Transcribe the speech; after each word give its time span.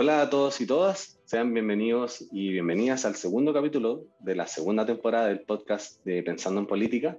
Hola 0.00 0.22
a 0.22 0.30
todos 0.30 0.60
y 0.60 0.66
todas, 0.68 1.18
sean 1.24 1.52
bienvenidos 1.52 2.24
y 2.30 2.50
bienvenidas 2.50 3.04
al 3.04 3.16
segundo 3.16 3.52
capítulo 3.52 4.04
de 4.20 4.36
la 4.36 4.46
segunda 4.46 4.86
temporada 4.86 5.26
del 5.26 5.40
podcast 5.40 6.04
de 6.04 6.22
Pensando 6.22 6.60
en 6.60 6.68
Política. 6.68 7.18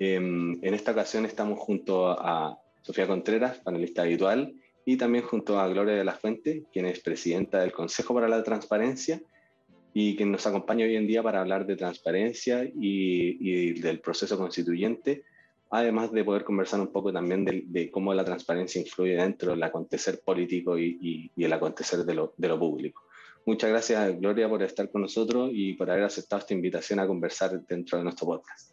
Em, 0.00 0.58
en 0.60 0.74
esta 0.74 0.90
ocasión 0.90 1.26
estamos 1.26 1.60
junto 1.60 2.08
a 2.10 2.58
Sofía 2.82 3.06
Contreras, 3.06 3.58
panelista 3.58 4.02
habitual, 4.02 4.52
y 4.84 4.96
también 4.96 5.22
junto 5.22 5.60
a 5.60 5.68
Gloria 5.68 5.94
de 5.94 6.02
la 6.02 6.14
Fuente, 6.14 6.64
quien 6.72 6.86
es 6.86 6.98
presidenta 6.98 7.60
del 7.60 7.70
Consejo 7.70 8.14
para 8.14 8.26
la 8.26 8.42
Transparencia 8.42 9.22
y 9.94 10.16
quien 10.16 10.32
nos 10.32 10.44
acompaña 10.44 10.86
hoy 10.86 10.96
en 10.96 11.06
día 11.06 11.22
para 11.22 11.40
hablar 11.40 11.66
de 11.66 11.76
transparencia 11.76 12.64
y, 12.64 13.74
del 13.74 14.00
proceso 14.00 14.36
constituyente, 14.36 15.22
además 15.70 16.12
de 16.12 16.24
poder 16.24 16.44
conversar 16.44 16.80
un 16.80 16.88
poco 16.88 17.12
también 17.12 17.44
de, 17.44 17.90
cómo 17.90 18.14
la 18.14 18.24
transparencia 18.24 18.80
influye 18.80 19.16
dentro 19.16 19.50
del 19.50 19.62
acontecer 19.62 20.20
político 20.24 20.78
y, 20.78 21.30
el 21.36 21.52
acontecer 21.52 22.04
de 22.04 22.14
lo, 22.14 22.34
de 22.36 22.48
lo 22.48 22.58
público. 22.58 23.02
Muchas 23.46 23.70
gracias, 23.70 24.18
Gloria, 24.18 24.48
por 24.48 24.62
estar 24.62 24.90
con 24.90 25.02
nosotros 25.02 25.50
y 25.52 25.74
por 25.74 25.90
haber 25.90 26.04
aceptado 26.04 26.40
esta 26.40 26.54
invitación 26.54 27.00
a 27.00 27.06
conversar 27.06 27.60
dentro 27.66 27.98
de 27.98 28.04
nuestro 28.04 28.26
podcast. 28.26 28.72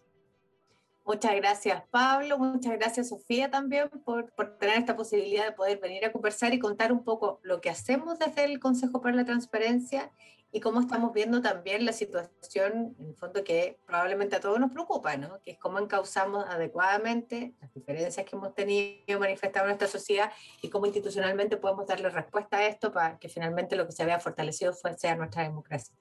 Muchas 1.05 1.35
gracias, 1.35 1.83
Pablo. 1.91 2.39
Muchas 2.39 2.73
gracias, 2.73 3.09
Sofía, 3.09 3.51
también 3.51 3.89
por, 4.03 4.33
por, 4.33 4.57
tener 4.57 4.79
esta 4.79 4.95
posibilidad 4.95 5.45
de 5.45 5.51
poder 5.51 5.79
venir 5.79 6.03
a 6.03 6.11
conversar 6.11 6.53
y 6.53 6.59
contar 6.59 6.91
un 6.91 7.03
poco 7.03 7.39
lo 7.43 7.61
que 7.61 7.69
hacemos 7.69 8.17
desde 8.17 8.43
el 8.43 8.59
Consejo 8.59 9.01
para 9.01 9.15
la 9.15 9.23
Transparencia 9.23 10.11
y 10.55 10.61
cómo 10.61 10.79
estamos 10.79 11.13
viendo 11.13 11.41
también 11.41 11.83
la 11.83 11.91
situación, 11.91 12.95
en 12.97 13.09
el 13.09 13.15
fondo, 13.15 13.43
que 13.43 13.77
probablemente 13.85 14.37
a 14.37 14.39
todos 14.39 14.57
nos 14.57 14.71
preocupa, 14.71 15.17
¿no? 15.17 15.41
que 15.43 15.51
es 15.51 15.57
cómo 15.57 15.79
encauzamos 15.79 16.45
adecuadamente 16.47 17.53
las 17.59 17.73
diferencias 17.73 18.25
que 18.25 18.37
hemos 18.37 18.55
tenido 18.55 19.19
manifestado 19.19 19.65
en 19.65 19.71
nuestra 19.71 19.89
sociedad 19.89 20.31
y 20.61 20.69
cómo 20.69 20.85
institucionalmente 20.85 21.57
podemos 21.57 21.85
darle 21.85 22.07
respuesta 22.07 22.55
a 22.55 22.67
esto 22.67 22.93
para 22.93 23.19
que 23.19 23.27
finalmente 23.27 23.75
lo 23.75 23.85
que 23.85 23.91
se 23.91 24.05
vea 24.05 24.17
fortalecido 24.17 24.71
sea 24.97 25.17
nuestra 25.17 25.43
democracia. 25.43 25.93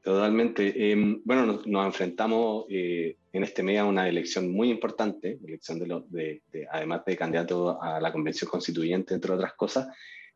Totalmente. 0.00 0.92
Em, 0.92 1.20
bueno, 1.24 1.60
nos, 1.66 1.86
enfrentamos 1.86 2.66
eh, 2.68 3.16
en 3.32 3.42
este 3.42 3.64
mes 3.64 3.80
a 3.80 3.84
una 3.84 4.08
elección 4.08 4.52
muy 4.52 4.70
importante, 4.70 5.40
elección 5.44 5.80
de, 5.80 6.40
de, 6.52 6.68
además 6.70 7.04
de 7.04 7.16
candidato 7.16 7.82
a 7.82 8.00
la 8.00 8.12
convención 8.12 8.48
constituyente, 8.48 9.14
entre 9.14 9.32
otras 9.32 9.54
cosas, 9.54 9.88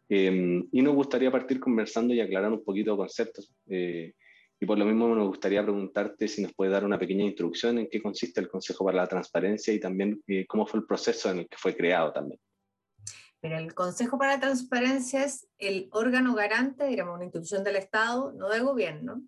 em, 0.08 0.68
y 0.72 0.82
nos 0.82 0.94
gustaría 0.94 1.30
partir 1.30 1.60
conversando 1.60 2.14
y 2.14 2.20
aclarar 2.20 2.52
un 2.52 2.64
poquito 2.64 2.96
conceptos. 2.96 3.52
Eh, 3.68 4.14
y 4.58 4.64
por 4.64 4.78
lo 4.78 4.86
mismo 4.86 5.08
nos 5.14 5.28
gustaría 5.28 5.62
preguntarte 5.62 6.28
si 6.28 6.42
nos 6.42 6.54
puede 6.54 6.70
dar 6.70 6.84
una 6.84 6.98
pequeña 6.98 7.24
introducción 7.24 7.78
en 7.78 7.88
qué 7.90 8.00
consiste 8.00 8.40
el 8.40 8.48
Consejo 8.48 8.84
para 8.84 8.98
la 8.98 9.06
Transparencia 9.06 9.74
y 9.74 9.80
también 9.80 10.22
eh, 10.26 10.46
cómo 10.46 10.66
fue 10.66 10.80
el 10.80 10.86
proceso 10.86 11.30
en 11.30 11.40
el 11.40 11.48
que 11.48 11.58
fue 11.58 11.76
creado 11.76 12.12
también. 12.12 12.40
Mira, 13.42 13.58
el 13.58 13.74
Consejo 13.74 14.18
para 14.18 14.34
la 14.34 14.40
Transparencia 14.40 15.24
es 15.24 15.46
el 15.58 15.88
órgano 15.92 16.34
garante, 16.34 16.86
digamos, 16.86 17.16
una 17.16 17.24
institución 17.24 17.62
del 17.64 17.76
Estado, 17.76 18.32
no 18.32 18.48
del 18.48 18.64
gobierno, 18.64 19.22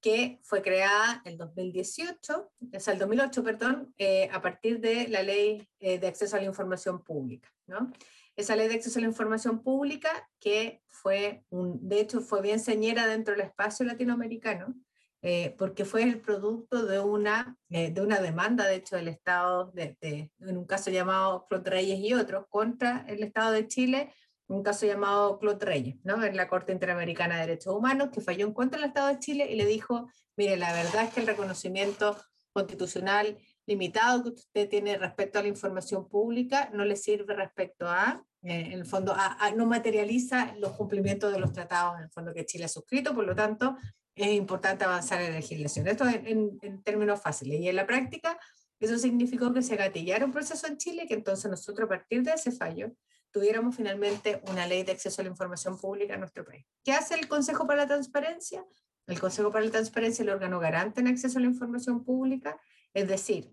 que 0.00 0.40
fue 0.42 0.62
creada 0.62 1.22
en 1.24 1.38
2018, 1.38 2.50
o 2.74 2.80
sea, 2.80 2.92
el 2.92 2.98
2008, 2.98 3.44
perdón, 3.44 3.94
eh, 3.98 4.28
a 4.32 4.42
partir 4.42 4.80
de 4.80 5.08
la 5.08 5.22
ley 5.22 5.66
eh, 5.80 5.98
de 5.98 6.06
acceso 6.06 6.36
a 6.36 6.40
la 6.40 6.46
información 6.46 7.02
pública, 7.02 7.52
¿no? 7.66 7.90
Esa 8.36 8.56
ley 8.56 8.68
de 8.68 8.74
acceso 8.74 8.98
a 8.98 9.02
la 9.02 9.08
información 9.08 9.62
pública 9.62 10.28
que 10.40 10.82
fue, 10.86 11.44
un, 11.48 11.88
de 11.88 12.00
hecho, 12.00 12.20
fue 12.20 12.42
bien 12.42 12.60
señera 12.60 13.06
dentro 13.06 13.34
del 13.34 13.46
espacio 13.46 13.86
latinoamericano, 13.86 14.74
eh, 15.22 15.54
porque 15.58 15.84
fue 15.84 16.02
el 16.02 16.20
producto 16.20 16.84
de 16.84 17.00
una, 17.00 17.56
de 17.68 18.00
una 18.00 18.20
demanda, 18.20 18.66
de 18.66 18.76
hecho, 18.76 18.96
del 18.96 19.08
Estado, 19.08 19.72
de, 19.72 19.96
en 20.02 20.56
un 20.56 20.66
caso 20.66 20.90
llamado 20.90 21.46
Claude 21.48 21.70
Reyes 21.70 21.98
y 22.00 22.12
otros, 22.14 22.46
contra 22.48 23.04
el 23.08 23.22
Estado 23.22 23.52
de 23.52 23.66
Chile 23.66 24.12
un 24.48 24.62
caso 24.62 24.86
llamado 24.86 25.38
Claude 25.38 25.64
Reyes, 25.64 25.96
¿no? 26.04 26.22
en 26.22 26.36
la 26.36 26.48
Corte 26.48 26.72
Interamericana 26.72 27.36
de 27.36 27.40
Derechos 27.42 27.74
Humanos, 27.74 28.10
que 28.12 28.20
falló 28.20 28.46
en 28.46 28.52
contra 28.52 28.80
del 28.80 28.88
Estado 28.88 29.08
de 29.08 29.18
Chile 29.18 29.48
y 29.50 29.56
le 29.56 29.66
dijo, 29.66 30.08
mire, 30.36 30.56
la 30.56 30.72
verdad 30.72 31.04
es 31.04 31.14
que 31.14 31.20
el 31.20 31.26
reconocimiento 31.26 32.16
constitucional 32.52 33.38
limitado 33.66 34.22
que 34.22 34.30
usted 34.30 34.68
tiene 34.68 34.96
respecto 34.96 35.38
a 35.38 35.42
la 35.42 35.48
información 35.48 36.08
pública 36.08 36.70
no 36.72 36.84
le 36.84 36.96
sirve 36.96 37.34
respecto 37.34 37.88
a, 37.88 38.24
eh, 38.35 38.35
en 38.48 38.72
el 38.72 38.86
fondo, 38.86 39.14
a, 39.16 39.50
no 39.56 39.66
materializa 39.66 40.54
los 40.58 40.72
cumplimientos 40.72 41.32
de 41.32 41.38
los 41.38 41.52
tratados 41.52 41.98
en 41.98 42.04
el 42.04 42.10
fondo 42.10 42.32
que 42.32 42.46
Chile 42.46 42.64
ha 42.64 42.68
suscrito, 42.68 43.14
por 43.14 43.24
lo 43.24 43.34
tanto, 43.34 43.76
es 44.14 44.28
importante 44.28 44.84
avanzar 44.84 45.20
en 45.20 45.30
la 45.30 45.36
legislación. 45.36 45.86
Esto 45.88 46.06
en, 46.08 46.58
en 46.62 46.82
términos 46.82 47.20
fáciles. 47.20 47.60
Y 47.60 47.68
en 47.68 47.76
la 47.76 47.86
práctica, 47.86 48.38
eso 48.80 48.98
significó 48.98 49.52
que 49.52 49.62
se 49.62 49.76
gatillara 49.76 50.24
un 50.24 50.32
proceso 50.32 50.66
en 50.66 50.76
Chile, 50.76 51.06
que 51.06 51.14
entonces 51.14 51.50
nosotros 51.50 51.86
a 51.86 51.88
partir 51.88 52.22
de 52.22 52.32
ese 52.32 52.52
fallo 52.52 52.92
tuviéramos 53.30 53.76
finalmente 53.76 54.40
una 54.50 54.66
ley 54.66 54.82
de 54.82 54.92
acceso 54.92 55.20
a 55.20 55.24
la 55.24 55.30
información 55.30 55.78
pública 55.78 56.14
en 56.14 56.20
nuestro 56.20 56.44
país. 56.44 56.64
¿Qué 56.84 56.92
hace 56.92 57.14
el 57.14 57.28
Consejo 57.28 57.66
para 57.66 57.82
la 57.82 57.86
Transparencia? 57.86 58.64
El 59.06 59.20
Consejo 59.20 59.50
para 59.52 59.64
la 59.64 59.70
Transparencia 59.70 60.22
es 60.22 60.28
el 60.28 60.34
órgano 60.34 60.58
garante 60.58 61.00
en 61.00 61.08
acceso 61.08 61.38
a 61.38 61.42
la 61.42 61.48
información 61.48 62.04
pública, 62.04 62.58
es 62.94 63.08
decir, 63.08 63.52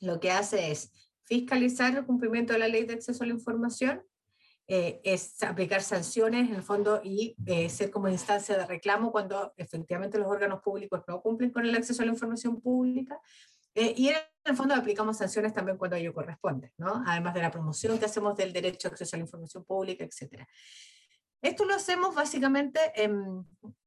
lo 0.00 0.20
que 0.20 0.30
hace 0.30 0.70
es 0.70 0.92
fiscalizar 1.24 1.96
el 1.96 2.06
cumplimiento 2.06 2.52
de 2.52 2.60
la 2.60 2.68
ley 2.68 2.84
de 2.84 2.94
acceso 2.94 3.24
a 3.24 3.26
la 3.26 3.32
información, 3.32 4.02
eh, 4.70 5.00
es 5.02 5.42
aplicar 5.42 5.80
sanciones 5.80 6.50
en 6.50 6.54
el 6.54 6.62
fondo 6.62 7.00
y 7.02 7.34
eh, 7.46 7.70
ser 7.70 7.90
como 7.90 8.06
instancia 8.06 8.54
de 8.54 8.66
reclamo 8.66 9.10
cuando 9.10 9.54
efectivamente 9.56 10.18
los 10.18 10.28
órganos 10.28 10.60
públicos 10.60 11.02
no 11.08 11.22
cumplen 11.22 11.50
con 11.50 11.64
el 11.64 11.74
acceso 11.74 12.02
a 12.02 12.04
la 12.04 12.12
información 12.12 12.60
pública 12.60 13.18
eh, 13.74 13.94
y 13.96 14.08
en 14.08 14.16
el 14.44 14.56
fondo 14.56 14.74
aplicamos 14.74 15.16
sanciones 15.16 15.54
también 15.54 15.78
cuando 15.78 15.96
ello 15.96 16.12
corresponde, 16.12 16.74
¿no? 16.76 17.02
además 17.06 17.32
de 17.32 17.40
la 17.40 17.50
promoción 17.50 17.98
que 17.98 18.04
hacemos 18.04 18.36
del 18.36 18.52
derecho 18.52 18.88
a 18.88 18.90
acceso 18.90 19.16
a 19.16 19.18
la 19.18 19.24
información 19.24 19.64
pública, 19.64 20.04
etc. 20.04 20.46
Esto 21.40 21.64
lo 21.64 21.74
hacemos 21.74 22.14
básicamente, 22.14 22.78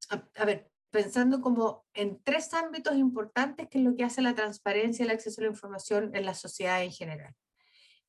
a, 0.09 0.45
ver, 0.45 0.71
pensando 0.89 1.41
como 1.41 1.85
en 1.93 2.23
tres 2.23 2.55
ámbitos 2.55 2.95
importantes 2.95 3.67
que 3.69 3.77
es 3.77 3.83
lo 3.83 3.95
que 3.95 4.03
hace 4.03 4.23
la 4.23 4.33
transparencia 4.33 5.03
y 5.03 5.05
el 5.05 5.13
acceso 5.13 5.41
a 5.41 5.43
la 5.43 5.51
información 5.51 6.15
en 6.15 6.25
la 6.25 6.33
sociedad 6.33 6.81
en 6.81 6.91
general. 6.91 7.35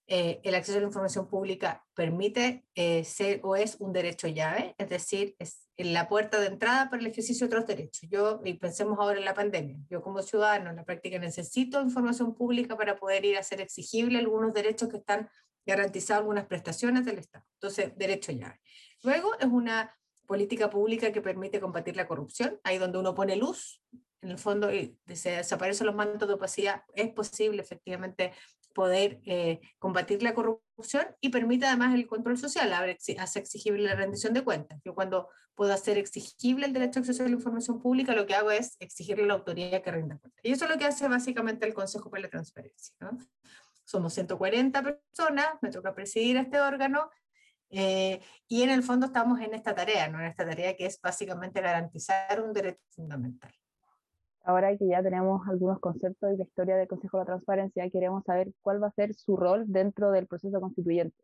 Eh, 0.09 0.41
el 0.43 0.55
acceso 0.55 0.79
a 0.79 0.81
la 0.81 0.89
información 0.89 1.29
pública 1.29 1.85
permite 1.95 2.65
eh, 2.75 3.05
ser 3.05 3.41
o 3.45 3.57
es 3.57 3.77
un 3.79 3.93
derecho 3.93 4.27
llave, 4.29 4.75
es 4.77 4.89
decir, 4.89 5.37
es 5.39 5.69
la 5.77 6.09
puerta 6.09 6.41
de 6.41 6.49
entrada 6.49 6.91
para 6.91 7.01
el 7.01 7.07
ejercicio 7.07 7.47
de 7.47 7.55
otros 7.55 7.67
derechos. 7.67 8.09
Yo, 8.11 8.41
y 8.45 8.55
pensemos 8.55 8.99
ahora 8.99 9.19
en 9.19 9.25
la 9.25 9.35
pandemia, 9.35 9.79
yo 9.89 10.03
como 10.03 10.21
ciudadano 10.23 10.71
en 10.71 10.77
la 10.77 10.85
práctica 10.85 11.19
necesito 11.19 11.81
información 11.81 12.35
pública 12.35 12.77
para 12.77 12.97
poder 12.97 13.25
ir 13.25 13.37
a 13.37 13.41
hacer 13.41 13.61
exigible 13.61 14.19
algunos 14.19 14.53
derechos 14.53 14.89
que 14.89 14.99
están 14.99 15.31
garantizados, 15.65 16.23
algunas 16.23 16.47
prestaciones 16.47 17.05
del 17.05 17.19
Estado. 17.19 17.45
Entonces, 17.55 17.93
derecho 17.97 18.33
llave. 18.33 18.61
Luego 19.03 19.39
es 19.39 19.47
una 19.47 19.97
política 20.27 20.69
pública 20.69 21.13
que 21.13 21.23
permite 21.23 21.61
combatir 21.61 21.97
la 21.97 22.09
corrupción, 22.09 22.61
ahí 22.65 22.79
donde 22.79 22.99
uno 22.99 23.15
pone 23.15 23.37
luz, 23.37 23.83
en 24.23 24.31
el 24.31 24.39
fondo 24.39 24.73
y 24.73 24.97
se 25.15 25.33
desaparecen 25.33 25.87
los 25.87 25.97
mantos 25.97 26.29
de 26.29 26.35
opacidad, 26.35 26.83
es 26.95 27.11
posible 27.11 27.61
efectivamente 27.61 28.33
poder 28.73 29.21
eh, 29.25 29.61
combatir 29.79 30.23
la 30.23 30.35
corrupción 30.35 31.07
y 31.21 31.29
permite 31.29 31.67
además 31.67 31.95
el 31.95 32.07
control 32.07 32.39
social, 32.39 32.73
hace 32.73 33.39
exigible 33.39 33.83
la 33.83 33.95
rendición 33.95 34.33
de 34.35 34.43
cuentas. 34.43 34.81
Yo 34.85 34.95
cuando 34.95 35.29
puedo 35.55 35.73
hacer 35.73 35.99
exigible 35.99 36.67
el 36.67 36.73
derecho 36.73 36.99
a 36.99 37.03
acceso 37.03 37.23
a 37.23 37.27
la 37.27 37.33
información 37.33 37.81
pública, 37.81 38.15
lo 38.15 38.27
que 38.27 38.35
hago 38.35 38.51
es 38.51 38.77
exigirle 38.81 39.25
a 39.25 39.27
la 39.29 39.35
autoridad 39.35 39.83
que 39.83 39.93
rinda 39.93 40.19
cuentas. 40.19 40.41
Y 40.43 40.53
eso 40.53 40.65
es 40.65 40.71
lo 40.71 40.79
que 40.79 40.85
hace 40.85 41.07
básicamente 41.09 41.67
el 41.67 41.75
Consejo 41.75 42.11
para 42.11 42.23
la 42.23 42.31
Transparencia. 42.31 42.95
Somos 43.85 44.15
140 44.15 44.83
personas, 44.83 45.47
me 45.61 45.71
toca 45.71 45.95
presidir 45.95 46.37
este 46.37 46.61
órgano 46.61 47.11
eh, 47.71 48.21
y 48.49 48.63
en 48.63 48.71
el 48.71 48.83
fondo 48.83 49.07
estamos 49.07 49.41
en 49.41 49.55
esta 49.55 49.75
tarea, 49.75 50.09
¿no? 50.09 50.21
en 50.21 50.27
esta 50.27 50.45
tarea 50.45 50.77
que 50.77 50.87
es 50.87 51.01
básicamente 51.01 51.61
garantizar 51.61 52.43
un 52.43 52.53
derecho 52.53 52.83
fundamental. 52.91 53.53
Ahora 54.45 54.77
que 54.77 54.89
ya 54.89 55.03
tenemos 55.03 55.47
algunos 55.49 55.79
conceptos 55.79 56.33
y 56.33 56.37
la 56.37 56.45
historia 56.45 56.77
del 56.77 56.89
Consejo 56.89 57.19
de 57.19 57.23
la 57.23 57.27
Transparencia, 57.27 57.89
queremos 57.91 58.25
saber 58.25 58.53
cuál 58.61 58.83
va 58.83 58.89
a 58.89 58.93
ser 58.93 59.15
su 59.15 59.37
rol 59.37 59.65
dentro 59.67 60.11
del 60.11 60.27
proceso 60.27 60.61
constituyente 60.61 61.23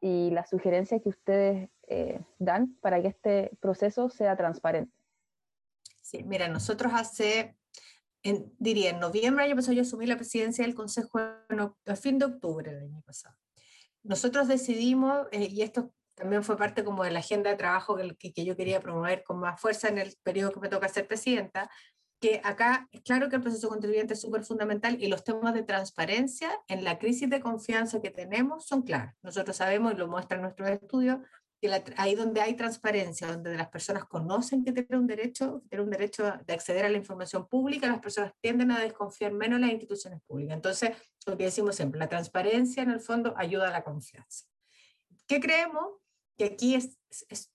y 0.00 0.30
las 0.30 0.50
sugerencias 0.50 1.02
que 1.02 1.08
ustedes 1.08 1.70
eh, 1.88 2.20
dan 2.38 2.76
para 2.80 3.00
que 3.02 3.08
este 3.08 3.50
proceso 3.60 4.08
sea 4.10 4.36
transparente. 4.36 4.92
Sí, 6.02 6.22
mira, 6.24 6.48
nosotros 6.48 6.92
hace, 6.94 7.56
en, 8.22 8.52
diría, 8.58 8.90
en 8.90 9.00
noviembre 9.00 9.44
año 9.44 9.56
pasado 9.56 9.74
yo 9.74 9.82
asumí 9.82 10.06
la 10.06 10.16
presidencia 10.16 10.64
del 10.64 10.74
Consejo 10.74 11.18
a 11.18 11.96
fin 11.96 12.18
de 12.18 12.26
octubre 12.26 12.72
del 12.72 12.84
año 12.84 13.02
pasado. 13.02 13.36
Nosotros 14.02 14.48
decidimos, 14.48 15.26
eh, 15.32 15.48
y 15.50 15.62
esto 15.62 15.92
también 16.14 16.42
fue 16.42 16.56
parte 16.56 16.82
como 16.82 17.04
de 17.04 17.10
la 17.10 17.20
agenda 17.20 17.50
de 17.50 17.56
trabajo 17.56 17.96
que, 17.96 18.32
que, 18.32 18.44
yo 18.44 18.56
quería 18.56 18.80
promover 18.80 19.22
con 19.22 19.38
más 19.38 19.60
fuerza 19.60 19.88
en 19.88 19.98
el 19.98 20.16
periodo 20.22 20.52
que 20.52 20.60
me 20.60 20.68
toca 20.68 20.88
ser 20.88 21.06
presidenta, 21.06 21.70
que 22.20 22.40
acá 22.42 22.88
claro 23.04 23.28
que 23.28 23.36
el 23.36 23.42
proceso 23.42 23.68
contribuyente 23.68 24.14
es 24.14 24.20
súper 24.20 24.44
fundamental 24.44 25.00
y 25.00 25.08
los 25.08 25.22
temas 25.22 25.54
de 25.54 25.62
transparencia 25.62 26.50
en 26.66 26.82
la 26.82 26.98
crisis 26.98 27.30
de 27.30 27.40
confianza 27.40 28.00
que 28.00 28.10
tenemos 28.10 28.66
son 28.66 28.82
claros. 28.82 29.14
Nosotros 29.22 29.56
sabemos, 29.56 29.92
y 29.92 29.96
lo 29.96 30.08
muestra 30.08 30.38
nuestro 30.38 30.66
estudio, 30.66 31.22
que 31.60 31.82
ahí 31.96 32.14
donde 32.14 32.40
hay 32.40 32.54
transparencia, 32.54 33.26
donde 33.26 33.56
las 33.56 33.68
personas 33.68 34.04
conocen 34.04 34.64
que 34.64 34.72
tienen 34.72 35.00
un 35.00 35.06
derecho, 35.08 35.62
un 35.72 35.90
derecho 35.90 36.24
de 36.46 36.52
acceder 36.52 36.84
a 36.84 36.88
la 36.88 36.98
información 36.98 37.48
pública, 37.48 37.88
las 37.88 38.00
personas 38.00 38.32
tienden 38.40 38.70
a 38.70 38.80
desconfiar 38.80 39.32
menos 39.32 39.56
en 39.56 39.62
las 39.62 39.70
instituciones 39.70 40.20
públicas. 40.22 40.54
Entonces, 40.54 40.90
lo 41.26 41.36
que 41.36 41.44
decimos 41.44 41.74
siempre, 41.74 41.98
la 41.98 42.08
transparencia 42.08 42.82
en 42.82 42.90
el 42.90 43.00
fondo 43.00 43.34
ayuda 43.36 43.68
a 43.68 43.72
la 43.72 43.82
confianza. 43.82 44.46
¿Qué 45.26 45.40
creemos? 45.40 45.96
Que 46.36 46.44
aquí 46.44 46.76
es 46.76 46.96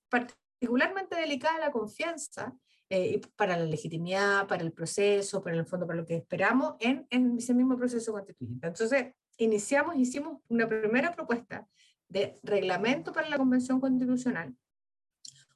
particularmente 0.09 1.15
delicada 1.15 1.59
la 1.59 1.71
confianza 1.71 2.53
eh, 2.95 3.19
para 3.35 3.57
la 3.57 3.65
legitimidad, 3.65 4.45
para 4.45 4.61
el 4.61 4.71
proceso, 4.71 5.41
para 5.41 5.55
el 5.55 5.65
fondo, 5.65 5.87
para 5.87 5.97
lo 5.97 6.05
que 6.05 6.17
esperamos 6.17 6.75
en, 6.79 7.07
en 7.09 7.39
ese 7.39 7.55
mismo 7.55 7.75
proceso 7.75 8.11
constituyente. 8.11 8.67
Entonces, 8.67 9.15
iniciamos, 9.39 9.95
hicimos 9.95 10.41
una 10.47 10.67
primera 10.67 11.11
propuesta 11.11 11.67
de 12.07 12.39
reglamento 12.43 13.11
para 13.11 13.27
la 13.29 13.37
Convención 13.37 13.79
Constitucional, 13.79 14.55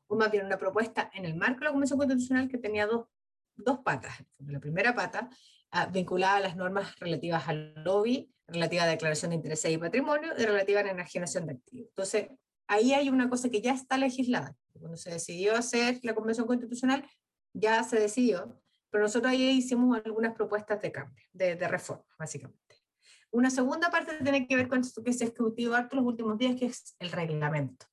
o 0.07 0.15
más 0.15 0.31
bien 0.31 0.47
una 0.47 0.57
propuesta 0.57 1.11
en 1.13 1.25
el 1.25 1.35
marco 1.35 1.59
de 1.59 1.65
la 1.65 1.71
Convención 1.73 1.99
Constitucional 1.99 2.47
que 2.47 2.57
tenía 2.57 2.87
dos, 2.87 3.05
dos 3.55 3.81
patas. 3.85 4.15
La 4.39 4.59
primera 4.59 4.95
pata 4.95 5.29
ah, 5.69 5.85
vinculada 5.85 6.37
a 6.37 6.39
las 6.39 6.55
normas 6.55 6.99
relativas 6.99 7.47
al 7.47 7.75
lobby, 7.83 8.31
relativa 8.47 8.81
a 8.81 8.87
declaración 8.87 9.29
de 9.29 9.35
intereses 9.35 9.71
y 9.71 9.77
patrimonio, 9.77 10.33
y 10.35 10.43
relativa 10.43 10.79
a 10.79 10.85
la 10.85 10.91
enajenación 10.91 11.45
de 11.45 11.53
activos. 11.53 11.89
Entonces, 11.89 12.29
ahí 12.65 12.93
hay 12.93 13.09
una 13.09 13.29
cosa 13.29 13.49
que 13.49 13.61
ya 13.61 13.73
está 13.73 13.99
legislada. 13.99 14.55
Cuando 14.79 14.97
se 14.97 15.11
decidió 15.11 15.55
hacer 15.55 15.99
la 16.01 16.15
Convención 16.15 16.47
Constitucional, 16.47 17.05
ya 17.53 17.83
se 17.83 17.99
decidió, 17.99 18.61
pero 18.89 19.03
nosotros 19.03 19.31
ahí 19.31 19.49
hicimos 19.49 19.99
algunas 20.03 20.33
propuestas 20.33 20.81
de 20.81 20.91
cambio, 20.91 21.25
de, 21.33 21.55
de 21.55 21.67
reforma, 21.67 22.05
básicamente. 22.17 22.75
Una 23.31 23.49
segunda 23.49 23.89
parte 23.89 24.17
tiene 24.23 24.47
que 24.47 24.55
ver 24.55 24.67
con 24.67 24.79
esto 24.79 25.03
que 25.03 25.13
se 25.13 25.25
ha 25.25 25.27
discutido 25.27 25.75
harto 25.75 25.95
los 25.95 26.05
últimos 26.05 26.37
días, 26.37 26.55
que 26.55 26.67
es 26.67 26.95
el 26.99 27.11
reglamento. 27.11 27.85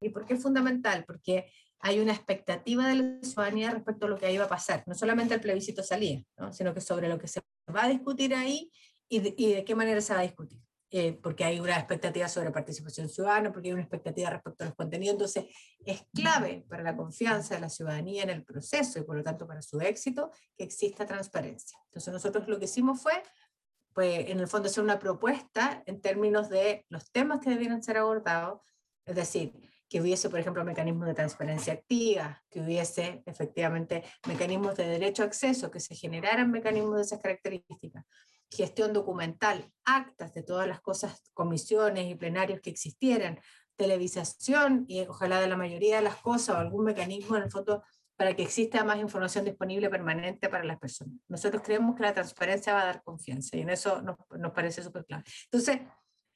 ¿Y 0.00 0.10
por 0.10 0.24
qué 0.24 0.34
es 0.34 0.42
fundamental? 0.42 1.04
Porque 1.04 1.50
hay 1.80 2.00
una 2.00 2.12
expectativa 2.12 2.86
de 2.86 2.94
la 2.94 3.22
ciudadanía 3.22 3.70
respecto 3.70 4.06
a 4.06 4.08
lo 4.08 4.18
que 4.18 4.38
va 4.38 4.44
a 4.44 4.48
pasar. 4.48 4.84
No 4.86 4.94
solamente 4.94 5.34
el 5.34 5.40
plebiscito 5.40 5.82
salía, 5.82 6.22
¿no? 6.36 6.52
sino 6.52 6.74
que 6.74 6.80
sobre 6.80 7.08
lo 7.08 7.18
que 7.18 7.28
se 7.28 7.40
va 7.74 7.84
a 7.84 7.88
discutir 7.88 8.34
ahí 8.34 8.70
y 9.08 9.20
de, 9.20 9.34
y 9.36 9.52
de 9.54 9.64
qué 9.64 9.74
manera 9.74 10.00
se 10.00 10.14
va 10.14 10.20
a 10.20 10.24
discutir. 10.24 10.60
Eh, 10.90 11.18
porque 11.22 11.44
hay 11.44 11.60
una 11.60 11.76
expectativa 11.76 12.28
sobre 12.28 12.50
participación 12.50 13.10
ciudadana, 13.10 13.52
porque 13.52 13.68
hay 13.68 13.74
una 13.74 13.82
expectativa 13.82 14.30
respecto 14.30 14.64
a 14.64 14.68
los 14.68 14.76
contenidos. 14.76 15.12
Entonces, 15.14 15.44
es 15.84 16.02
clave 16.14 16.64
para 16.66 16.82
la 16.82 16.96
confianza 16.96 17.54
de 17.54 17.60
la 17.60 17.68
ciudadanía 17.68 18.22
en 18.22 18.30
el 18.30 18.42
proceso 18.42 18.98
y 18.98 19.02
por 19.02 19.16
lo 19.16 19.22
tanto 19.22 19.46
para 19.46 19.60
su 19.60 19.80
éxito 19.82 20.30
que 20.56 20.64
exista 20.64 21.04
transparencia. 21.04 21.78
Entonces, 21.88 22.12
nosotros 22.12 22.48
lo 22.48 22.58
que 22.58 22.64
hicimos 22.64 23.02
fue, 23.02 23.22
pues, 23.92 24.30
en 24.30 24.40
el 24.40 24.48
fondo, 24.48 24.68
hacer 24.68 24.82
una 24.82 24.98
propuesta 24.98 25.82
en 25.84 26.00
términos 26.00 26.48
de 26.48 26.86
los 26.88 27.10
temas 27.10 27.40
que 27.40 27.50
debieran 27.50 27.82
ser 27.82 27.98
abordados, 27.98 28.62
es 29.04 29.14
decir, 29.14 29.52
que 29.90 30.00
hubiese, 30.00 30.30
por 30.30 30.38
ejemplo, 30.38 30.64
mecanismos 30.64 31.06
de 31.06 31.14
transparencia 31.14 31.74
activa, 31.74 32.42
que 32.50 32.60
hubiese 32.60 33.22
efectivamente 33.26 34.04
mecanismos 34.26 34.76
de 34.76 34.86
derecho 34.86 35.22
a 35.22 35.26
acceso, 35.26 35.70
que 35.70 35.80
se 35.80 35.94
generaran 35.94 36.50
mecanismos 36.50 36.96
de 36.96 37.02
esas 37.02 37.20
características, 37.20 38.04
gestión 38.50 38.92
documental, 38.92 39.70
actas 39.84 40.34
de 40.34 40.42
todas 40.42 40.66
las 40.66 40.80
cosas, 40.80 41.30
comisiones 41.34 42.10
y 42.10 42.14
plenarios 42.14 42.60
que 42.60 42.70
existieran, 42.70 43.40
televisación 43.76 44.84
y 44.88 45.00
ojalá 45.02 45.40
de 45.40 45.48
la 45.48 45.56
mayoría 45.56 45.96
de 45.96 46.02
las 46.02 46.16
cosas 46.16 46.56
o 46.56 46.58
algún 46.58 46.84
mecanismo 46.84 47.36
en 47.36 47.44
el 47.44 47.50
fondo 47.50 47.82
para 48.16 48.34
que 48.34 48.42
exista 48.42 48.82
más 48.82 48.98
información 48.98 49.44
disponible 49.44 49.88
permanente 49.88 50.48
para 50.48 50.64
las 50.64 50.78
personas. 50.78 51.14
Nosotros 51.28 51.62
creemos 51.64 51.94
que 51.94 52.02
la 52.02 52.12
transparencia 52.12 52.74
va 52.74 52.82
a 52.82 52.86
dar 52.86 53.02
confianza 53.04 53.56
y 53.56 53.60
en 53.60 53.70
eso 53.70 54.02
nos, 54.02 54.16
nos 54.36 54.52
parece 54.52 54.82
súper 54.82 55.04
clave. 55.04 55.22
Entonces, 55.44 55.80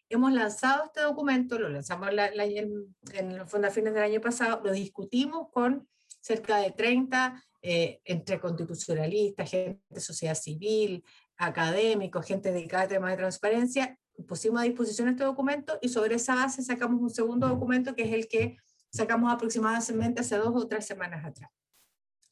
hemos 0.08 0.32
lanzado 0.32 0.84
este 0.84 1.00
documento, 1.00 1.58
lo 1.58 1.68
lanzamos 1.68 2.12
la, 2.12 2.28
en, 2.28 2.94
en, 3.12 3.32
el 3.32 3.46
fondo 3.48 3.66
a 3.66 3.70
fines 3.70 3.94
del 3.94 4.04
año 4.04 4.20
pasado, 4.20 4.60
lo 4.62 4.72
discutimos 4.72 5.48
con 5.52 5.88
cerca 6.20 6.58
de 6.58 6.70
30 6.70 7.42
eh, 7.62 8.00
entre 8.04 8.38
constitucionalistas, 8.38 9.50
gente 9.50 9.80
de 9.88 10.00
sociedad 10.00 10.34
civil, 10.34 11.04
académicos, 11.42 12.24
gente 12.26 12.52
dedicada 12.52 12.84
a 12.84 12.88
temas 12.88 13.10
de 13.10 13.16
transparencia, 13.16 13.98
pusimos 14.28 14.60
a 14.60 14.64
disposición 14.64 15.08
este 15.08 15.24
documento 15.24 15.78
y 15.82 15.88
sobre 15.88 16.14
esa 16.14 16.34
base 16.34 16.62
sacamos 16.62 17.00
un 17.00 17.10
segundo 17.10 17.48
documento 17.48 17.94
que 17.94 18.04
es 18.04 18.12
el 18.12 18.28
que 18.28 18.56
sacamos 18.90 19.32
aproximadamente 19.32 20.20
hace 20.20 20.36
dos 20.36 20.54
o 20.54 20.68
tres 20.68 20.86
semanas 20.86 21.24
atrás, 21.24 21.50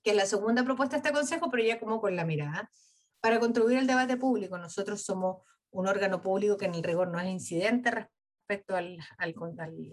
que 0.03 0.11
es 0.11 0.17
la 0.17 0.27
segunda 0.27 0.63
propuesta 0.63 0.97
de 0.97 0.99
este 0.99 1.13
consejo, 1.13 1.51
pero 1.51 1.63
ya 1.65 1.79
como 1.79 2.01
con 2.01 2.15
la 2.17 2.25
mirada. 2.25 2.71
Para 3.21 3.39
contribuir 3.39 3.79
al 3.79 3.87
debate 3.87 4.17
público, 4.17 4.57
nosotros 4.59 5.03
somos 5.03 5.43
un 5.71 5.87
órgano 5.87 6.21
público 6.21 6.57
que 6.57 6.67
en 6.67 6.75
el 6.75 6.83
rigor 6.83 7.09
no 7.09 7.21
es 7.21 7.29
incidente 7.29 7.91
respecto 7.91 8.77
al, 8.77 8.99
al, 9.19 9.35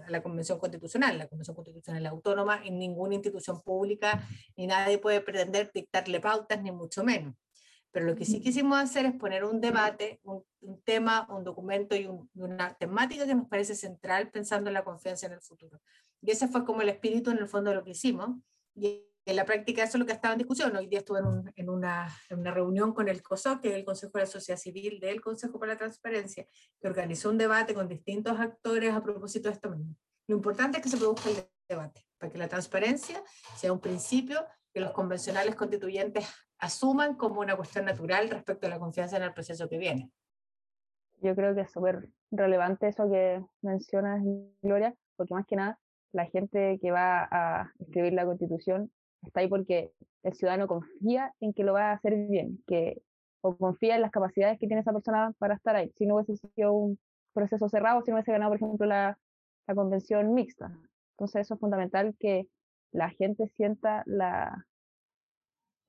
a 0.05 0.09
la 0.09 0.21
Convención 0.21 0.59
Constitucional. 0.59 1.17
La 1.17 1.27
Convención 1.27 1.55
Constitucional 1.55 2.05
es 2.05 2.11
autónoma, 2.11 2.61
en 2.63 2.79
ninguna 2.79 3.15
institución 3.15 3.61
pública 3.61 4.27
ni 4.55 4.67
nadie 4.67 4.97
puede 4.97 5.21
pretender 5.21 5.71
dictarle 5.73 6.19
pautas, 6.19 6.61
ni 6.61 6.71
mucho 6.71 7.03
menos. 7.03 7.35
Pero 7.91 8.05
lo 8.05 8.15
que 8.15 8.25
sí 8.25 8.39
quisimos 8.39 8.77
hacer 8.77 9.05
es 9.05 9.13
poner 9.13 9.43
un 9.43 9.61
debate, 9.61 10.19
un, 10.23 10.43
un 10.61 10.81
tema, 10.83 11.27
un 11.29 11.43
documento 11.43 11.95
y 11.95 12.05
un, 12.05 12.29
una 12.35 12.73
temática 12.75 13.25
que 13.25 13.35
nos 13.35 13.47
parece 13.47 13.75
central 13.75 14.29
pensando 14.29 14.69
en 14.69 14.73
la 14.73 14.83
confianza 14.83 15.27
en 15.27 15.33
el 15.33 15.41
futuro. 15.41 15.79
Y 16.21 16.31
ese 16.31 16.47
fue 16.47 16.65
como 16.65 16.81
el 16.81 16.89
espíritu 16.89 17.31
en 17.31 17.37
el 17.37 17.47
fondo 17.47 17.69
de 17.69 17.77
lo 17.77 17.83
que 17.83 17.91
hicimos. 17.91 18.37
Y 18.75 19.07
en 19.25 19.35
la 19.35 19.45
práctica 19.45 19.83
eso 19.83 19.97
es 19.97 19.99
lo 19.99 20.05
que 20.05 20.13
estaba 20.13 20.33
en 20.33 20.39
discusión. 20.39 20.75
Hoy 20.75 20.87
día 20.87 20.99
estuve 20.99 21.19
en, 21.19 21.25
un, 21.25 21.53
en, 21.55 21.69
una, 21.69 22.07
en, 22.29 22.39
una, 22.39 22.51
reunión 22.51 22.93
con 22.93 23.09
el 23.09 23.21
COSOC, 23.21 23.61
que 23.61 23.69
es 23.69 23.75
el 23.75 23.83
Consejo 23.83 24.13
de 24.15 24.21
la 24.21 24.25
Sociedad 24.25 24.59
Civil 24.59 24.99
del 24.99 25.21
Consejo 25.21 25.59
para 25.59 25.73
la 25.73 25.77
Transparencia, 25.77 26.47
que 26.79 26.87
organizó 26.87 27.29
un 27.29 27.37
debate 27.37 27.73
con 27.73 27.87
distintos 27.87 28.39
actores 28.39 28.93
a 28.93 29.03
propósito 29.03 29.49
de 29.49 29.55
esto 29.55 29.69
mismo. 29.69 29.95
Lo 30.27 30.37
importante 30.37 30.77
es 30.77 30.83
que 30.83 30.89
se 30.89 30.97
produzca 30.97 31.29
el 31.29 31.37
debate, 31.67 32.05
para 32.17 32.31
que 32.31 32.37
la 32.37 32.47
transparencia 32.47 33.21
sea 33.57 33.73
un 33.73 33.81
principio 33.81 34.45
que 34.73 34.79
los 34.79 34.91
convencionales 34.91 35.55
constituyentes 35.55 36.27
asuman 36.59 37.15
como 37.15 37.41
una 37.41 37.55
cuestión 37.55 37.85
natural 37.85 38.29
respecto 38.29 38.67
a 38.67 38.69
la 38.69 38.79
confianza 38.79 39.17
en 39.17 39.23
el 39.23 39.33
proceso 39.33 39.67
que 39.69 39.77
viene. 39.77 40.11
Yo 41.21 41.35
creo 41.35 41.55
que 41.55 41.61
es 41.61 41.71
súper 41.71 42.09
relevante 42.31 42.87
eso 42.87 43.09
que 43.09 43.43
mencionas, 43.61 44.21
Gloria, 44.61 44.93
porque 45.15 45.33
más 45.33 45.45
que 45.45 45.55
nada 45.55 45.79
la 46.11 46.25
gente 46.25 46.79
que 46.81 46.91
va 46.91 47.27
a 47.29 47.71
escribir 47.79 48.13
la 48.13 48.25
constitución 48.25 48.91
está 49.21 49.41
ahí 49.41 49.47
porque 49.47 49.91
el 50.23 50.33
ciudadano 50.33 50.67
confía 50.67 51.33
en 51.39 51.53
que 51.53 51.63
lo 51.63 51.73
va 51.73 51.91
a 51.91 51.93
hacer 51.93 52.15
bien, 52.27 52.63
que 52.65 53.01
o 53.41 53.55
confía 53.55 53.95
en 53.95 54.01
las 54.01 54.11
capacidades 54.11 54.59
que 54.59 54.67
tiene 54.67 54.81
esa 54.81 54.93
persona 54.93 55.31
para 55.37 55.55
estar 55.55 55.75
ahí. 55.75 55.91
Si 55.95 56.05
no 56.05 56.15
hubiese 56.15 56.35
sido 56.55 56.73
un 56.73 56.99
proceso 57.33 57.69
cerrado, 57.69 58.01
si 58.01 58.11
no 58.11 58.17
hubiese 58.17 58.31
ganado, 58.31 58.51
por 58.51 58.57
ejemplo, 58.57 58.87
la, 58.87 59.17
la 59.67 59.75
convención 59.75 60.33
mixta. 60.33 60.71
Entonces 61.11 61.41
eso 61.41 61.53
es 61.53 61.59
fundamental 61.59 62.15
que 62.19 62.47
la 62.91 63.09
gente 63.09 63.47
sienta 63.55 64.03
la, 64.05 64.67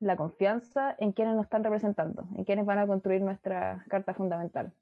la 0.00 0.16
confianza 0.16 0.94
en 0.98 1.12
quienes 1.12 1.34
nos 1.34 1.44
están 1.44 1.64
representando, 1.64 2.28
en 2.36 2.44
quienes 2.44 2.66
van 2.66 2.78
a 2.78 2.86
construir 2.86 3.22
nuestra 3.22 3.84
carta 3.88 4.14
fundamental. 4.14 4.72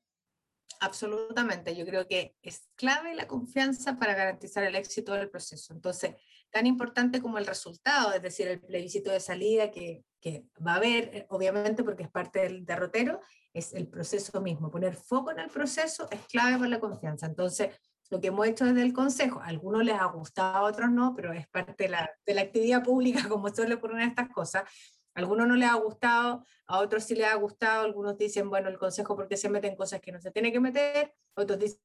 Absolutamente, 0.80 1.74
yo 1.74 1.86
creo 1.86 2.06
que 2.06 2.36
es 2.42 2.68
clave 2.76 3.14
la 3.14 3.26
confianza 3.26 3.98
para 3.98 4.14
garantizar 4.14 4.62
el 4.64 4.74
éxito 4.74 5.14
del 5.14 5.30
proceso. 5.30 5.72
Entonces, 5.72 6.14
tan 6.50 6.66
importante 6.66 7.20
como 7.20 7.38
el 7.38 7.46
resultado, 7.46 8.12
es 8.12 8.20
decir, 8.20 8.46
el 8.48 8.60
plebiscito 8.60 9.10
de 9.10 9.20
salida 9.20 9.70
que, 9.70 10.04
que 10.20 10.44
va 10.64 10.74
a 10.74 10.76
haber, 10.76 11.14
eh, 11.14 11.26
obviamente 11.30 11.82
porque 11.82 12.02
es 12.02 12.10
parte 12.10 12.40
del 12.40 12.66
derrotero, 12.66 13.20
es 13.54 13.72
el 13.72 13.88
proceso 13.88 14.40
mismo. 14.42 14.70
Poner 14.70 14.94
foco 14.94 15.30
en 15.30 15.38
el 15.38 15.48
proceso 15.48 16.08
es 16.10 16.20
clave 16.26 16.58
para 16.58 16.68
la 16.68 16.80
confianza. 16.80 17.26
Entonces, 17.26 17.70
lo 18.10 18.20
que 18.20 18.28
hemos 18.28 18.46
hecho 18.46 18.64
desde 18.64 18.82
el 18.82 18.92
Consejo, 18.92 19.40
a 19.40 19.46
algunos 19.46 19.84
les 19.84 19.94
ha 19.94 20.04
gustado, 20.06 20.56
a 20.56 20.62
otros 20.62 20.90
no, 20.90 21.14
pero 21.14 21.32
es 21.32 21.46
parte 21.48 21.84
de 21.84 21.88
la, 21.90 22.10
de 22.24 22.34
la 22.34 22.42
actividad 22.42 22.82
pública, 22.82 23.20
como 23.28 23.48
suele 23.48 23.76
poner 23.76 24.08
estas 24.08 24.28
cosas, 24.28 24.62
a 24.62 25.20
algunos 25.20 25.48
no 25.48 25.56
les 25.56 25.68
ha 25.68 25.74
gustado, 25.74 26.44
a 26.66 26.78
otros 26.78 27.04
sí 27.04 27.14
les 27.14 27.26
ha 27.26 27.34
gustado, 27.34 27.84
algunos 27.84 28.16
dicen, 28.18 28.50
bueno, 28.50 28.68
el 28.68 28.78
consejo 28.78 29.16
porque 29.16 29.36
se 29.36 29.48
meten 29.48 29.76
cosas 29.76 30.00
que 30.00 30.12
no 30.12 30.20
se 30.20 30.30
tiene 30.30 30.52
que 30.52 30.60
meter, 30.60 31.14
otros 31.34 31.58
dicen 31.58 31.80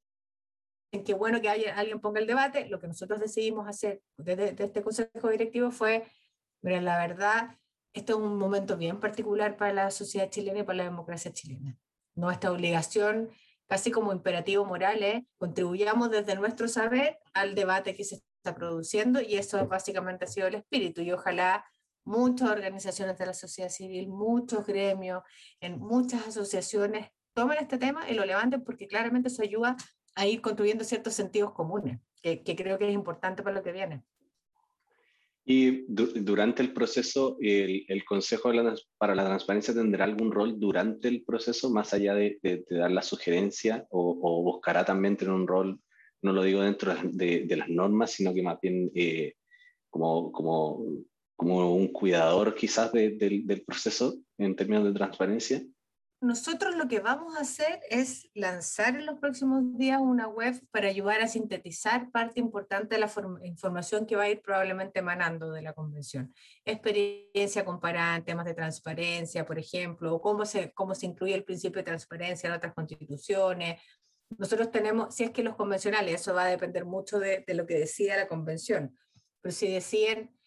que 1.06 1.14
bueno 1.14 1.40
que 1.40 1.50
haya, 1.50 1.78
alguien 1.78 2.02
ponga 2.02 2.20
el 2.20 2.28
debate, 2.28 2.68
lo 2.68 2.80
que 2.80 2.88
nosotros 2.88 3.20
decidimos 3.20 3.68
hacer 3.68 4.02
desde, 4.18 4.52
desde 4.52 4.66
este 4.66 4.82
consejo 4.82 5.30
directivo 5.30 5.72
fue, 5.72 6.06
mira, 6.62 6.82
la 6.82 6.98
verdad, 6.98 7.58
esto 7.94 8.14
es 8.14 8.20
un 8.20 8.38
momento 8.38 8.78
bien 8.78 9.00
particular 9.00 9.58
para 9.58 9.74
la 9.74 9.92
sociedad 9.92 10.30
chilena 10.30 10.60
y 10.60 10.64
para 10.64 10.78
la 10.78 10.84
democracia 10.86 11.32
chilena. 11.32 11.78
Nuestra 12.16 12.52
obligación, 12.52 13.30
casi 13.72 13.90
como 13.90 14.12
imperativo 14.12 14.66
moral, 14.66 15.02
es 15.02 15.24
contribuyamos 15.38 16.12
desde 16.12 16.36
nuestro 16.36 16.68
saber 16.68 17.18
al 17.34 17.56
debate 17.56 17.96
que 17.96 18.04
se 18.04 18.16
está 18.16 18.54
produciendo 18.54 19.22
y 19.22 19.38
eso 19.38 19.66
básicamente 19.66 20.26
ha 20.26 20.28
sido 20.28 20.48
el 20.48 20.56
espíritu 20.56 21.00
y 21.00 21.14
ojalá 21.14 21.64
muchas 22.04 22.50
organizaciones 22.50 23.18
de 23.18 23.28
la 23.28 23.34
sociedad 23.34 23.70
civil, 23.70 24.10
muchos 24.10 24.66
gremios, 24.66 25.24
en 25.62 25.80
muchas 25.80 26.28
asociaciones 26.28 27.12
tomen 27.34 27.60
este 27.60 27.78
tema 27.78 28.10
y 28.10 28.14
lo 28.14 28.26
levanten 28.26 28.62
porque 28.62 28.88
claramente 28.88 29.30
eso 29.30 29.42
ayuda 29.42 29.78
a 30.16 30.26
ir 30.26 30.42
construyendo 30.42 30.84
ciertos 30.84 31.14
sentidos 31.14 31.54
comunes, 31.54 31.98
que 32.22 32.56
creo 32.58 32.78
que 32.78 32.90
es 32.90 32.94
importante 32.94 33.42
para 33.42 33.56
lo 33.56 33.64
que 33.64 33.72
viene. 33.72 34.04
Y 35.44 35.86
du 35.88 36.08
durante 36.22 36.62
el 36.62 36.72
proceso, 36.72 37.38
el, 37.42 37.84
el 37.88 38.06
Consejo 38.06 38.52
para 38.98 39.16
la 39.16 39.26
Transparencia 39.26 39.74
tendrá 39.74 40.06
algún 40.06 40.32
rol 40.32 40.60
durante 40.60 41.08
el 41.08 41.24
proceso, 41.24 41.72
más 41.72 41.94
allá 41.94 42.14
de, 42.14 42.40
de, 42.44 42.64
de 42.70 42.78
dar 42.78 42.92
la 42.92 43.02
sugerencia, 43.02 43.86
o, 43.90 44.20
o, 44.22 44.44
buscará 44.44 44.86
también 44.86 45.18
tener 45.18 45.34
un 45.34 45.48
rol, 45.48 45.80
no 46.22 46.32
lo 46.32 46.44
digo 46.44 46.62
dentro 46.62 46.94
de, 47.04 47.46
de 47.46 47.58
las 47.58 47.70
normas, 47.70 48.12
sino 48.12 48.34
que 48.34 48.44
más 48.44 48.60
bien 48.62 48.92
eh, 48.94 49.34
como, 49.90 50.32
como 50.32 50.86
como 51.42 51.74
un 51.74 51.88
cuidador 51.88 52.54
quizás 52.54 52.92
de, 52.92 53.18
de, 53.18 53.42
del 53.44 53.64
proceso 53.64 54.14
en 54.38 54.56
términos 54.56 54.84
de 54.84 54.94
transparencia? 54.94 55.60
Nosotros 56.22 56.76
lo 56.76 56.88
que 56.88 57.00
vamos 57.00 57.36
a 57.36 57.42
hacer 57.42 57.80
es 57.90 58.30
lanzar 58.36 58.96
en 58.96 59.08
los 59.08 59.18
próximos 59.18 59.64
días 59.76 60.00
una 60.00 60.28
web 60.28 60.62
para 60.70 60.88
ayudar 60.88 61.20
a 61.22 61.28
sintetizar 61.28 62.12
parte 62.12 62.40
importante 62.40 62.94
de 62.96 63.02
la 63.02 63.12
información 63.44 64.06
que 64.06 64.16
va 64.16 64.24
a 64.24 64.30
ir 64.30 64.40
probablemente 64.40 65.00
emanando 65.00 65.52
de 65.52 65.64
la 65.64 65.74
convención. 65.74 66.32
Experiencia 66.64 67.66
comparada 67.66 68.24
temas 68.24 68.46
de 68.46 68.54
transparencia, 68.54 69.48
por 69.48 69.58
ejemplo, 69.58 70.14
o 70.14 70.22
cómo 70.22 70.46
se, 70.46 70.72
cómo 70.74 70.94
se 70.94 71.08
incluye 71.08 71.34
el 71.34 71.44
principio 71.44 71.80
de 71.80 71.86
transparencia 71.86 72.48
en 72.48 72.54
otras 72.54 72.76
constituciones. 72.76 73.82
Nosotros 74.38 74.70
tenemos, 74.70 75.16
si 75.16 75.24
es 75.24 75.32
que 75.32 75.42
los 75.42 75.56
convencionales, 75.56 76.22
eso 76.22 76.36
va 76.36 76.44
a 76.44 76.50
depender 76.50 76.86
mucho 76.86 77.20
de, 77.20 77.44
de 77.48 77.54
lo 77.56 77.66
que 77.66 77.80
decida 77.80 78.16
la 78.16 78.28
convención, 78.28 78.96
pero 79.42 79.52
si 79.52 79.72
deciden 79.72 80.38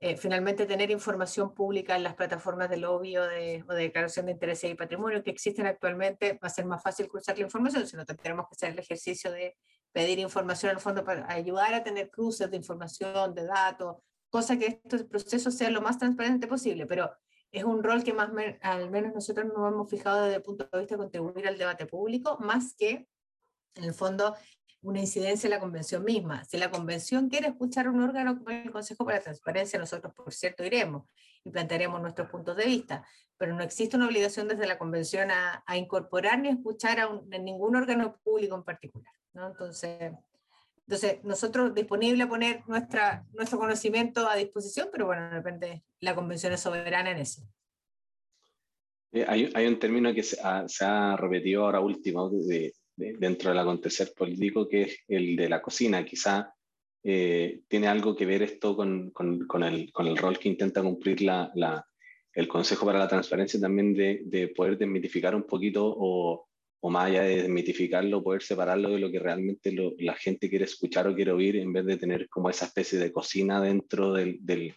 eh, 0.00 0.16
finalmente 0.16 0.64
tener 0.64 0.90
información 0.90 1.52
pública 1.54 1.96
en 1.96 2.04
las 2.04 2.14
plataformas 2.14 2.70
de 2.70 2.76
lobby 2.76 3.16
o 3.16 3.26
de, 3.26 3.64
o 3.68 3.72
de, 3.72 3.82
declaración 3.82 4.26
de 4.26 4.32
intereses 4.32 4.70
y 4.70 4.74
patrimonio 4.74 5.24
que 5.24 5.30
existen 5.30 5.66
actualmente, 5.66 6.34
va 6.34 6.46
a 6.46 6.50
ser 6.50 6.66
más 6.66 6.82
fácil 6.82 7.08
cruzar 7.08 7.36
la 7.36 7.44
información, 7.44 7.86
sino 7.86 8.06
que 8.06 8.14
tenemos 8.14 8.46
que 8.46 8.54
hacer 8.54 8.70
el 8.70 8.78
ejercicio 8.78 9.32
de 9.32 9.56
pedir 9.92 10.20
información 10.20 10.70
al 10.70 10.80
fondo 10.80 11.04
para 11.04 11.30
ayudar 11.32 11.74
a 11.74 11.82
tener 11.82 12.10
cruces 12.10 12.48
de 12.48 12.56
información, 12.56 13.34
de 13.34 13.44
datos, 13.46 13.96
cosa 14.30 14.56
que 14.56 14.66
estos 14.66 15.04
procesos 15.04 15.54
sean 15.54 15.72
lo 15.72 15.80
más 15.80 15.98
transparente 15.98 16.46
posible, 16.46 16.86
pero 16.86 17.10
es 17.50 17.64
un 17.64 17.82
rol 17.82 18.04
que 18.04 18.12
más 18.12 18.30
al 18.60 18.90
menos 18.90 19.14
nosotros 19.14 19.46
nos 19.46 19.72
hemos 19.72 19.90
fijado 19.90 20.24
desde 20.24 20.36
el 20.36 20.42
punto 20.42 20.68
de 20.70 20.78
vista 20.78 20.94
de 20.94 20.98
contribuir 20.98 21.48
al 21.48 21.58
debate 21.58 21.86
público, 21.86 22.36
más 22.40 22.74
que 22.76 23.08
en 23.74 23.84
el 23.84 23.94
fondo 23.94 24.36
una 24.82 25.00
incidencia 25.00 25.46
en 25.46 25.50
la 25.50 25.60
convención 25.60 26.04
misma. 26.04 26.44
Si 26.44 26.56
la 26.56 26.70
convención 26.70 27.28
quiere 27.28 27.48
escuchar 27.48 27.88
un 27.88 28.00
órgano 28.00 28.38
como 28.38 28.50
el 28.50 28.70
Consejo 28.70 29.04
para 29.04 29.18
la 29.18 29.24
Transparencia, 29.24 29.78
nosotros, 29.78 30.14
por 30.14 30.32
cierto, 30.32 30.64
iremos 30.64 31.08
y 31.44 31.50
plantearemos 31.50 32.00
nuestros 32.00 32.30
puntos 32.30 32.56
de 32.56 32.66
vista, 32.66 33.04
pero 33.36 33.54
no 33.54 33.62
existe 33.62 33.96
una 33.96 34.06
obligación 34.06 34.48
desde 34.48 34.66
la 34.66 34.78
convención 34.78 35.30
a, 35.30 35.76
incorporar 35.76 36.38
ni 36.38 36.48
escuchar 36.48 37.00
a, 37.00 37.08
ningún 37.38 37.76
órgano 37.76 38.18
público 38.22 38.54
en 38.54 38.64
particular. 38.64 39.12
¿no? 39.32 39.48
Entonces, 39.48 40.12
entonces, 40.88 41.22
nosotros 41.22 41.74
disponible 41.74 42.22
a 42.22 42.28
poner 42.28 42.62
nuestra, 42.66 43.26
nuestro 43.34 43.58
conocimiento 43.58 44.26
a 44.26 44.36
disposición, 44.36 44.88
pero 44.90 45.04
bueno, 45.04 45.24
de 45.24 45.30
repente 45.30 45.84
la 46.00 46.14
convención 46.14 46.54
es 46.54 46.60
soberana 46.60 47.10
en 47.10 47.18
eso. 47.18 47.42
Eh, 49.12 49.24
hay, 49.28 49.50
hay, 49.54 49.66
un 49.66 49.78
término 49.78 50.14
que 50.14 50.22
se 50.22 50.40
ha, 50.42 50.66
se 50.66 50.86
ha 50.86 51.14
repetido 51.16 51.64
ahora 51.64 51.80
último 51.80 52.30
de, 52.30 52.72
dentro 52.98 53.50
del 53.50 53.58
acontecer 53.58 54.12
político, 54.16 54.68
que 54.68 54.82
es 54.82 54.98
el 55.08 55.36
de 55.36 55.48
la 55.48 55.62
cocina. 55.62 56.04
Quizá 56.04 56.52
eh, 57.02 57.60
tiene 57.68 57.86
algo 57.86 58.16
que 58.16 58.26
ver 58.26 58.42
esto 58.42 58.76
con, 58.76 59.10
con, 59.10 59.38
el, 59.62 59.92
con, 59.92 60.06
el, 60.06 60.16
rol 60.16 60.38
que 60.38 60.48
intenta 60.48 60.82
cumplir 60.82 61.22
la, 61.22 61.50
la, 61.54 61.86
el 62.34 62.48
Consejo 62.48 62.84
para 62.84 62.98
la 62.98 63.08
Transparencia, 63.08 63.60
también 63.60 63.94
de, 63.94 64.22
de 64.24 64.48
poder 64.48 64.76
desmitificar 64.76 65.34
un 65.34 65.44
poquito 65.44 65.86
o, 65.86 66.48
o, 66.80 66.90
más 66.90 67.06
allá 67.06 67.22
de 67.22 67.42
desmitificarlo, 67.42 68.22
poder 68.22 68.42
separarlo 68.42 68.90
de 68.90 68.98
lo 68.98 69.10
que 69.10 69.20
realmente 69.20 69.72
la 69.98 70.14
gente 70.14 70.48
quiere 70.48 70.64
escuchar 70.64 71.06
o 71.06 71.14
quiere 71.14 71.30
oír, 71.30 71.56
en 71.56 71.72
vez 71.72 71.86
de 71.86 71.96
tener 71.96 72.28
como 72.28 72.50
esa 72.50 72.66
especie 72.66 72.98
de 72.98 73.12
cocina 73.12 73.60
dentro 73.60 74.12
del, 74.12 74.38
del, 74.40 74.74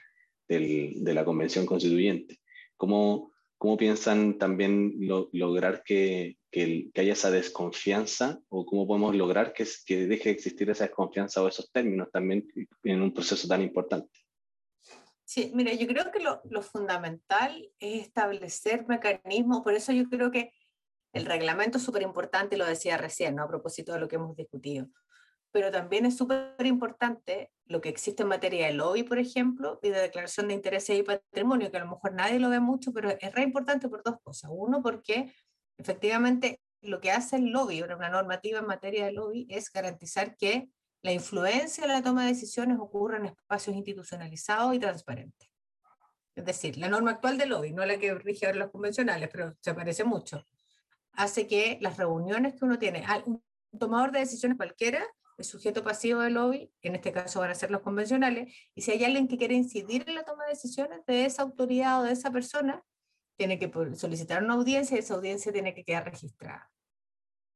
del 0.48 1.04
de 1.04 1.14
la 1.14 1.26
Convención 1.26 1.66
Constituyente. 1.66 2.38
¿Cómo, 2.78 3.32
cómo 3.62 3.78
piensan 3.78 4.40
también 4.40 4.96
lograr 5.34 5.84
que, 5.84 6.40
que, 6.50 6.90
haya 6.96 7.14
esa 7.14 7.30
desconfianza 7.30 8.40
o 8.50 8.66
cómo 8.66 8.88
podemos 8.88 9.16
lograr 9.16 9.54
que, 9.54 9.68
que 9.86 10.08
deje 10.08 10.30
de 10.30 10.32
existir 10.32 10.68
esa 10.72 10.86
desconfianza 10.86 11.44
o 11.44 11.48
esos 11.48 11.72
términos 11.72 12.10
también 12.12 12.48
en 12.84 13.02
un 13.04 13.14
proceso 13.14 13.48
tan 13.48 13.62
importante. 13.62 14.10
Sí, 15.26 15.52
mira, 15.54 15.74
yo 15.74 15.86
creo 15.86 16.12
que 16.12 16.24
lo, 16.24 16.42
lo 16.50 16.64
fundamental 16.64 17.70
es 17.78 18.08
establecer 18.08 18.88
mecanismos, 18.88 19.62
por 19.62 19.76
eso 19.76 19.92
yo 19.92 20.06
creo 20.10 20.32
que 20.32 20.52
el 21.14 21.28
reglamento 21.28 21.78
es 21.78 21.84
súper 21.84 22.02
importante, 22.02 22.58
lo 22.58 22.66
decía 22.66 22.98
recién, 22.98 23.36
¿no? 23.36 23.44
a 23.44 23.48
propósito 23.48 23.94
de 23.94 24.00
lo 24.00 24.08
que 24.08 24.16
hemos 24.16 24.36
discutido, 24.36 24.88
pero 25.52 25.72
también 25.72 26.06
es 26.06 26.18
súper 26.18 26.56
importante 26.66 27.52
lo 27.66 27.82
que 27.82 27.90
existe 27.90 28.24
en 28.24 28.30
materia 28.30 28.68
de 28.68 28.74
lobby, 28.74 29.04
por 29.04 29.20
ejemplo, 29.20 29.80
y 29.82 29.90
de 29.90 30.00
declaración 30.00 30.48
de 30.48 30.54
intereses 30.54 30.98
y 30.98 31.04
patrimonio, 31.04 31.72
que 31.72 31.78
a 31.78 31.86
lo 31.86 31.92
mejor 31.92 32.14
nadie 32.14 32.40
lo 32.40 32.50
ve 32.50 32.60
mucho, 32.60 32.92
pero 32.94 33.10
es 33.10 33.34
re 33.34 33.44
importante 33.44 33.88
por 33.88 34.04
dos 34.04 34.16
cosas. 34.24 34.50
Uno, 34.54 34.82
porque 34.82 35.34
Efectivamente, 35.82 36.62
lo 36.82 37.02
que 37.02 37.12
hace 37.12 37.38
el 37.38 37.50
lobby, 37.50 37.82
una 37.82 38.10
normativa 38.10 38.60
en 38.60 38.68
materia 38.68 39.06
de 39.06 39.14
lobby, 39.14 39.48
es 39.50 39.72
garantizar 39.72 40.38
que 40.38 40.70
la 41.02 41.12
influencia 41.12 41.86
en 41.86 41.90
la 41.90 42.04
toma 42.04 42.22
de 42.22 42.34
decisiones 42.34 42.78
ocurra 42.80 43.18
en 43.18 43.26
espacios 43.26 43.76
institucionalizados 43.76 44.76
y 44.76 44.80
transparentes. 44.80 45.50
Es 46.36 46.46
decir, 46.46 46.78
la 46.78 46.88
norma 46.88 47.12
actual 47.12 47.40
del 47.40 47.50
lobby, 47.50 47.74
no 47.74 47.84
la 47.84 47.98
que 47.98 48.14
rige 48.14 48.46
ahora 48.46 48.60
los 48.60 48.70
convencionales, 48.70 49.28
pero 49.32 49.56
se 49.60 49.74
parece 49.74 50.04
mucho, 50.04 50.46
hace 51.14 51.48
que 51.48 51.80
las 51.82 51.98
reuniones 51.98 52.54
que 52.54 52.64
uno 52.64 52.78
tiene, 52.78 53.04
un 53.26 53.44
tomador 53.80 54.12
de 54.12 54.20
decisiones 54.20 54.56
cualquiera, 54.56 55.04
el 55.42 55.46
sujeto 55.46 55.84
pasivo 55.84 56.22
del 56.22 56.36
lobby, 56.36 56.72
en 56.82 56.96
este 56.96 57.12
caso 57.12 57.40
van 57.40 57.52
a 57.52 57.56
ser 57.56 57.72
los 57.72 57.82
convencionales, 57.82 58.54
y 58.76 58.82
si 58.82 58.92
hay 58.92 59.04
alguien 59.04 59.28
que 59.28 59.38
quiere 59.38 59.56
incidir 59.56 60.06
en 60.08 60.16
la 60.16 60.24
toma 60.24 60.46
de 60.46 60.52
decisiones 60.52 61.06
de 61.06 61.26
esa 61.26 61.42
autoridad 61.42 62.02
o 62.02 62.04
de 62.04 62.14
esa 62.14 62.32
persona, 62.32 62.84
tiene 63.38 63.58
que 63.58 63.72
solicitar 63.96 64.44
una 64.44 64.54
audiencia 64.54 64.96
y 64.96 65.00
esa 65.00 65.16
audiencia 65.16 65.52
tiene 65.52 65.74
que 65.74 65.84
quedar 65.84 66.06
registrada. 66.06 66.70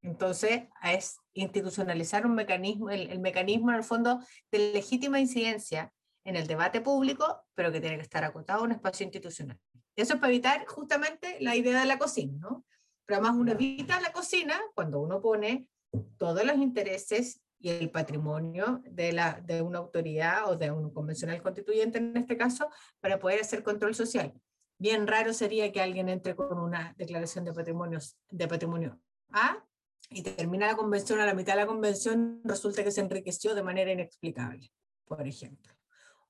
Entonces, 0.02 0.64
es 0.84 1.18
institucionalizar 1.34 2.26
un 2.26 2.36
mecanismo, 2.36 2.90
el, 2.90 3.20
mecanismo 3.20 3.70
en 3.70 3.78
el 3.78 3.84
fondo 3.84 4.20
de 4.52 4.72
legítima 4.74 5.20
incidencia 5.20 5.92
en 6.24 6.36
el 6.36 6.48
debate 6.48 6.82
público, 6.82 7.44
pero 7.54 7.72
que 7.72 7.82
tiene 7.82 7.98
que 7.98 8.04
estar 8.04 8.24
acotado 8.24 8.62
a 8.62 8.64
un 8.64 8.72
espacio 8.72 9.04
institucional. 9.04 9.60
Eso 9.96 10.16
es 10.16 10.20
para 10.20 10.34
evitar 10.34 10.66
justamente 10.66 11.38
la 11.40 11.56
idea 11.56 11.80
de 11.80 11.86
la 11.86 12.00
cocina, 12.00 12.34
¿no? 12.40 12.66
Pero 13.06 13.20
además 13.20 13.40
uno 13.40 13.52
evita 13.52 14.02
la 14.02 14.12
cocina 14.12 14.60
cuando 14.74 15.00
uno 15.00 15.22
pone 15.22 15.70
todos 16.18 16.44
los 16.44 16.58
intereses 16.58 17.45
y 17.60 17.70
el 17.70 17.90
patrimonio 17.90 18.82
de, 18.86 19.14
la, 19.14 19.42
de 19.44 19.62
una 19.62 19.80
autoridad 19.80 20.50
o 20.50 20.56
de 20.56 20.72
un 20.72 20.92
convencional 20.92 21.42
constituyente 21.42 21.98
en 21.98 22.16
este 22.18 22.38
caso 22.38 22.70
para 23.00 23.20
poder 23.20 23.42
hacer 23.42 23.64
control 23.64 23.96
social 23.96 24.34
bien 24.78 25.08
raro 25.08 25.34
sería 25.34 25.72
que 25.72 25.82
alguien 25.82 26.10
entre 26.10 26.36
con 26.36 26.60
una 26.60 26.94
declaración 26.98 27.46
de, 27.46 27.54
patrimonios, 27.54 28.18
de 28.30 28.48
patrimonio 28.48 29.00
A 29.32 29.64
y 30.10 30.22
termina 30.22 30.68
la 30.68 30.76
convención, 30.76 31.20
a 31.20 31.26
la 31.26 31.34
mitad 31.34 31.54
de 31.54 31.62
la 31.62 31.68
convención 31.68 32.42
resulta 32.44 32.84
que 32.84 32.92
se 32.92 33.02
enriqueció 33.02 33.56
de 33.56 33.64
manera 33.64 33.92
inexplicable, 33.92 34.72
por 35.06 35.26
ejemplo. 35.28 35.74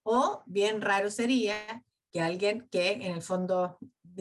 O 0.03 0.43
bien 0.45 0.81
raro 0.81 1.09
sería 1.11 1.83
que 2.11 2.21
alguien 2.21 2.67
que 2.71 2.93
en 2.93 3.01
el 3.15 3.21
fondo 3.21 3.77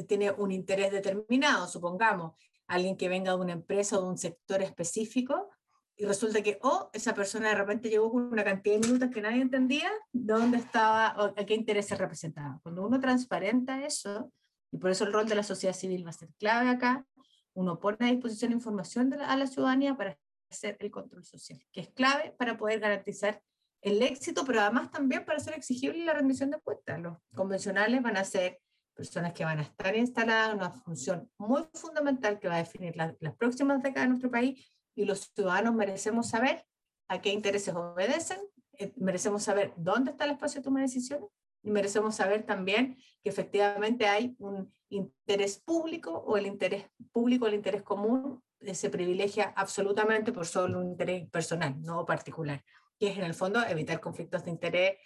tiene 0.09 0.33
un 0.33 0.51
interés 0.51 0.91
determinado, 0.91 1.69
supongamos, 1.69 2.33
alguien 2.67 2.97
que 2.97 3.09
venga 3.09 3.33
de 3.33 3.41
una 3.41 3.53
empresa 3.53 3.99
o 3.99 4.03
de 4.03 4.09
un 4.09 4.19
sector 4.19 4.63
específico, 4.63 5.51
y 5.97 6.07
resulta 6.07 6.43
que, 6.43 6.59
oh, 6.63 6.91
esa 6.93 7.15
persona 7.15 7.51
de 7.51 7.55
repente 7.55 7.89
llegó 7.89 8.11
con 8.11 8.25
una 8.25 8.43
cantidad 8.43 8.75
de 8.75 8.87
minutos 8.87 9.11
que 9.11 9.21
nadie 9.21 9.43
entendía 9.43 9.91
dónde 10.13 10.59
estaba 10.59 11.15
o 11.19 11.35
a 11.39 11.47
qué 11.47 11.55
interés 11.55 11.87
se 11.87 11.97
representaba. 11.97 12.59
Cuando 12.63 12.85
uno 12.85 12.99
transparenta 12.99 13.85
eso, 13.85 14.33
y 14.73 14.79
por 14.79 14.91
eso 14.91 15.05
el 15.05 15.13
rol 15.13 15.29
de 15.29 15.37
la 15.37 15.45
sociedad 15.45 15.75
civil 15.75 16.05
va 16.05 16.11
a 16.11 16.15
ser 16.15 16.31
clave 16.39 16.69
acá, 16.69 17.07
uno 17.55 17.79
pone 17.79 17.99
a 18.01 18.07
disposición 18.07 18.51
información 18.51 19.13
a 19.15 19.37
la 19.37 19.47
ciudadanía 19.47 19.97
para 19.97 20.19
hacer 20.51 20.77
el 20.81 20.91
control 20.91 21.25
social, 21.25 21.61
que 21.73 21.83
es 21.83 21.89
clave 21.91 22.35
para 22.37 22.59
poder 22.59 22.81
garantizar 22.81 23.41
el 23.81 24.03
éxito, 24.03 24.45
pero 24.45 24.63
además 24.63 24.91
también 24.91 25.25
para 25.25 25.39
ser 25.39 25.55
exigible 25.55 26.05
la 26.05 26.15
rendición 26.15 26.51
de 26.51 26.59
cuentas. 26.59 27.01
Los 27.01 27.19
convencionales 27.37 28.03
van 28.03 28.17
a 28.17 28.25
ser 28.25 28.59
personas 28.95 29.33
que 29.33 29.45
van 29.45 29.61
a 29.61 29.63
estar 29.63 29.95
instaladas 29.95 30.51
en 30.51 30.57
una 30.57 30.71
función 30.71 31.31
muy 31.39 31.63
fundamental 31.75 32.41
que 32.41 32.49
va 32.49 32.55
a 32.55 32.59
definir 32.59 32.97
las 32.97 33.37
próximas 33.37 33.83
décadas 33.83 34.05
de 34.05 34.09
nuestro 34.09 34.31
país 34.31 34.74
y 34.95 35.05
los 35.05 35.33
ciudadanos 35.35 35.75
merecemos 35.75 36.29
saber 36.29 36.65
a 37.09 37.21
qué 37.21 37.31
intereses 37.31 37.75
obedecen, 37.75 38.39
eh, 38.79 38.93
merecemos 38.97 39.43
saber 39.43 39.73
dónde 39.77 40.13
está 40.13 40.25
el 40.25 40.33
espacio 40.33 40.61
de 40.61 40.65
toma 40.65 40.81
de 40.81 40.87
decisiones 40.87 41.29
y 41.63 41.71
merecemos 41.71 42.15
saber 42.15 42.45
también 42.45 42.97
que 43.23 43.31
efectivamente 43.31 44.07
hay 44.07 44.35
un 44.39 44.73
interés 44.89 45.59
público 45.59 46.13
o 46.13 46.37
el 46.37 46.47
interés 46.47 46.87
público, 47.13 47.47
el 47.47 47.55
interés 47.55 47.83
común, 47.83 48.43
se 48.73 48.89
privilegia 48.89 49.53
absolutamente 49.57 50.33
por 50.33 50.47
solo 50.47 50.81
un 50.81 50.89
interés 50.89 51.29
personal, 51.29 51.81
no 51.83 52.07
particular, 52.07 52.65
que 52.99 53.09
es 53.09 53.19
en 53.19 53.25
el 53.25 53.35
fondo 53.35 53.63
evitar 53.67 54.01
conflictos 54.01 54.45
de 54.45 54.51
interés 54.51 54.97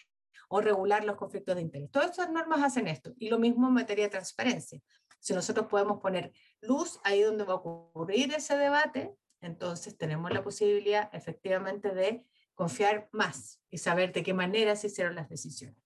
o 0.49 0.61
regular 0.61 1.04
los 1.04 1.16
conflictos 1.16 1.57
de 1.57 1.62
interés. 1.62 1.90
Todas 1.90 2.11
estas 2.11 2.30
normas 2.30 2.62
hacen 2.62 2.87
esto 2.87 3.12
y 3.18 3.28
lo 3.28 3.38
mismo 3.38 3.66
en 3.66 3.75
materia 3.75 4.04
de 4.04 4.11
transparencia. 4.11 4.80
Si 5.18 5.35
nosotros 5.35 5.66
podemos 5.66 6.00
poner 6.00 6.33
luz 6.61 7.00
ahí 7.02 7.23
donde 7.23 7.45
va 7.45 7.54
a 7.54 7.57
ocurrir 7.57 8.33
ese 8.33 8.57
debate, 8.57 9.12
entonces 9.40 9.97
tenemos 9.97 10.33
la 10.33 10.42
posibilidad 10.42 11.11
efectivamente 11.12 11.95
de 11.95 12.25
confiar 12.54 13.09
más 13.12 13.62
y 13.71 13.78
saber 13.78 14.12
de 14.12 14.23
qué 14.23 14.35
manera 14.35 14.75
se 14.75 14.88
hicieron 14.88 15.14
las 15.14 15.28
decisiones. 15.28 15.76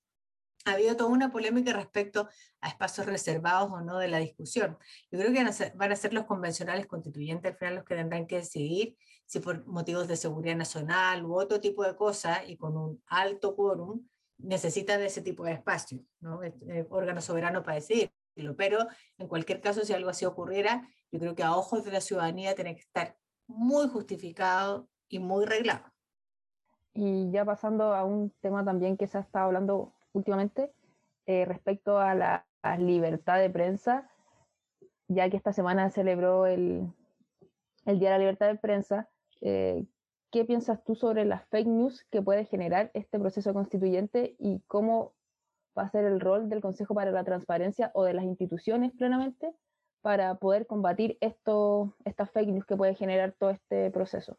Ha 0.65 0.73
habido 0.73 0.97
toda 0.97 1.11
una 1.11 1.33
polémica 1.33 1.73
respecto 1.73 2.29
a 2.61 2.69
espacios 2.69 3.07
reservados 3.07 3.71
o 3.73 3.81
no 3.81 3.99
de 3.99 4.09
la 4.09 4.19
discusión. 4.19 4.79
Yo 5.11 5.19
creo 5.19 5.33
que 5.33 5.73
van 5.75 5.93
a 5.93 5.97
ser, 5.97 6.15
los 6.15 6.25
convencionales 6.25 6.87
constituyentes 6.87 7.53
al 7.53 7.59
final 7.59 7.75
los 7.75 7.85
que 7.85 7.97
tendrán 7.97 8.27
que 8.27 8.37
decidir 8.37 8.97
si 9.27 9.41
por 9.41 9.67
motivos 9.67 10.09
de 10.09 10.17
seguridad 10.17 10.57
nacional 10.57 11.25
u 11.25 11.35
otro 11.35 11.61
tipo 11.61 11.85
de 11.85 11.97
cosas 11.97 12.43
y 12.47 12.57
con 12.57 12.77
un 12.77 13.03
alto 13.07 13.57
quórum 13.57 14.07
necesitan 14.39 15.01
de 15.01 15.07
ese 15.07 15.21
tipo 15.21 15.45
de 15.45 15.53
espacio, 15.53 16.05
¿no? 16.21 16.41
órgano 16.91 17.21
soberano 17.21 17.63
para 17.63 17.77
decidir. 17.77 18.13
Pero 18.57 18.87
en 19.19 19.29
cualquier 19.29 19.61
caso, 19.61 19.85
si 19.85 19.93
algo 19.93 20.11
así 20.11 20.25
ocurriera, 20.25 20.89
yo 21.11 21.19
creo 21.19 21.35
que 21.35 21.43
a 21.43 21.57
ojos 21.57 21.85
de 21.85 21.93
la 21.93 22.01
ciudadanía 22.01 22.55
tiene 22.55 22.75
que 22.75 22.81
estar 22.81 23.17
muy 23.57 23.89
justificado 23.89 24.89
y 25.09 25.19
muy 25.19 25.45
reglado. 25.45 25.85
Y 26.95 27.31
ya 27.31 27.45
pasando 27.45 27.95
a 27.95 28.05
un 28.05 28.31
tema 28.41 28.65
también 28.65 28.97
que 28.97 29.07
se 29.07 29.19
ha 29.19 29.23
estado 29.23 29.47
hablando 29.47 29.95
últimamente, 30.13 30.73
eh, 31.27 31.45
respecto 31.45 31.99
a 31.99 32.15
la 32.15 32.47
libertad 32.79 33.39
de 33.39 33.51
prensa, 33.51 34.11
ya 35.09 35.29
que 35.31 35.37
esta 35.37 35.53
semana 35.53 35.91
celebró 35.91 36.47
el, 36.47 36.93
el 37.87 37.99
Día 37.99 38.11
de 38.11 38.15
la 38.15 38.19
Libertad 38.19 38.47
de 38.49 38.57
Prensa, 38.57 39.09
eh, 39.41 39.85
¿qué 40.31 40.45
piensas 40.45 40.83
tú 40.85 40.95
sobre 40.95 41.25
las 41.25 41.45
fake 41.49 41.67
news 41.67 42.05
que 42.11 42.23
puede 42.23 42.45
generar 42.45 42.91
este 42.95 43.19
proceso 43.19 43.53
constituyente 43.53 44.37
y 44.39 44.61
cómo 44.67 45.15
va 45.77 45.85
a 45.85 45.91
ser 45.91 46.05
el 46.05 46.21
rol 46.21 46.49
del 46.49 46.61
Consejo 46.61 46.95
para 46.95 47.11
la 47.11 47.25
Transparencia 47.25 47.91
o 47.95 48.05
de 48.05 48.15
las 48.15 48.25
instituciones 48.25 48.93
plenamente 48.93 49.55
para 50.03 50.35
poder 50.35 50.67
combatir 50.67 51.17
esto, 51.21 51.97
estas 52.05 52.31
fake 52.31 52.49
news 52.49 52.67
que 52.67 52.77
puede 52.77 52.95
generar 52.95 53.33
todo 53.33 53.51
este 53.51 53.91
proceso? 53.91 54.39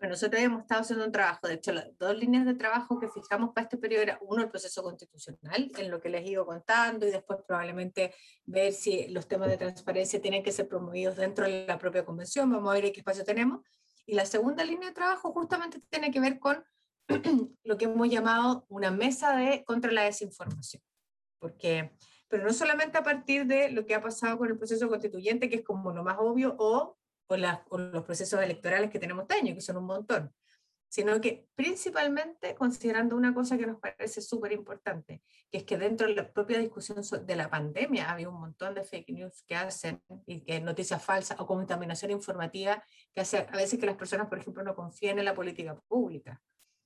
Bueno, 0.00 0.12
nosotros 0.14 0.40
hemos 0.40 0.62
estado 0.62 0.80
haciendo 0.80 1.04
un 1.04 1.12
trabajo, 1.12 1.46
de 1.46 1.54
hecho, 1.54 1.72
las 1.72 1.86
dos 1.98 2.16
líneas 2.16 2.46
de 2.46 2.54
trabajo 2.54 2.98
que 2.98 3.08
fijamos 3.08 3.52
para 3.54 3.64
este 3.64 3.76
periodo 3.76 4.02
era 4.02 4.18
uno, 4.22 4.42
el 4.42 4.48
proceso 4.48 4.82
constitucional, 4.82 5.70
en 5.76 5.90
lo 5.90 6.00
que 6.00 6.08
les 6.08 6.26
ido 6.26 6.46
contando, 6.46 7.06
y 7.06 7.10
después 7.10 7.40
probablemente 7.46 8.14
ver 8.46 8.72
si 8.72 9.08
los 9.08 9.28
temas 9.28 9.50
de 9.50 9.58
transparencia 9.58 10.18
tienen 10.18 10.42
que 10.42 10.52
ser 10.52 10.68
promovidos 10.68 11.16
dentro 11.16 11.44
de 11.44 11.66
la 11.66 11.78
propia 11.78 12.02
convención, 12.02 12.50
vamos 12.50 12.70
a 12.70 12.80
ver 12.80 12.90
qué 12.92 13.00
espacio 13.00 13.24
tenemos. 13.24 13.60
Y 14.06 14.14
la 14.14 14.24
segunda 14.24 14.64
línea 14.64 14.88
de 14.88 14.94
trabajo 14.94 15.32
justamente 15.32 15.82
tiene 15.90 16.10
que 16.10 16.18
ver 16.18 16.38
con 16.38 16.64
lo 17.64 17.76
que 17.76 17.84
hemos 17.84 18.08
llamado 18.08 18.64
una 18.70 18.90
mesa 18.90 19.36
de 19.36 19.64
contra 19.64 19.92
la 19.92 20.04
desinformación. 20.04 20.82
Porque, 21.38 21.92
pero 22.30 22.44
no 22.44 22.52
solamente 22.52 22.96
a 22.96 23.02
partir 23.02 23.44
de 23.44 23.70
lo 23.72 23.84
que 23.84 23.94
ha 23.94 24.00
pasado 24.00 24.38
con 24.38 24.48
el 24.48 24.56
proceso 24.56 24.88
constituyente, 24.88 25.50
que 25.50 25.56
es 25.56 25.64
como 25.64 25.92
lo 25.92 26.04
más 26.04 26.16
obvio, 26.20 26.54
o 26.58 26.96
con, 27.26 27.42
los 27.92 28.04
procesos 28.04 28.40
electorales 28.40 28.88
que 28.88 29.00
tenemos 29.00 29.22
este 29.22 29.34
año, 29.34 29.54
que 29.54 29.60
son 29.60 29.76
un 29.76 29.86
montón, 29.86 30.32
sino 30.88 31.20
que 31.20 31.48
principalmente 31.56 32.54
considerando 32.54 33.16
una 33.16 33.34
cosa 33.34 33.58
que 33.58 33.66
nos 33.66 33.80
parece 33.80 34.20
súper 34.20 34.52
importante, 34.52 35.22
que 35.50 35.58
es 35.58 35.64
que 35.64 35.76
dentro 35.76 36.06
de 36.06 36.14
la 36.14 36.32
propia 36.32 36.60
discusión 36.60 37.00
de 37.26 37.36
la 37.36 37.50
pandemia 37.50 38.10
había 38.10 38.28
un 38.28 38.40
montón 38.40 38.74
de 38.74 38.84
fake 38.84 39.10
news 39.10 39.42
que 39.42 39.56
hacen, 39.56 40.00
y 40.24 40.40
que 40.44 40.60
noticias 40.60 41.04
falsas 41.04 41.38
o 41.40 41.46
contaminación 41.46 42.12
informativa, 42.12 42.82
que 43.12 43.22
hace 43.22 43.38
a 43.38 43.56
veces 43.56 43.80
que 43.80 43.86
las 43.86 43.96
personas, 43.96 44.28
por 44.28 44.38
ejemplo, 44.38 44.62
no 44.62 44.76
confíen 44.76 45.18
en 45.18 45.24
la 45.24 45.34
política 45.34 45.74
pública, 45.88 46.40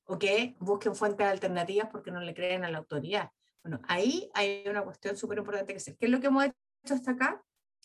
o 0.07 0.19
que 0.19 0.57
busquen 0.59 0.95
fuentes 0.95 1.27
alternativas 1.27 1.89
porque 1.91 2.11
no 2.11 2.21
le 2.21 2.35
creen 2.35 2.65
a 2.65 2.71
la 2.71 2.79
autoridad. 2.79 3.31
Bueno, 3.65 3.81
ahí 3.89 4.31
hay 4.35 4.63
una 4.69 4.83
cuestión 4.83 5.17
súper 5.17 5.39
importante 5.39 5.73
que 5.73 5.79
hacer. 5.79 5.97
¿Qué 5.97 6.05
es 6.05 6.13
lo 6.13 6.21
que 6.21 6.27
hemos 6.27 6.45
hecho 6.45 6.95
hasta 6.95 7.13
acá? 7.13 7.43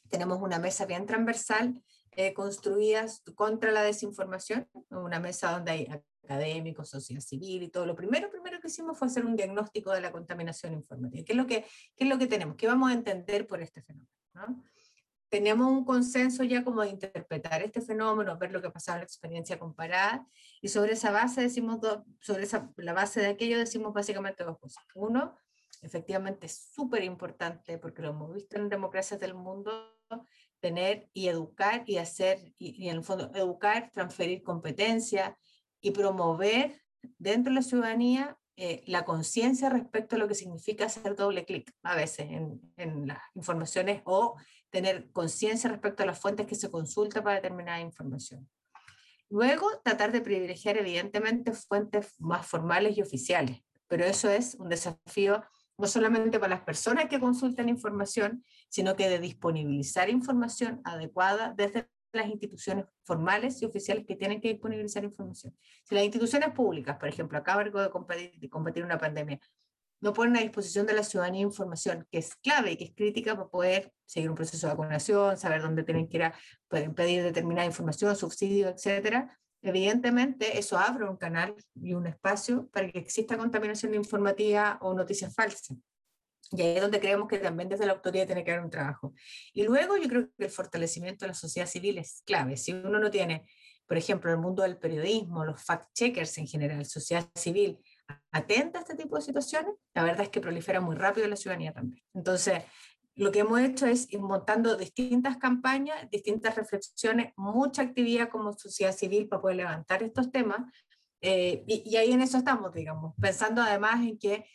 Tenemos 0.09 0.41
una 0.41 0.59
mesa 0.59 0.85
bien 0.85 1.05
transversal 1.05 1.81
eh, 2.11 2.33
construidas 2.33 3.21
contra 3.33 3.71
la 3.71 3.81
desinformación, 3.81 4.67
una 4.89 5.21
mesa 5.21 5.51
donde 5.51 5.71
hay 5.71 5.87
académicos, 6.23 6.89
sociedad 6.89 7.21
civil 7.21 7.63
y 7.63 7.69
todo. 7.69 7.85
Lo 7.85 7.95
primero, 7.95 8.29
primero 8.29 8.59
que 8.59 8.67
hicimos 8.67 8.97
fue 8.97 9.07
hacer 9.07 9.25
un 9.25 9.37
diagnóstico 9.37 9.93
de 9.93 10.01
la 10.01 10.11
contaminación 10.11 10.73
informativa. 10.73 11.23
¿Qué 11.25 11.31
es 11.31 11.37
lo 11.37 11.47
que, 11.47 11.61
qué 11.95 12.03
es 12.03 12.09
lo 12.09 12.17
que 12.17 12.27
tenemos? 12.27 12.57
¿Qué 12.57 12.67
vamos 12.67 12.89
a 12.89 12.93
entender 12.93 13.47
por 13.47 13.61
este 13.61 13.81
fenómeno? 13.81 14.11
¿no? 14.33 14.63
Tenemos 15.29 15.71
un 15.71 15.85
consenso 15.85 16.43
ya 16.43 16.65
como 16.65 16.81
de 16.81 16.89
interpretar 16.89 17.61
este 17.61 17.79
fenómeno, 17.79 18.37
ver 18.37 18.51
lo 18.51 18.61
que 18.61 18.69
pasaba 18.69 18.97
en 18.97 19.01
la 19.01 19.05
experiencia 19.05 19.59
comparada, 19.59 20.27
y 20.59 20.67
sobre 20.67 20.93
esa 20.93 21.11
base 21.11 21.39
decimos, 21.39 21.79
sobre 22.19 22.43
esa, 22.43 22.69
la 22.75 22.93
base 22.93 23.21
de 23.21 23.27
aquello 23.27 23.57
decimos 23.57 23.93
básicamente 23.93 24.43
dos 24.43 24.57
cosas. 24.59 24.83
Uno, 24.95 25.37
efectivamente 25.81 26.45
es 26.45 26.69
súper 26.73 27.03
importante, 27.03 27.77
porque 27.77 28.01
lo 28.01 28.09
hemos 28.09 28.33
visto 28.33 28.57
en 28.57 28.69
democracias 28.69 29.19
del 29.19 29.33
mundo, 29.33 29.95
tener 30.59 31.09
y 31.13 31.27
educar 31.27 31.83
y 31.85 31.97
hacer, 31.97 32.53
y, 32.57 32.89
en 32.89 32.97
el 32.97 33.03
fondo 33.03 33.31
educar, 33.33 33.89
transferir 33.91 34.43
competencia 34.43 35.37
y 35.81 35.91
promover 35.91 36.81
dentro 37.17 37.51
de 37.51 37.55
la 37.55 37.61
ciudadanía 37.61 38.37
eh, 38.57 38.83
la 38.87 39.05
conciencia 39.05 39.69
respecto 39.69 40.15
a 40.15 40.19
lo 40.19 40.27
que 40.27 40.35
significa 40.35 40.87
hacer 40.87 41.15
doble 41.15 41.45
clic 41.45 41.71
a 41.81 41.95
veces 41.95 42.27
en, 42.29 42.59
en 42.75 43.07
las 43.07 43.19
informaciones 43.33 44.01
o 44.03 44.35
tener 44.69 45.09
conciencia 45.11 45.69
respecto 45.69 46.03
a 46.03 46.05
las 46.05 46.19
fuentes 46.19 46.45
que 46.45 46.55
se 46.55 46.69
consulta 46.69 47.23
para 47.23 47.37
determinada 47.37 47.79
información. 47.79 48.49
Luego, 49.29 49.69
tratar 49.83 50.11
de 50.11 50.21
privilegiar 50.21 50.77
evidentemente 50.77 51.53
fuentes 51.53 52.19
más 52.19 52.45
formales 52.45 52.97
y 52.97 53.01
oficiales, 53.01 53.61
pero 53.87 54.03
eso 54.03 54.29
es 54.29 54.55
un 54.55 54.69
desafío 54.69 55.43
no 55.79 55.87
solamente 55.87 56.39
para 56.39 56.55
las 56.55 56.63
personas 56.63 57.05
que 57.05 57.19
consultan 57.19 57.69
información, 57.69 58.43
sino 58.67 58.95
que 58.95 59.09
de 59.09 59.19
disponibilizar 59.19 60.09
información 60.09 60.81
adecuada 60.83 61.53
desde 61.55 61.89
las 62.11 62.27
instituciones 62.27 62.85
formales 63.03 63.61
y 63.61 63.65
oficiales 63.65 64.05
que 64.05 64.15
tienen 64.15 64.41
que 64.41 64.49
disponibilizar 64.49 65.03
información. 65.03 65.55
Si 65.85 65.95
las 65.95 66.03
instituciones 66.03 66.51
públicas, 66.51 66.97
por 66.97 67.07
ejemplo, 67.07 67.41
combatir, 67.91 68.37
de 68.39 68.49
combatir 68.49 68.83
una 68.83 68.97
pandemia, 68.97 69.39
no 70.01 70.13
ponen 70.13 70.37
a 70.37 70.41
disposición 70.41 70.85
de 70.85 70.93
la 70.93 71.03
ciudadanía 71.03 71.41
información 71.41 72.07
que 72.11 72.19
es 72.19 72.35
clave 72.35 72.71
y 72.71 72.77
que 72.77 72.85
es 72.85 72.93
crítica 72.95 73.35
para 73.35 73.47
poder 73.47 73.93
seguir 74.05 74.29
un 74.29 74.35
proceso 74.35 74.67
de 74.67 74.73
vacunación, 74.73 75.37
saber 75.37 75.61
dónde 75.61 75.83
tienen 75.83 76.07
que 76.09 76.17
ir 76.17 76.23
a 76.23 76.33
pedir 76.69 77.23
determinada 77.23 77.65
información, 77.65 78.15
subsidio, 78.15 78.69
etcétera, 78.69 79.39
Evidentemente, 79.61 80.57
eso 80.57 80.77
abre 80.77 81.07
un 81.09 81.17
canal 81.17 81.55
y 81.75 81.93
un 81.93 82.07
espacio 82.07 82.69
para 82.69 82.89
que 82.89 82.99
exista 82.99 83.37
contaminación 83.37 83.93
informativa 83.93 84.77
o 84.81 84.93
noticias 84.93 85.33
falsas. 85.33 85.77
Y 86.51 86.61
ahí 86.61 86.75
es 86.75 86.81
donde 86.81 86.99
creemos 86.99 87.27
que 87.27 87.37
también 87.37 87.69
desde 87.69 87.85
la 87.85 87.93
autoridad 87.93 88.25
tiene 88.25 88.43
que 88.43 88.51
haber 88.51 88.63
un 88.63 88.71
trabajo. 88.71 89.13
Y 89.53 89.63
luego 89.63 89.97
yo 89.97 90.07
creo 90.07 90.29
que 90.37 90.45
el 90.45 90.49
fortalecimiento 90.49 91.25
de 91.25 91.29
la 91.29 91.33
sociedad 91.33 91.67
civil 91.67 91.97
es 91.97 92.23
clave. 92.25 92.57
Si 92.57 92.73
uno 92.73 92.99
no 92.99 93.11
tiene, 93.11 93.45
por 93.85 93.97
ejemplo, 93.97 94.31
el 94.31 94.39
mundo 94.39 94.63
del 94.63 94.77
periodismo, 94.77 95.45
los 95.45 95.61
fact-checkers 95.63 96.37
en 96.39 96.47
general, 96.47 96.85
sociedad 96.85 97.29
civil, 97.35 97.79
atenta 98.31 98.79
a 98.79 98.81
este 98.81 98.95
tipo 98.95 99.15
de 99.15 99.21
situaciones, 99.21 99.73
la 99.93 100.03
verdad 100.03 100.21
es 100.21 100.29
que 100.29 100.41
prolifera 100.41 100.81
muy 100.81 100.95
rápido 100.95 101.27
la 101.27 101.35
ciudadanía 101.35 101.73
también. 101.73 102.03
Entonces, 102.15 102.63
lo 103.19 103.33
que 103.33 103.39
hemos 103.39 103.59
hecho 103.59 103.85
es 103.85 104.11
ir 104.13 104.21
montando 104.21 104.77
distintas 104.77 105.35
campañas, 105.35 106.09
distintas 106.09 106.55
reflexiones, 106.55 107.33
mucha 107.35 107.81
actividad 107.81 108.29
como 108.29 108.53
sociedad 108.53 108.95
civil 108.95 109.27
para 109.27 109.41
poder 109.41 109.57
levantar 109.57 110.01
estos 110.03 110.31
temas. 110.31 110.61
Eh, 111.19 111.65
y, 111.67 111.97
ahí 111.97 112.13
en 112.13 112.21
eso 112.21 112.37
estamos, 112.37 112.73
digamos, 112.73 113.13
pensando 113.19 113.61
además 113.61 114.07
en 114.07 114.17
que 114.17 114.45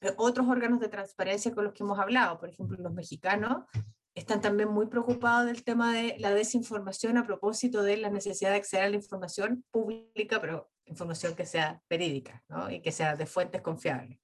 eh, 0.00 0.14
otros 0.16 0.46
órganos 0.48 0.78
de 0.78 0.88
transparencia 0.88 1.52
con 1.52 1.64
los 1.64 1.72
que 1.72 1.82
hemos 1.82 1.98
hablado, 1.98 2.38
por 2.38 2.48
ejemplo, 2.50 2.78
los 2.78 2.94
mexicanos, 2.94 3.64
están 4.14 4.40
también 4.40 4.68
muy 4.68 4.86
preocupados 4.86 5.46
del 5.46 5.64
tema 5.64 5.92
de 5.92 6.14
la 6.20 6.32
desinformación 6.32 7.18
a 7.18 7.26
propósito 7.26 7.82
de 7.82 7.96
la 7.96 8.10
necesidad 8.10 8.50
de 8.50 8.58
acceder 8.58 8.84
a 8.84 8.90
la 8.90 8.96
información 8.96 9.64
pública, 9.72 10.40
pero 10.40 10.70
información 10.84 11.34
que 11.34 11.46
sea 11.46 11.82
verídica 11.90 12.44
¿no? 12.48 12.70
y 12.70 12.80
que 12.80 12.92
sea 12.92 13.16
de 13.16 13.26
fuentes 13.26 13.60
confiables. 13.60 14.20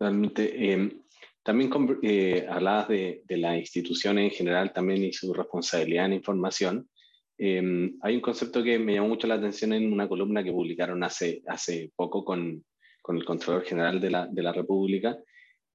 Realmente, 0.00 0.72
eh, 0.72 1.03
también 1.44 1.70
eh, 2.02 2.46
hablabas 2.48 2.88
de, 2.88 3.22
de 3.26 3.36
las 3.36 3.58
instituciones 3.58 4.24
en 4.24 4.36
general 4.36 4.72
también 4.72 5.04
y 5.04 5.12
su 5.12 5.32
responsabilidad 5.32 6.06
en 6.06 6.14
información. 6.14 6.88
Em, 7.36 7.98
hay 8.00 8.14
un 8.14 8.22
concepto 8.22 8.62
que 8.62 8.78
me 8.78 8.94
llamó 8.94 9.08
mucho 9.08 9.26
la 9.26 9.34
atención 9.34 9.74
en 9.74 9.92
una 9.92 10.08
columna 10.08 10.42
que 10.42 10.52
publicaron 10.52 11.04
hace, 11.04 11.42
hace 11.46 11.92
poco 11.94 12.24
con, 12.24 12.64
con 13.02 13.18
el 13.18 13.24
Contralor 13.26 13.62
General 13.64 14.00
de 14.00 14.10
la, 14.10 14.26
de 14.26 14.42
la 14.42 14.52
República 14.52 15.18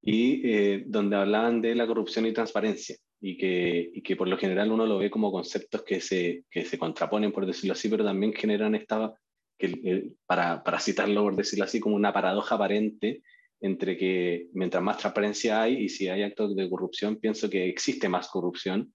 y 0.01 0.41
eh, 0.49 0.84
donde 0.88 1.17
hablaban 1.17 1.62
de 1.62 1.75
la 1.75 1.86
corrupción 1.86 2.25
y 2.25 2.34
transparencia 2.34 2.95
y 3.21 3.38
que, 3.38 3.91
y 3.93 4.01
que, 4.01 4.15
por 4.15 4.27
lo 4.27 4.38
general 4.38 4.71
uno 4.71 4.88
lo 4.88 4.97
ve 4.97 5.12
como 5.12 5.32
conceptos 5.32 5.84
que 5.84 6.01
se, 6.01 6.45
que 6.49 6.65
se 6.65 6.79
contraponen, 6.79 7.32
por 7.32 7.45
decirlo 7.45 7.73
así, 7.73 7.89
pero 7.89 8.03
también 8.03 8.34
generan 8.34 8.73
esta, 8.73 9.13
que, 9.58 10.13
para, 10.25 10.63
para 10.63 10.79
citarlo, 10.79 11.21
por 11.21 11.36
decirlo 11.36 11.65
así, 11.65 11.79
como 11.79 11.95
una 11.95 12.13
paradoja 12.13 12.55
aparente 12.55 13.21
entre 13.62 13.98
que 13.98 14.48
mientras 14.54 14.82
más 14.82 14.98
transparencia 14.98 15.62
hay 15.62 15.84
y 15.84 15.89
si 15.89 16.08
hay 16.08 16.24
actos 16.24 16.56
de 16.56 16.69
corrupción, 16.69 17.17
pienso 17.17 17.50
que 17.50 17.67
existe 17.67 18.08
más 18.08 18.30
corrupción 18.30 18.93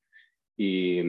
y, 0.56 1.00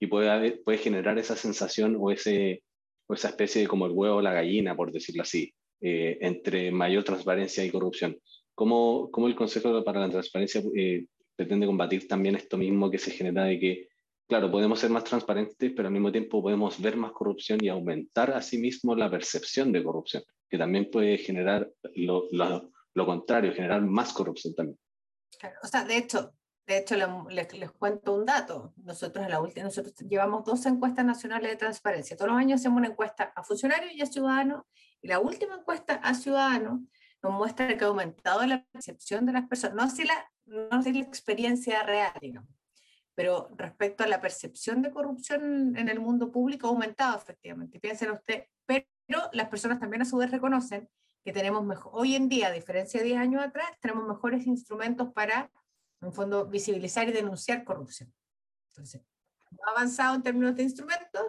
y 0.00 0.06
puede, 0.06 0.52
puede 0.58 0.78
generar 0.78 1.18
esa 1.18 1.36
sensación 1.36 1.96
o, 1.98 2.10
ese, 2.10 2.62
o 3.06 3.14
esa 3.14 3.28
especie 3.28 3.62
de 3.62 3.68
como 3.68 3.86
el 3.86 3.92
huevo 3.92 4.16
o 4.16 4.22
la 4.22 4.32
gallina, 4.32 4.76
por 4.76 4.92
decirlo 4.92 5.22
así, 5.22 5.52
eh, 5.80 6.18
entre 6.20 6.70
mayor 6.70 7.04
transparencia 7.04 7.64
y 7.64 7.70
corrupción. 7.70 8.18
¿Cómo, 8.54 9.10
cómo 9.10 9.26
el 9.26 9.34
Consejo 9.34 9.82
para 9.84 10.00
la 10.00 10.10
Transparencia 10.10 10.62
eh, 10.76 11.06
pretende 11.36 11.66
combatir 11.66 12.06
también 12.06 12.36
esto 12.36 12.56
mismo 12.56 12.90
que 12.90 12.98
se 12.98 13.10
genera 13.10 13.44
de 13.44 13.58
que, 13.58 13.88
claro, 14.28 14.50
podemos 14.50 14.78
ser 14.78 14.90
más 14.90 15.04
transparentes, 15.04 15.72
pero 15.74 15.88
al 15.88 15.94
mismo 15.94 16.12
tiempo 16.12 16.42
podemos 16.42 16.80
ver 16.80 16.96
más 16.96 17.12
corrupción 17.12 17.58
y 17.62 17.68
aumentar 17.68 18.30
asimismo 18.30 18.94
la 18.94 19.10
percepción 19.10 19.72
de 19.72 19.82
corrupción, 19.82 20.22
que 20.48 20.58
también 20.58 20.90
puede 20.90 21.18
generar 21.18 21.70
lo, 21.96 22.28
lo 22.94 23.06
contrario, 23.06 23.52
generar 23.52 23.82
más 23.82 24.12
corrupción 24.12 24.54
también. 24.54 24.78
o 25.62 25.66
sea, 25.66 25.84
de 25.84 25.96
hecho, 25.96 26.32
de 26.66 26.78
hecho 26.78 26.96
les, 26.96 27.52
les, 27.52 27.70
cuento 27.72 28.14
un 28.14 28.24
dato. 28.24 28.72
Nosotros 28.76 29.24
en 29.24 29.30
la 29.30 29.40
última, 29.40 29.64
nosotros 29.64 29.94
llevamos 30.08 30.44
dos 30.44 30.64
encuestas 30.66 31.04
nacionales 31.04 31.50
de 31.50 31.56
transparencia. 31.56 32.16
Todos 32.16 32.30
los 32.30 32.38
años 32.38 32.60
hacemos 32.60 32.78
una 32.78 32.88
encuesta 32.88 33.32
a 33.34 33.42
funcionarios 33.42 33.92
y 33.92 34.02
a 34.02 34.06
ciudadanos. 34.06 34.62
Y 35.02 35.08
la 35.08 35.18
última 35.18 35.56
encuesta 35.56 35.94
a 35.96 36.14
ciudadanos, 36.14 36.80
nos 37.24 37.32
muestra 37.32 37.76
que 37.76 37.84
ha 37.84 37.88
aumentado 37.88 38.46
la 38.46 38.64
percepción 38.70 39.24
de 39.24 39.32
las 39.32 39.48
personas, 39.48 39.76
no 39.76 39.90
si 39.90 40.04
la, 40.04 40.30
no 40.44 40.82
si 40.82 40.92
la 40.92 41.00
experiencia 41.00 41.82
real, 41.82 42.12
digamos, 42.20 42.50
pero 43.14 43.48
respecto 43.56 44.04
a 44.04 44.06
la 44.06 44.20
percepción 44.20 44.82
de 44.82 44.90
corrupción 44.90 45.74
en 45.76 45.88
el 45.88 46.00
mundo 46.00 46.30
público 46.30 46.66
ha 46.66 46.70
aumentado 46.70 47.16
efectivamente. 47.16 47.80
Piensen 47.80 48.10
usted, 48.10 48.44
pero 48.66 48.84
las 49.32 49.48
personas 49.48 49.80
también 49.80 50.02
a 50.02 50.04
su 50.04 50.18
vez 50.18 50.30
reconocen 50.30 50.88
que 51.24 51.32
tenemos 51.32 51.64
mejor, 51.64 51.90
hoy 51.94 52.14
en 52.14 52.28
día, 52.28 52.48
a 52.48 52.52
diferencia 52.52 53.00
de 53.00 53.06
10 53.06 53.18
años 53.18 53.42
atrás, 53.42 53.66
tenemos 53.80 54.06
mejores 54.06 54.46
instrumentos 54.46 55.10
para, 55.12 55.50
en 56.02 56.12
fondo, 56.12 56.46
visibilizar 56.46 57.08
y 57.08 57.12
denunciar 57.12 57.64
corrupción. 57.64 58.12
Entonces, 58.68 59.02
ha 59.66 59.70
avanzado 59.70 60.14
en 60.14 60.22
términos 60.22 60.54
de 60.54 60.64
instrumentos, 60.64 61.22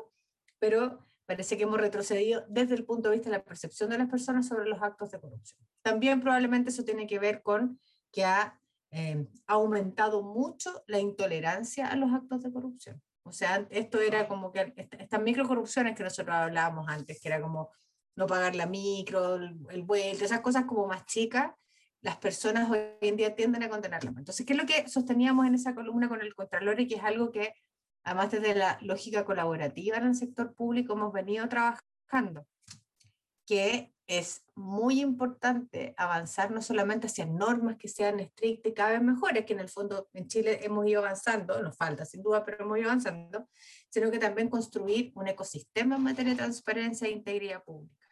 pero 0.59 0.99
parece 1.25 1.55
que 1.57 1.63
hemos 1.63 1.79
retrocedido 1.79 2.45
desde 2.49 2.75
el 2.75 2.85
punto 2.85 3.09
de 3.09 3.15
vista 3.15 3.29
de 3.29 3.37
la 3.37 3.43
percepción 3.43 3.89
de 3.89 3.97
las 3.97 4.09
personas 4.09 4.47
sobre 4.47 4.67
los 4.67 4.81
actos 4.81 5.11
de 5.11 5.19
corrupción. 5.19 5.65
También 5.81 6.19
probablemente 6.19 6.71
eso 6.71 6.83
tiene 6.83 7.07
que 7.07 7.19
ver 7.19 7.41
con 7.41 7.79
que 8.11 8.25
ha 8.25 8.59
eh, 8.91 9.27
aumentado 9.47 10.23
mucho 10.23 10.83
la 10.87 10.99
intolerancia 10.99 11.87
a 11.87 11.95
los 11.95 12.11
actos 12.11 12.43
de 12.43 12.51
corrupción. 12.51 13.01
O 13.23 13.31
sea, 13.31 13.65
esto 13.69 13.99
era 13.99 14.27
como 14.27 14.51
que 14.51 14.73
estas 14.75 15.21
microcorrupciones 15.21 15.95
que 15.95 16.03
nosotros 16.03 16.35
hablábamos 16.35 16.87
antes, 16.89 17.19
que 17.19 17.27
era 17.27 17.41
como 17.41 17.71
no 18.15 18.27
pagar 18.27 18.55
la 18.55 18.65
micro, 18.65 19.35
el, 19.35 19.57
el 19.69 19.83
vuelto, 19.83 20.25
esas 20.25 20.41
cosas 20.41 20.65
como 20.65 20.87
más 20.87 21.05
chicas, 21.05 21.51
las 22.01 22.17
personas 22.17 22.69
hoy 22.69 22.79
en 23.01 23.17
día 23.17 23.35
tienden 23.35 23.63
a 23.63 23.69
condenarlas. 23.69 24.15
Entonces, 24.15 24.45
¿qué 24.45 24.53
es 24.53 24.59
lo 24.59 24.65
que 24.65 24.87
sosteníamos 24.87 25.47
en 25.47 25.55
esa 25.55 25.73
columna 25.73 26.07
con 26.07 26.21
el 26.21 26.35
Contralor 26.35 26.79
y 26.79 26.87
que 26.87 26.95
es 26.95 27.03
algo 27.03 27.31
que 27.31 27.53
además 28.03 28.31
desde 28.31 28.53
la 28.55 28.77
lógica 28.81 29.25
colaborativa 29.25 29.97
en 29.97 30.07
el 30.07 30.15
sector 30.15 30.53
público 30.53 30.93
hemos 30.93 31.11
venido 31.11 31.49
trabajando, 31.49 32.47
que 33.45 33.91
es 34.07 34.43
muy 34.53 35.01
importante 35.01 35.95
avanzar 35.97 36.51
no 36.51 36.61
solamente 36.61 37.07
hacia 37.07 37.25
normas 37.25 37.77
que 37.77 37.87
sean 37.87 38.19
estrictas 38.19 38.71
y 38.71 38.75
cada 38.75 38.91
vez 38.91 39.01
mejores, 39.01 39.45
que 39.45 39.53
en 39.53 39.61
el 39.61 39.69
fondo 39.69 40.07
en 40.13 40.27
Chile 40.27 40.59
hemos 40.61 40.85
ido 40.85 41.01
avanzando, 41.01 41.59
nos 41.63 41.75
falta 41.75 42.05
sin 42.05 42.21
duda, 42.21 42.45
pero 42.45 42.63
hemos 42.63 42.77
ido 42.77 42.89
avanzando, 42.89 43.49
sino 43.89 44.11
que 44.11 44.19
también 44.19 44.47
construir 44.47 45.11
un 45.15 45.27
ecosistema 45.27 45.95
en 45.95 46.03
materia 46.03 46.33
de 46.33 46.37
transparencia 46.37 47.07
e 47.07 47.11
integridad 47.11 47.63
pública. 47.63 48.04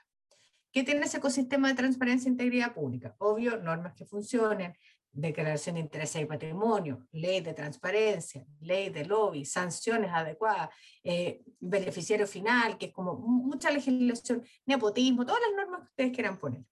¿Qué 0.74 0.82
tiene 0.82 1.06
ese 1.06 1.18
ecosistema 1.18 1.68
de 1.68 1.76
transparencia 1.76 2.28
e 2.28 2.32
integridad 2.32 2.74
pública? 2.74 3.16
Obvio, 3.20 3.58
normas 3.58 3.94
que 3.94 4.06
funcionen, 4.06 4.76
declaración 5.12 5.76
de 5.76 5.82
interés 5.82 6.16
y 6.16 6.26
patrimonio, 6.26 7.08
ley 7.12 7.42
de 7.42 7.54
transparencia, 7.54 8.44
ley 8.60 8.90
de 8.90 9.06
lobby, 9.06 9.46
sanciones 9.46 10.10
adecuadas, 10.12 10.70
eh, 11.04 11.44
beneficiario 11.60 12.26
final, 12.26 12.80
que 12.80 12.88
es 12.88 12.92
como 12.92 13.14
mucha 13.14 13.70
legislación, 13.70 14.44
nepotismo, 14.66 15.28
todas 15.28 15.42
las 15.42 15.56
normas 15.56 15.82
que 15.82 15.90
ustedes 15.90 16.12
quieran 16.12 16.40
poner. 16.40 16.66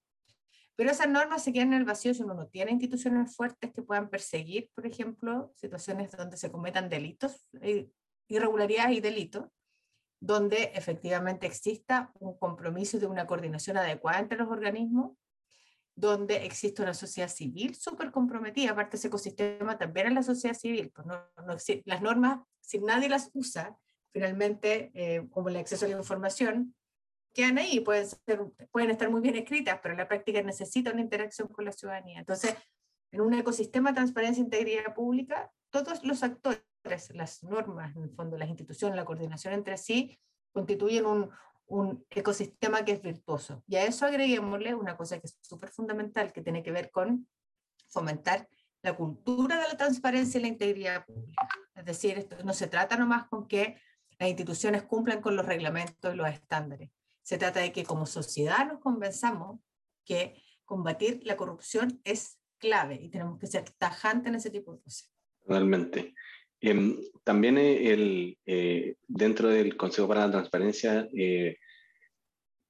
Pero 0.76 0.90
esas 0.90 1.08
normas 1.08 1.44
se 1.44 1.54
quedan 1.54 1.74
en 1.74 1.82
el 1.82 1.86
vacío 1.86 2.12
si 2.16 2.24
uno 2.24 2.34
no 2.34 2.48
tiene 2.48 2.72
instituciones 2.72 3.36
fuertes 3.36 3.72
que 3.72 3.84
puedan 3.84 4.10
perseguir, 4.10 4.72
por 4.74 4.88
ejemplo, 4.88 5.54
situaciones 5.56 6.10
donde 6.10 6.38
se 6.38 6.52
cometan 6.52 6.90
delitos, 6.90 7.46
eh, 7.62 7.88
irregularidades 8.28 8.98
y 8.98 9.00
delitos, 9.00 9.46
donde 10.22 10.72
efectivamente 10.76 11.48
exista 11.48 12.12
un 12.20 12.38
compromiso 12.38 13.00
de 13.00 13.08
una 13.08 13.26
coordinación 13.26 13.78
adecuada 13.78 14.20
entre 14.20 14.38
los 14.38 14.50
organismos 14.50 15.18
donde 15.96 16.46
existe 16.46 16.82
una 16.82 16.94
sociedad 16.94 17.28
civil 17.28 17.76
súper 17.76 18.12
comprometida, 18.12 18.72
aparte 18.72 18.98
ese 18.98 19.08
ecosistema 19.08 19.78
también 19.78 20.08
es 20.08 20.14
la 20.14 20.24
sociedad 20.24 20.56
civil, 20.56 20.92
pues 20.96 21.06
no, 21.06 21.22
las 21.86 22.02
normas, 22.02 22.40
si 22.62 22.80
nadie 22.80 23.10
las 23.10 23.30
usa, 23.34 23.78
finalmente, 24.14 24.92
eh, 24.94 25.28
como 25.32 25.50
el 25.50 25.58
acceso 25.58 25.86
a 25.86 25.90
la 25.90 25.98
información, 25.98 26.76
quedan 27.34 27.58
ahí, 27.58 27.80
pueden, 27.80 28.08
ser, 28.08 28.42
pueden 28.72 28.92
estar 28.92 29.10
muy 29.10 29.22
bien 29.22 29.36
escritas, 29.36 29.80
pero 29.82 29.96
la 29.96 30.08
práctica 30.08 30.42
necesita 30.42 30.92
una 30.92 31.02
interacción 31.02 31.48
con 31.48 31.66
la 31.66 31.72
ciudadanía. 31.72 32.20
Entonces, 32.20 32.56
en 33.12 33.22
un 33.22 33.34
ecosistema 33.34 33.90
de 33.90 33.96
transparencia 33.96 34.42
e 34.42 34.46
integridad 34.46 34.94
pública, 34.94 35.52
todos 35.70 36.04
los 36.04 36.24
actores, 36.24 36.62
las 36.84 37.44
normas, 37.44 37.96
en 37.96 38.04
el 38.04 38.12
fondo, 38.12 38.38
las 38.38 38.50
instituciones, 38.50 38.96
la 38.96 39.06
coordinación 39.06 39.54
entre 39.54 39.78
sí, 39.78 40.20
constituyen 40.52 41.06
un, 41.06 41.32
un 41.68 42.06
ecosistema 42.10 42.84
que 42.84 42.92
es 42.94 43.02
virtuoso. 43.02 43.64
Y 43.68 43.78
a 43.78 43.86
eso 43.86 44.06
agreguémosle 44.06 44.76
una 44.76 44.98
cosa 44.98 45.20
que 45.20 45.28
es 45.28 45.38
súper 45.42 45.70
fundamental, 45.70 46.34
que 46.34 46.42
tiene 46.42 46.64
que 46.64 46.72
ver 46.72 46.92
con 46.92 47.28
fomentar 47.88 48.48
la 48.82 48.96
cultura 48.96 49.60
de 49.62 49.68
la 49.70 49.78
transparencia 49.78 50.40
y 50.40 50.42
la 50.42 50.50
integridad 50.50 51.06
pública. 51.06 51.48
Es 51.76 51.86
decir, 51.86 52.18
esto 52.18 52.36
no 52.44 52.54
se 52.54 52.68
trata 52.68 52.98
nomás 52.98 53.28
con 53.28 53.48
que 53.48 53.80
las 54.20 54.30
instituciones 54.30 54.84
cumplan 54.84 55.22
con 55.22 55.36
los 55.36 55.46
reglamentos 55.46 56.14
y 56.14 56.18
los 56.18 56.30
estándares. 56.30 56.92
Se 57.22 57.38
trata 57.38 57.60
de 57.60 57.72
que 57.72 57.84
como 57.84 58.06
sociedad 58.06 58.68
nos 58.68 58.80
convenzamos 58.80 59.60
que 60.04 60.44
combatir 60.66 61.22
la 61.24 61.38
corrupción 61.38 62.02
es 62.04 62.40
clave 62.58 63.00
y 63.02 63.10
tenemos 63.10 63.40
que 63.40 63.48
ser 63.48 63.70
tajantes 63.78 64.30
en 64.30 64.36
ese 64.36 64.50
tipo 64.50 64.74
de 64.74 64.82
cosas. 64.82 65.12
Realmente. 65.46 66.14
Em, 66.62 66.96
también 67.24 67.58
eh, 67.58 67.92
el, 67.92 68.38
eh, 68.46 68.96
dentro 69.08 69.50
del 69.50 69.76
Consejo 69.76 70.08
para 70.08 70.28
la 70.28 70.32
Transparencia 70.32 71.10
eh, 71.12 71.58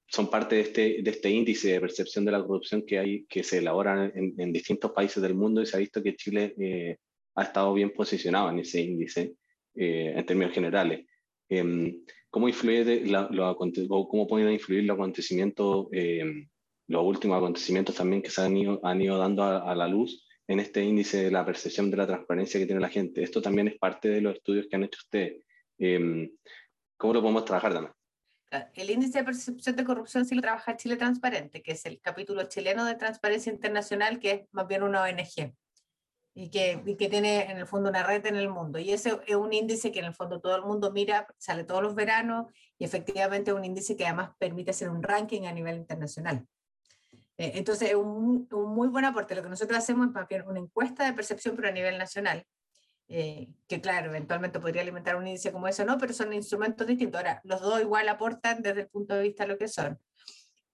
son 0.06 0.30
parte 0.30 0.56
de 0.56 0.60
este, 0.62 1.02
de 1.02 1.10
este 1.10 1.30
índice 1.30 1.72
de 1.72 1.80
percepción 1.80 2.24
de 2.24 2.32
la 2.32 2.42
corrupción 2.42 2.84
que, 2.86 2.98
hay, 2.98 3.26
que 3.26 3.44
se 3.44 3.58
elabora 3.58 4.10
en, 4.14 4.34
en 4.38 4.52
distintos 4.52 4.92
países 4.92 5.22
del 5.22 5.34
mundo 5.34 5.60
y 5.60 5.66
se 5.66 5.76
ha 5.76 5.80
visto 5.80 6.02
que 6.02 6.16
Chile 6.16 6.98
ha 7.34 7.42
estado 7.42 7.72
bien 7.72 7.92
posicionado 7.92 8.50
en 8.50 8.58
ese 8.58 8.80
índice 8.82 9.34
en 9.74 10.26
términos 10.26 10.52
generales. 10.52 11.06
Em, 11.48 12.04
¿Cómo, 12.28 12.48
influye 12.48 13.06
la, 13.06 13.26
lo, 13.30 13.56
¿Cómo 13.56 14.26
pueden 14.26 14.52
influir 14.52 14.84
los 14.84 14.96
acontecimientos, 14.96 15.86
em, 15.92 16.46
los 16.88 17.04
últimos 17.04 17.38
acontecimientos 17.38 17.94
también 17.94 18.20
que 18.20 18.30
se 18.30 18.42
han 18.42 18.56
ido, 18.56 18.80
han 18.84 19.00
ido 19.00 19.16
dando 19.16 19.42
a, 19.42 19.70
a 19.70 19.74
la 19.74 19.88
luz 19.88 20.26
en 20.52 20.60
este 20.60 20.82
índice 20.82 21.24
de 21.24 21.30
la 21.30 21.44
percepción 21.44 21.90
de 21.90 21.96
la 21.96 22.06
transparencia 22.06 22.60
que 22.60 22.66
tiene 22.66 22.80
la 22.80 22.88
gente. 22.88 23.22
Esto 23.22 23.40
también 23.40 23.68
es 23.68 23.78
parte 23.78 24.08
de 24.08 24.20
los 24.20 24.36
estudios 24.36 24.66
que 24.68 24.76
han 24.76 24.84
hecho 24.84 24.98
ustedes. 25.02 25.44
Em, 25.78 26.30
¿Cómo 26.96 27.14
lo 27.14 27.22
podemos 27.22 27.44
trabajar 27.44 27.72
también? 27.72 27.94
El 28.74 28.90
índice 28.90 29.18
de 29.18 29.24
percepción 29.24 29.76
de 29.76 29.84
corrupción 29.84 30.26
sí 30.26 30.34
lo 30.34 30.42
trabaja 30.42 30.76
Chile 30.76 30.96
Transparente, 30.96 31.62
que 31.62 31.72
es 31.72 31.86
el 31.86 32.00
capítulo 32.00 32.44
chileno 32.44 32.84
de 32.84 32.96
Transparencia 32.96 33.50
Internacional, 33.50 34.18
que 34.20 34.30
es 34.30 34.42
más 34.52 34.68
bien 34.68 34.82
una 34.82 35.02
ONG 35.02 35.54
y 36.34 36.50
que, 36.50 36.82
y 36.84 36.96
que 36.96 37.08
tiene 37.08 37.50
en 37.50 37.56
el 37.56 37.66
fondo 37.66 37.88
una 37.88 38.02
red 38.02 38.24
en 38.26 38.36
el 38.36 38.50
mundo. 38.50 38.78
Y 38.78 38.92
ese 38.92 39.18
es 39.26 39.36
un 39.36 39.54
índice 39.54 39.90
que 39.90 40.00
en 40.00 40.04
el 40.04 40.14
fondo 40.14 40.40
todo 40.40 40.54
el 40.54 40.62
mundo 40.62 40.92
mira, 40.92 41.26
sale 41.38 41.64
todos 41.64 41.82
los 41.82 41.94
veranos 41.94 42.46
y 42.78 42.84
efectivamente 42.84 43.50
es 43.50 43.56
un 43.56 43.64
índice 43.64 43.96
que 43.96 44.04
además 44.04 44.32
permite 44.38 44.70
hacer 44.70 44.90
un 44.90 45.02
ranking 45.02 45.46
a 45.46 45.52
nivel 45.52 45.76
internacional. 45.76 46.46
Eh, 47.38 47.52
entonces, 47.54 47.90
es 47.90 47.94
un, 47.94 48.48
muy 48.50 48.88
buen 48.88 49.04
aporte. 49.04 49.34
Lo 49.34 49.42
que 49.42 49.48
nosotros 49.48 49.78
hacemos 49.78 50.08
es 50.30 50.46
una 50.46 50.60
encuesta 50.60 51.04
de 51.04 51.12
percepción, 51.12 51.56
pero 51.56 51.68
a 51.68 51.72
nivel 51.72 51.98
nacional, 51.98 52.46
eh, 53.08 53.48
que 53.68 53.80
claro, 53.80 54.10
eventualmente 54.10 54.60
podría 54.60 54.82
alimentar 54.82 55.16
un 55.16 55.26
índice 55.26 55.52
como 55.52 55.68
ese, 55.68 55.84
no, 55.84 55.98
pero 55.98 56.12
son 56.12 56.32
instrumentos 56.32 56.86
distintos. 56.86 57.18
Ahora, 57.18 57.40
los 57.44 57.60
dos 57.60 57.80
igual 57.80 58.08
aportan 58.08 58.62
desde 58.62 58.82
el 58.82 58.88
punto 58.88 59.14
de 59.14 59.22
vista 59.22 59.44
de 59.44 59.52
lo 59.52 59.58
que 59.58 59.68
son. 59.68 59.98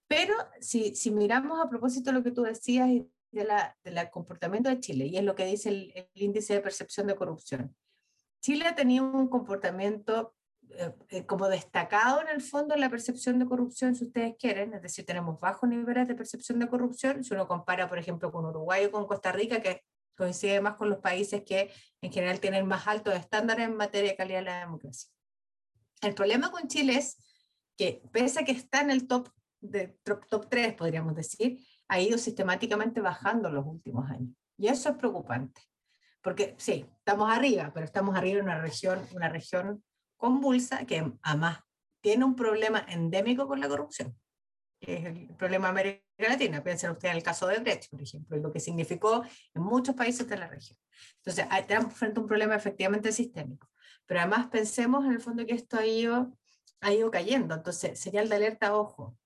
Pero 0.07 0.33
si, 0.59 0.95
si 0.95 1.11
miramos 1.11 1.59
a 1.59 1.69
propósito 1.69 2.09
de 2.09 2.17
lo 2.17 2.23
que 2.23 2.31
tú 2.31 2.43
decías 2.43 2.87
y 2.89 3.07
de 3.31 3.43
la, 3.43 3.77
del 3.83 4.09
comportamiento 4.09 4.69
de 4.69 4.79
Chile, 4.79 5.05
y 5.05 5.17
es 5.17 5.23
lo 5.23 5.35
que 5.35 5.45
dice 5.45 5.69
el, 5.69 5.91
el 5.95 6.09
índice 6.15 6.53
de 6.53 6.61
percepción 6.61 7.07
de 7.07 7.15
corrupción, 7.15 7.75
Chile 8.41 8.65
ha 8.67 8.75
tenido 8.75 9.05
un 9.05 9.27
comportamiento 9.27 10.33
eh, 10.71 10.93
eh, 11.09 11.25
como 11.25 11.49
destacado 11.49 12.21
en 12.21 12.27
el 12.27 12.41
fondo 12.41 12.75
en 12.75 12.81
la 12.81 12.89
percepción 12.89 13.39
de 13.39 13.45
corrupción, 13.45 13.95
si 13.95 14.05
ustedes 14.05 14.35
quieren, 14.37 14.73
es 14.73 14.81
decir, 14.81 15.05
tenemos 15.05 15.39
bajos 15.39 15.67
niveles 15.67 16.07
de 16.07 16.15
percepción 16.15 16.59
de 16.59 16.67
corrupción, 16.67 17.23
si 17.23 17.33
uno 17.33 17.47
compara, 17.47 17.89
por 17.89 17.97
ejemplo, 17.97 18.31
con 18.31 18.45
Uruguay 18.45 18.85
o 18.85 18.91
con 18.91 19.07
Costa 19.07 19.31
Rica, 19.31 19.61
que 19.61 19.83
coincide 20.15 20.61
más 20.61 20.75
con 20.75 20.89
los 20.89 20.99
países 20.99 21.43
que 21.43 21.71
en 22.01 22.11
general 22.11 22.39
tienen 22.39 22.67
más 22.67 22.87
altos 22.87 23.15
estándares 23.15 23.65
en 23.65 23.75
materia 23.75 24.11
de 24.11 24.17
calidad 24.17 24.39
de 24.39 24.45
la 24.45 24.59
democracia. 24.59 25.09
El 26.01 26.13
problema 26.13 26.51
con 26.51 26.67
Chile 26.67 26.97
es 26.97 27.17
que, 27.75 28.01
pese 28.11 28.41
a 28.41 28.43
que 28.43 28.51
está 28.51 28.81
en 28.81 28.91
el 28.91 29.07
top, 29.07 29.29
de, 29.61 29.97
top, 30.03 30.27
top 30.27 30.49
3, 30.49 30.73
podríamos 30.75 31.15
decir, 31.15 31.65
ha 31.87 31.99
ido 31.99 32.17
sistemáticamente 32.17 33.01
bajando 33.01 33.49
en 33.49 33.55
los 33.55 33.65
últimos 33.65 34.09
años. 34.09 34.35
Y 34.57 34.67
eso 34.67 34.89
es 34.89 34.97
preocupante, 34.97 35.61
porque 36.21 36.55
sí, 36.57 36.85
estamos 36.97 37.31
arriba, 37.31 37.71
pero 37.73 37.85
estamos 37.85 38.15
arriba 38.15 38.39
en 38.39 38.45
una 38.45 38.61
región, 38.61 38.99
una 39.15 39.29
región 39.29 39.83
convulsa 40.19 40.85
que 40.85 41.11
además 41.23 41.61
tiene 42.01 42.25
un 42.25 42.35
problema 42.35 42.85
endémico 42.87 43.47
con 43.47 43.59
la 43.59 43.67
corrupción, 43.67 44.15
que 44.79 44.97
es 44.97 45.05
el 45.05 45.35
problema 45.35 45.67
de 45.67 45.71
América 45.71 46.03
Latina. 46.19 46.63
Piensen 46.63 46.91
ustedes 46.91 47.11
en 47.11 47.17
el 47.17 47.23
caso 47.23 47.47
de 47.47 47.59
Brecht, 47.59 47.89
por 47.89 48.01
ejemplo, 48.01 48.37
y 48.37 48.41
lo 48.41 48.51
que 48.51 48.59
significó 48.59 49.23
en 49.53 49.63
muchos 49.63 49.95
países 49.95 50.27
de 50.27 50.37
la 50.37 50.47
región. 50.47 50.77
Entonces, 51.17 51.47
tenemos 51.65 51.93
frente 51.93 52.19
a 52.19 52.21
un 52.21 52.27
problema 52.27 52.55
efectivamente 52.55 53.11
sistémico. 53.11 53.69
Pero 54.05 54.19
además 54.19 54.47
pensemos 54.47 55.05
en 55.05 55.11
el 55.11 55.21
fondo 55.21 55.45
que 55.45 55.53
esto 55.53 55.77
ha 55.77 55.85
ido, 55.85 56.37
ha 56.81 56.93
ido 56.93 57.09
cayendo. 57.09 57.55
Entonces, 57.55 57.99
señal 57.99 58.27
de 58.27 58.35
alerta, 58.35 58.75
ojo, 58.75 59.17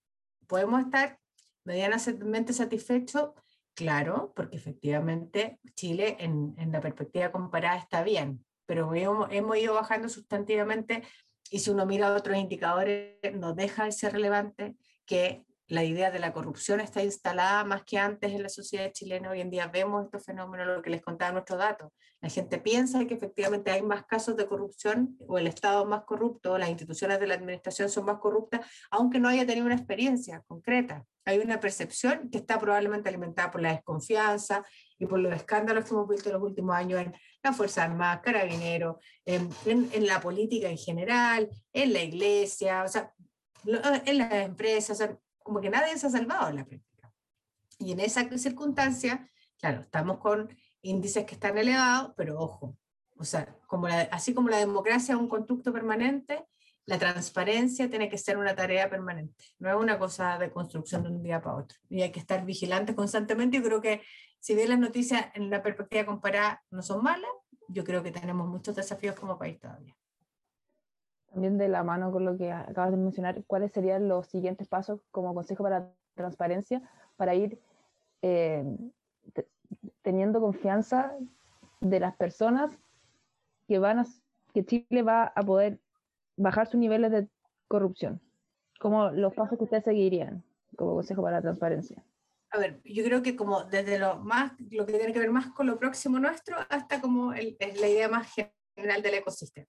podemos 0.47 0.81
estar 0.81 1.19
medianamente 1.63 2.53
satisfechos, 2.53 3.31
claro, 3.75 4.33
porque 4.35 4.57
efectivamente 4.57 5.59
Chile 5.75 6.17
en, 6.19 6.53
en 6.57 6.71
la 6.71 6.81
perspectiva 6.81 7.31
comparada 7.31 7.77
está 7.77 8.03
bien, 8.03 8.45
pero 8.73 8.91
hemos, 8.95 9.57
ido 9.59 9.75
bajando 9.75 10.09
sustantivamente 10.09 11.03
y 11.51 11.59
si 11.59 11.69
uno 11.69 11.85
mira 11.85 12.15
otros 12.15 12.37
indicadores, 12.37 13.19
no 13.35 13.53
deja 13.53 13.85
de 13.85 13.91
ser 13.91 14.13
relevante 14.13 14.75
que 15.05 15.45
la 15.73 15.83
idea 15.83 16.11
de 16.11 16.19
la 16.19 16.33
corrupción 16.33 16.79
está 16.81 17.03
instalada 17.03 17.63
más 17.63 17.83
que 17.83 17.97
antes 17.97 18.31
en 18.31 18.43
la 18.43 18.49
sociedad 18.49 18.91
chilena. 18.91 19.31
Hoy 19.31 19.41
en 19.41 19.49
día 19.49 19.65
vemos 19.65 20.05
estos 20.05 20.23
fenómenos, 20.23 20.67
lo 20.67 20.83
que 20.83 20.91
les 20.91 21.01
contaba 21.01 21.31
nuestros 21.31 21.57
datos. 21.57 21.91
La 22.21 22.29
gente 22.29 22.59
piensa 22.59 23.03
que 23.05 23.15
efectivamente 23.15 23.71
hay 23.71 23.81
más 23.81 24.05
casos 24.05 24.37
de 24.37 24.45
corrupción 24.45 25.17
o 25.27 25.39
el 25.39 25.47
Estado 25.47 25.81
es 25.81 25.89
más 25.89 26.03
corrupto, 26.03 26.59
las 26.59 26.69
instituciones 26.69 27.19
de 27.19 27.25
la 27.25 27.33
administración 27.33 27.89
son 27.89 28.05
más 28.05 28.19
corruptas, 28.19 28.61
aunque 28.91 29.19
no 29.19 29.29
haya 29.29 29.47
tenido 29.47 29.65
una 29.65 29.73
experiencia 29.73 30.43
concreta. 30.47 31.05
Hay 31.25 31.39
una 31.39 31.59
percepción 31.59 32.29
que 32.29 32.37
está 32.37 32.59
probablemente 32.59 33.09
alimentada 33.09 33.49
por 33.49 33.61
la 33.61 33.71
desconfianza 33.71 34.63
y 34.99 35.07
por 35.07 35.17
los 35.17 35.33
escándalos 35.33 35.85
que 35.85 35.89
hemos 35.89 36.07
visto 36.07 36.29
en 36.29 36.33
los 36.33 36.43
últimos 36.43 36.75
años 36.75 37.01
en 37.01 37.13
la 37.41 37.51
Fuerza 37.51 37.85
Armada, 37.85 38.21
Carabineros, 38.21 38.97
en, 39.25 39.49
en, 39.65 40.05
la 40.05 40.21
política 40.21 40.69
en 40.69 40.77
general, 40.77 41.49
en 41.73 41.93
la 41.93 42.03
iglesia, 42.03 42.83
o 42.83 42.87
sea, 42.87 43.11
en 43.65 44.17
las 44.19 44.33
empresas, 44.33 45.01
o 45.01 45.03
sea, 45.03 45.17
como 45.43 45.61
que 45.61 45.69
nadie 45.69 45.97
se 45.97 46.07
ha 46.07 46.09
salvado 46.09 46.49
en 46.49 46.57
la 46.57 46.65
práctica. 46.65 47.13
Y 47.79 47.91
en 47.91 47.99
esa 47.99 48.29
circunstancia, 48.37 49.29
claro, 49.59 49.81
estamos 49.81 50.17
con 50.19 50.55
índices 50.81 51.25
que 51.25 51.35
están 51.35 51.57
elevados, 51.57 52.13
pero 52.15 52.39
ojo, 52.39 52.77
o 53.17 53.23
sea, 53.23 53.55
como 53.67 53.87
así 53.87 54.33
como 54.33 54.49
la 54.49 54.57
democracia 54.57 55.15
es 55.15 55.19
un 55.19 55.29
constructo 55.29 55.71
permanente, 55.71 56.45
la 56.85 56.99
transparencia 56.99 57.89
tiene 57.89 58.09
que 58.09 58.17
ser 58.17 58.37
una 58.37 58.55
tarea 58.55 58.89
permanente, 58.89 59.45
no 59.59 59.69
es 59.69 59.75
una 59.75 59.97
cosa 59.97 60.37
de 60.37 60.51
construcción 60.51 61.03
de 61.03 61.09
un 61.09 61.23
día 61.23 61.41
para 61.41 61.55
otro. 61.55 61.77
Y 61.89 62.01
hay 62.01 62.11
que 62.11 62.19
estar 62.19 62.45
vigilantes 62.45 62.95
constantemente. 62.95 63.57
Yo 63.57 63.63
creo 63.63 63.81
que 63.81 64.01
si 64.39 64.55
bien 64.55 64.69
las 64.69 64.79
noticias 64.79 65.27
en 65.35 65.49
la 65.49 65.63
perspectiva 65.63 66.05
comparada 66.05 66.61
no 66.69 66.81
son 66.81 67.01
malas, 67.01 67.31
yo 67.69 67.85
creo 67.85 68.03
que 68.03 68.11
tenemos 68.11 68.47
muchos 68.49 68.75
desafíos 68.75 69.15
como 69.15 69.37
país 69.37 69.57
todavía. 69.59 69.95
También 71.33 71.57
de 71.57 71.67
la 71.67 71.83
mano 71.83 72.11
con 72.11 72.25
lo 72.25 72.37
que 72.37 72.51
acabas 72.51 72.91
de 72.91 72.97
mencionar, 72.97 73.43
¿cuáles 73.47 73.71
serían 73.71 74.07
los 74.07 74.27
siguientes 74.27 74.67
pasos 74.67 75.01
como 75.09 75.33
Consejo 75.33 75.63
para 75.63 75.91
Transparencia 76.13 76.87
para 77.17 77.33
ir 77.33 77.59
eh, 78.21 78.63
teniendo 80.03 80.39
confianza 80.39 81.17
de 81.81 81.99
las 81.99 82.15
personas 82.15 82.71
que 83.67 83.79
van 83.79 83.99
a, 83.99 84.05
que 84.53 84.63
Chile 84.63 85.01
va 85.01 85.23
a 85.35 85.41
poder 85.41 85.79
bajar 86.37 86.67
sus 86.67 86.79
niveles 86.79 87.11
de 87.11 87.27
corrupción? 87.67 88.21
Como 88.79 89.09
los 89.09 89.33
pasos 89.33 89.57
que 89.57 89.63
ustedes 89.63 89.85
seguirían 89.85 90.43
como 90.75 90.93
Consejo 90.93 91.23
para 91.23 91.37
la 91.37 91.41
Transparencia. 91.41 92.03
A 92.51 92.59
ver, 92.59 92.79
yo 92.83 93.03
creo 93.03 93.23
que 93.23 93.35
como 93.35 93.63
desde 93.63 93.97
lo 93.97 94.19
más, 94.19 94.53
lo 94.69 94.85
que 94.85 94.93
tiene 94.93 95.13
que 95.13 95.19
ver 95.19 95.31
más 95.31 95.47
con 95.47 95.65
lo 95.65 95.79
próximo 95.79 96.19
nuestro, 96.19 96.57
hasta 96.69 97.01
como 97.01 97.33
el, 97.33 97.57
la 97.79 97.87
idea 97.87 98.07
más 98.07 98.31
general 98.75 99.01
del 99.01 99.15
ecosistema. 99.15 99.67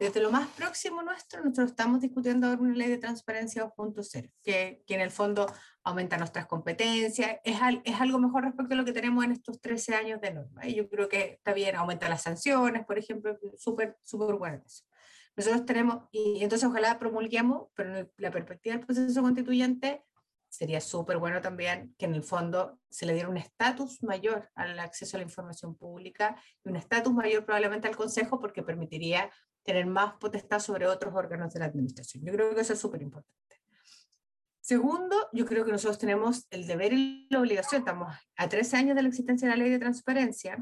Desde 0.00 0.22
lo 0.22 0.30
más 0.30 0.48
próximo 0.48 1.02
nuestro, 1.02 1.44
nosotros 1.44 1.72
estamos 1.72 2.00
discutiendo 2.00 2.46
ahora 2.46 2.62
una 2.62 2.74
ley 2.74 2.88
de 2.88 2.96
transparencia 2.96 3.70
2.0, 3.76 4.32
que, 4.42 4.82
que 4.86 4.94
en 4.94 5.02
el 5.02 5.10
fondo 5.10 5.46
aumenta 5.84 6.16
nuestras 6.16 6.46
competencias, 6.46 7.36
es, 7.44 7.58
es 7.84 8.00
algo 8.00 8.18
mejor 8.18 8.44
respecto 8.44 8.72
a 8.72 8.78
lo 8.78 8.86
que 8.86 8.94
tenemos 8.94 9.22
en 9.22 9.32
estos 9.32 9.60
13 9.60 9.94
años 9.96 10.20
de 10.22 10.32
norma. 10.32 10.66
Y 10.66 10.76
yo 10.76 10.88
creo 10.88 11.06
que 11.10 11.32
está 11.32 11.52
bien, 11.52 11.76
aumenta 11.76 12.08
las 12.08 12.22
sanciones, 12.22 12.86
por 12.86 12.96
ejemplo, 12.98 13.36
súper, 13.58 13.98
súper 14.02 14.36
bueno 14.36 14.62
eso. 14.64 14.84
Nosotros 15.36 15.66
tenemos, 15.66 16.08
y 16.10 16.42
entonces 16.42 16.66
ojalá 16.66 16.98
promulguemos, 16.98 17.68
pero 17.74 17.98
en 17.98 18.10
la 18.16 18.30
perspectiva 18.30 18.76
del 18.76 18.86
proceso 18.86 19.20
constituyente, 19.20 20.02
sería 20.48 20.80
súper 20.80 21.18
bueno 21.18 21.42
también 21.42 21.94
que 21.98 22.06
en 22.06 22.14
el 22.14 22.22
fondo 22.22 22.78
se 22.88 23.06
le 23.06 23.12
diera 23.12 23.28
un 23.28 23.36
estatus 23.36 24.02
mayor 24.02 24.50
al 24.54 24.78
acceso 24.80 25.16
a 25.16 25.20
la 25.20 25.24
información 25.24 25.76
pública 25.76 26.36
y 26.64 26.70
un 26.70 26.76
estatus 26.76 27.12
mayor 27.12 27.44
probablemente 27.44 27.86
al 27.86 27.96
Consejo 27.96 28.40
porque 28.40 28.62
permitiría 28.62 29.30
tener 29.62 29.86
más 29.86 30.14
potestad 30.14 30.58
sobre 30.58 30.86
otros 30.86 31.14
órganos 31.14 31.52
de 31.52 31.60
la 31.60 31.66
administración. 31.66 32.24
Yo 32.24 32.32
creo 32.32 32.54
que 32.54 32.60
eso 32.60 32.72
es 32.72 32.78
súper 32.78 33.02
importante. 33.02 33.36
Segundo, 34.60 35.28
yo 35.32 35.46
creo 35.46 35.64
que 35.64 35.72
nosotros 35.72 35.98
tenemos 35.98 36.46
el 36.50 36.66
deber 36.66 36.92
y 36.92 37.26
la 37.30 37.40
obligación, 37.40 37.80
estamos 37.80 38.14
a 38.36 38.48
13 38.48 38.76
años 38.76 38.96
de 38.96 39.02
la 39.02 39.08
existencia 39.08 39.48
de 39.48 39.56
la 39.56 39.62
ley 39.62 39.70
de 39.70 39.78
transparencia, 39.78 40.58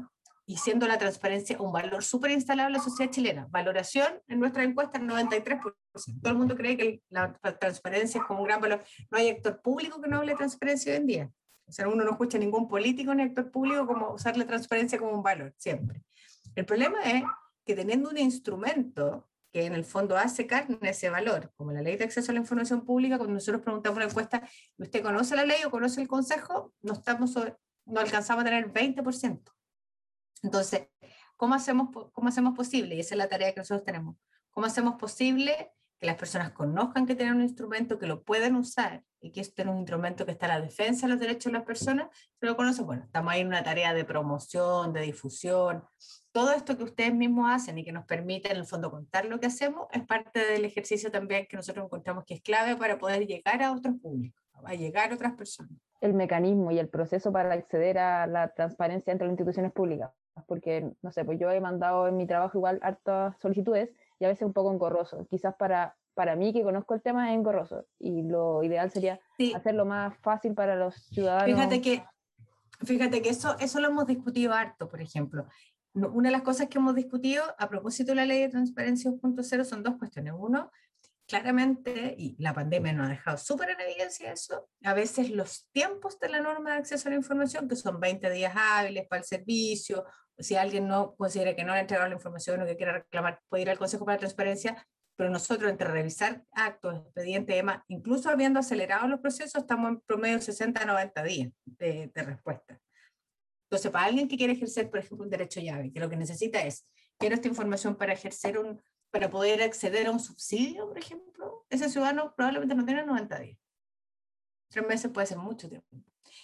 y 0.49 0.57
siendo 0.57 0.87
la 0.87 0.97
transparencia 0.97 1.61
un 1.61 1.71
valor 1.71 2.03
súper 2.03 2.31
instalado 2.31 2.69
en 2.69 2.73
la 2.73 2.79
sociedad 2.79 3.11
chilena. 3.11 3.47
Valoración 3.51 4.19
en 4.27 4.39
nuestra 4.39 4.63
encuesta 4.63 4.97
el 4.97 5.05
93%. 5.07 5.75
Todo 5.93 6.31
el 6.31 6.35
mundo 6.39 6.55
cree 6.55 6.75
que 6.75 7.03
la 7.09 7.37
transparencia 7.59 8.19
es 8.19 8.25
como 8.25 8.39
un 8.39 8.47
gran 8.47 8.59
valor. 8.59 8.83
No 9.11 9.19
hay 9.19 9.29
actor 9.29 9.61
público 9.61 10.01
que 10.01 10.07
no 10.07 10.17
hable 10.17 10.31
de 10.31 10.37
transparencia 10.37 10.91
hoy 10.91 10.97
en 10.97 11.05
día. 11.05 11.31
O 11.67 11.71
sea, 11.71 11.87
uno 11.87 12.03
no 12.03 12.09
escucha 12.09 12.39
ningún 12.39 12.67
político 12.67 13.13
ni 13.13 13.21
actor 13.21 13.51
público 13.51 13.85
como 13.85 14.11
usar 14.11 14.37
la 14.37 14.47
transparencia 14.47 14.97
como 14.97 15.11
un 15.11 15.21
valor, 15.21 15.53
siempre. 15.55 16.01
El 16.55 16.65
problema 16.65 16.99
es 17.03 17.21
que 17.69 17.75
teniendo 17.75 18.09
un 18.09 18.17
instrumento 18.17 19.29
que 19.53 19.67
en 19.67 19.75
el 19.75 19.85
fondo 19.85 20.17
hace 20.17 20.47
carne 20.47 20.89
ese 20.89 21.11
valor, 21.11 21.53
como 21.55 21.71
la 21.71 21.83
ley 21.83 21.97
de 21.97 22.05
acceso 22.05 22.31
a 22.31 22.33
la 22.33 22.39
información 22.39 22.83
pública, 22.83 23.19
cuando 23.19 23.35
nosotros 23.35 23.61
preguntamos 23.61 23.97
en 23.97 24.05
la 24.05 24.09
encuesta, 24.09 24.49
¿usted 24.79 25.03
conoce 25.03 25.35
la 25.35 25.45
ley 25.45 25.63
o 25.63 25.69
conoce 25.69 26.01
el 26.01 26.07
consejo? 26.07 26.73
No, 26.81 26.93
estamos 26.93 27.35
no 27.85 27.99
alcanzamos 27.99 28.41
a 28.41 28.45
tener 28.45 28.73
20%. 28.73 29.53
Entonces, 30.41 30.87
¿cómo 31.37 31.53
hacemos, 31.53 31.89
¿cómo 32.11 32.29
hacemos 32.29 32.55
posible? 32.55 32.95
Y 32.95 33.01
esa 33.01 33.13
es 33.13 33.19
la 33.19 33.29
tarea 33.29 33.53
que 33.53 33.59
nosotros 33.59 33.85
tenemos. 33.85 34.15
¿Cómo 34.49 34.65
hacemos 34.65 34.95
posible 34.95 35.71
que 35.99 36.07
las 36.07 36.15
personas 36.15 36.53
conozcan 36.53 37.05
que 37.05 37.13
tienen 37.13 37.35
un 37.35 37.43
instrumento, 37.43 37.99
que 37.99 38.07
lo 38.07 38.23
pueden 38.23 38.55
usar 38.55 39.03
y 39.21 39.31
que 39.31 39.41
este 39.41 39.61
es 39.61 39.67
un 39.67 39.77
instrumento 39.77 40.25
que 40.25 40.31
está 40.31 40.47
a 40.47 40.57
la 40.57 40.61
defensa 40.61 41.05
de 41.05 41.13
los 41.13 41.19
derechos 41.19 41.51
de 41.51 41.59
las 41.59 41.67
personas? 41.67 42.07
Si 42.39 42.47
lo 42.47 42.55
conocen, 42.55 42.87
bueno, 42.87 43.03
estamos 43.03 43.31
ahí 43.31 43.41
en 43.41 43.47
una 43.47 43.63
tarea 43.63 43.93
de 43.93 44.05
promoción, 44.05 44.91
de 44.91 45.01
difusión, 45.01 45.83
todo 46.31 46.51
esto 46.51 46.77
que 46.77 46.83
ustedes 46.83 47.13
mismos 47.13 47.49
hacen 47.51 47.77
y 47.77 47.83
que 47.83 47.91
nos 47.91 48.05
permite 48.05 48.51
en 48.51 48.57
el 48.57 48.65
fondo 48.65 48.91
contar 48.91 49.25
lo 49.25 49.39
que 49.39 49.47
hacemos 49.47 49.87
es 49.91 50.05
parte 50.05 50.39
del 50.39 50.65
ejercicio 50.65 51.11
también 51.11 51.47
que 51.49 51.57
nosotros 51.57 51.85
encontramos 51.85 52.23
que 52.25 52.35
es 52.35 52.41
clave 52.41 52.75
para 52.75 52.99
poder 52.99 53.25
llegar 53.25 53.63
a 53.63 53.71
otros 53.71 53.95
públicos, 54.01 54.41
a 54.63 54.75
llegar 54.75 55.11
a 55.11 55.15
otras 55.15 55.33
personas. 55.33 55.71
El 56.01 56.13
mecanismo 56.13 56.71
y 56.71 56.79
el 56.79 56.87
proceso 56.87 57.31
para 57.31 57.53
acceder 57.53 57.97
a 57.97 58.27
la 58.27 58.53
transparencia 58.53 59.11
entre 59.11 59.27
las 59.27 59.33
instituciones 59.33 59.71
públicas, 59.73 60.11
porque, 60.47 60.91
no 61.01 61.11
sé, 61.11 61.25
pues 61.25 61.39
yo 61.39 61.49
he 61.49 61.59
mandado 61.59 62.07
en 62.07 62.15
mi 62.15 62.27
trabajo 62.27 62.57
igual 62.57 62.79
hartas 62.81 63.35
solicitudes 63.41 63.89
y 64.19 64.25
a 64.25 64.29
veces 64.29 64.43
un 64.43 64.53
poco 64.53 64.71
engorroso. 64.71 65.25
Quizás 65.29 65.55
para, 65.55 65.97
para 66.13 66.35
mí 66.35 66.53
que 66.53 66.63
conozco 66.63 66.93
el 66.93 67.01
tema 67.01 67.31
es 67.31 67.37
engorroso 67.37 67.85
y 67.97 68.21
lo 68.21 68.63
ideal 68.63 68.91
sería 68.91 69.19
hacerlo 69.55 69.85
más 69.85 70.15
fácil 70.19 70.53
para 70.53 70.75
los 70.75 70.95
ciudadanos. 70.95 71.45
Fíjate 71.45 71.81
que 71.81 72.03
Fíjate 72.81 73.21
que 73.21 73.27
eso, 73.27 73.57
eso 73.59 73.81
lo 73.81 73.89
hemos 73.89 74.07
discutido 74.07 74.53
harto, 74.53 74.87
por 74.87 75.01
ejemplo 75.01 75.45
una 75.93 76.29
de 76.29 76.33
las 76.33 76.43
cosas 76.43 76.67
que 76.67 76.77
hemos 76.77 76.95
discutido 76.95 77.43
a 77.57 77.69
propósito 77.69 78.11
de 78.11 78.15
la 78.15 78.25
ley 78.25 78.41
de 78.41 78.49
transparencia 78.49 79.11
2.0 79.11 79.63
son 79.63 79.83
dos 79.83 79.95
cuestiones. 79.97 80.33
Uno, 80.37 80.71
claramente, 81.27 82.15
y 82.17 82.35
la 82.39 82.53
pandemia 82.53 82.93
nos 82.93 83.07
ha 83.07 83.11
dejado 83.11 83.37
súper 83.37 83.69
en 83.69 83.81
evidencia 83.81 84.31
eso, 84.31 84.67
a 84.83 84.93
veces 84.93 85.29
los 85.29 85.67
tiempos 85.71 86.19
de 86.19 86.29
la 86.29 86.41
norma 86.41 86.71
de 86.71 86.77
acceso 86.77 87.07
a 87.07 87.11
la 87.11 87.17
información, 87.17 87.67
que 87.67 87.75
son 87.75 87.99
20 87.99 88.29
días 88.31 88.53
hábiles 88.55 89.07
para 89.07 89.21
el 89.21 89.25
servicio, 89.25 90.05
si 90.39 90.55
alguien 90.55 90.87
no 90.87 91.15
considera 91.15 91.55
que 91.55 91.63
no 91.63 91.73
le 91.73 91.79
ha 91.79 91.81
entregado 91.81 92.09
la 92.09 92.15
información 92.15 92.61
o 92.61 92.65
que 92.65 92.77
quiera 92.77 92.93
reclamar, 92.93 93.41
puede 93.47 93.63
ir 93.63 93.69
al 93.69 93.77
Consejo 93.77 94.05
para 94.05 94.15
la 94.15 94.19
Transparencia, 94.19 94.87
pero 95.15 95.29
nosotros 95.29 95.69
entre 95.69 95.89
revisar 95.89 96.43
actos, 96.51 96.95
expedientes 96.95 97.55
demás, 97.55 97.83
incluso 97.89 98.29
habiendo 98.29 98.59
acelerado 98.59 99.07
los 99.07 99.19
procesos, 99.19 99.61
estamos 99.61 99.89
en 99.89 99.99
promedio 100.01 100.41
60 100.41 100.81
a 100.81 100.85
90 100.85 101.23
días 101.23 101.51
de, 101.65 102.09
de 102.13 102.23
respuesta. 102.23 102.79
Entonces, 103.69 103.91
para 103.91 104.05
alguien 104.05 104.27
que 104.27 104.35
quiere 104.35 104.53
ejercer, 104.53 104.89
por 104.89 104.99
ejemplo, 104.99 105.23
un 105.23 105.29
derecho 105.29 105.59
llave, 105.59 105.91
que 105.93 105.99
lo 105.99 106.09
que 106.09 106.17
necesita 106.17 106.59
es, 106.63 106.87
quiero 107.19 107.35
esta 107.35 107.47
información 107.47 107.95
para 107.95 108.13
ejercer 108.13 108.57
un, 108.57 108.81
para 109.11 109.29
poder 109.29 109.61
acceder 109.61 110.07
a 110.07 110.11
un 110.11 110.19
subsidio, 110.19 110.87
por 110.87 110.97
ejemplo, 110.97 111.67
ese 111.69 111.87
ciudadano 111.87 112.33
probablemente 112.35 112.73
no 112.73 112.83
tiene 112.83 113.05
90 113.05 113.39
días. 113.39 113.59
Tres 114.69 114.87
meses 114.87 115.11
puede 115.11 115.27
ser 115.27 115.37
mucho 115.37 115.69
tiempo. 115.69 115.87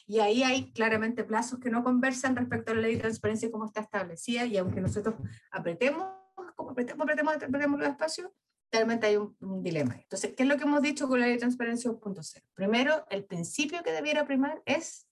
Y 0.05 0.19
ahí 0.19 0.43
hay 0.43 0.71
claramente 0.71 1.23
plazos 1.23 1.59
que 1.59 1.71
no 1.71 1.83
conversan 1.83 2.35
respecto 2.35 2.71
a 2.73 2.75
la 2.75 2.81
ley 2.81 2.93
de 2.93 3.01
transparencia 3.01 3.49
como 3.49 3.65
está 3.65 3.81
establecida, 3.81 4.45
y 4.45 4.57
aunque 4.57 4.79
nosotros 4.79 5.15
apretemos, 5.49 6.07
como 6.55 6.71
apretemos, 6.71 7.03
apretemos, 7.05 7.35
apretemos 7.37 7.79
los 7.79 7.89
espacios, 7.89 8.29
realmente 8.71 9.07
hay 9.07 9.17
un, 9.17 9.35
un, 9.39 9.63
dilema. 9.63 9.95
Entonces, 9.95 10.35
¿qué 10.37 10.43
es 10.43 10.49
lo 10.49 10.57
que 10.57 10.63
hemos 10.65 10.83
dicho 10.83 11.07
con 11.07 11.19
la 11.19 11.25
ley 11.25 11.35
de 11.35 11.39
transparencia 11.39 11.89
2.0? 11.89 12.43
Primero, 12.53 13.03
el 13.09 13.25
principio 13.25 13.81
que 13.81 13.91
debiera 13.91 14.25
primar 14.25 14.61
es 14.65 15.07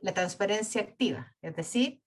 la 0.00 0.14
transparencia 0.14 0.80
activa, 0.80 1.34
es 1.42 1.56
decir, 1.56 2.02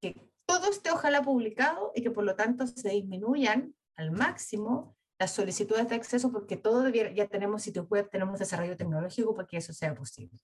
que 0.00 0.30
todo 0.46 0.70
esté 0.70 0.90
ojalá 0.90 1.22
publicado 1.22 1.92
y 1.94 2.02
que 2.02 2.10
por 2.10 2.24
lo 2.24 2.34
tanto 2.34 2.66
se 2.66 2.88
disminuyan 2.90 3.74
al 3.96 4.12
máximo 4.12 4.96
las 5.18 5.32
solicitudes 5.32 5.88
de 5.88 5.94
acceso 5.94 6.30
porque 6.30 6.56
todo 6.56 6.82
debiera, 6.82 7.10
ya 7.10 7.26
tenemos 7.26 7.62
sitio 7.62 7.84
web, 7.84 8.08
tenemos 8.10 8.38
desarrollo 8.38 8.76
tecnológico 8.76 9.34
para 9.34 9.48
que 9.48 9.56
eso 9.56 9.72
sea 9.72 9.94
posible. 9.94 10.38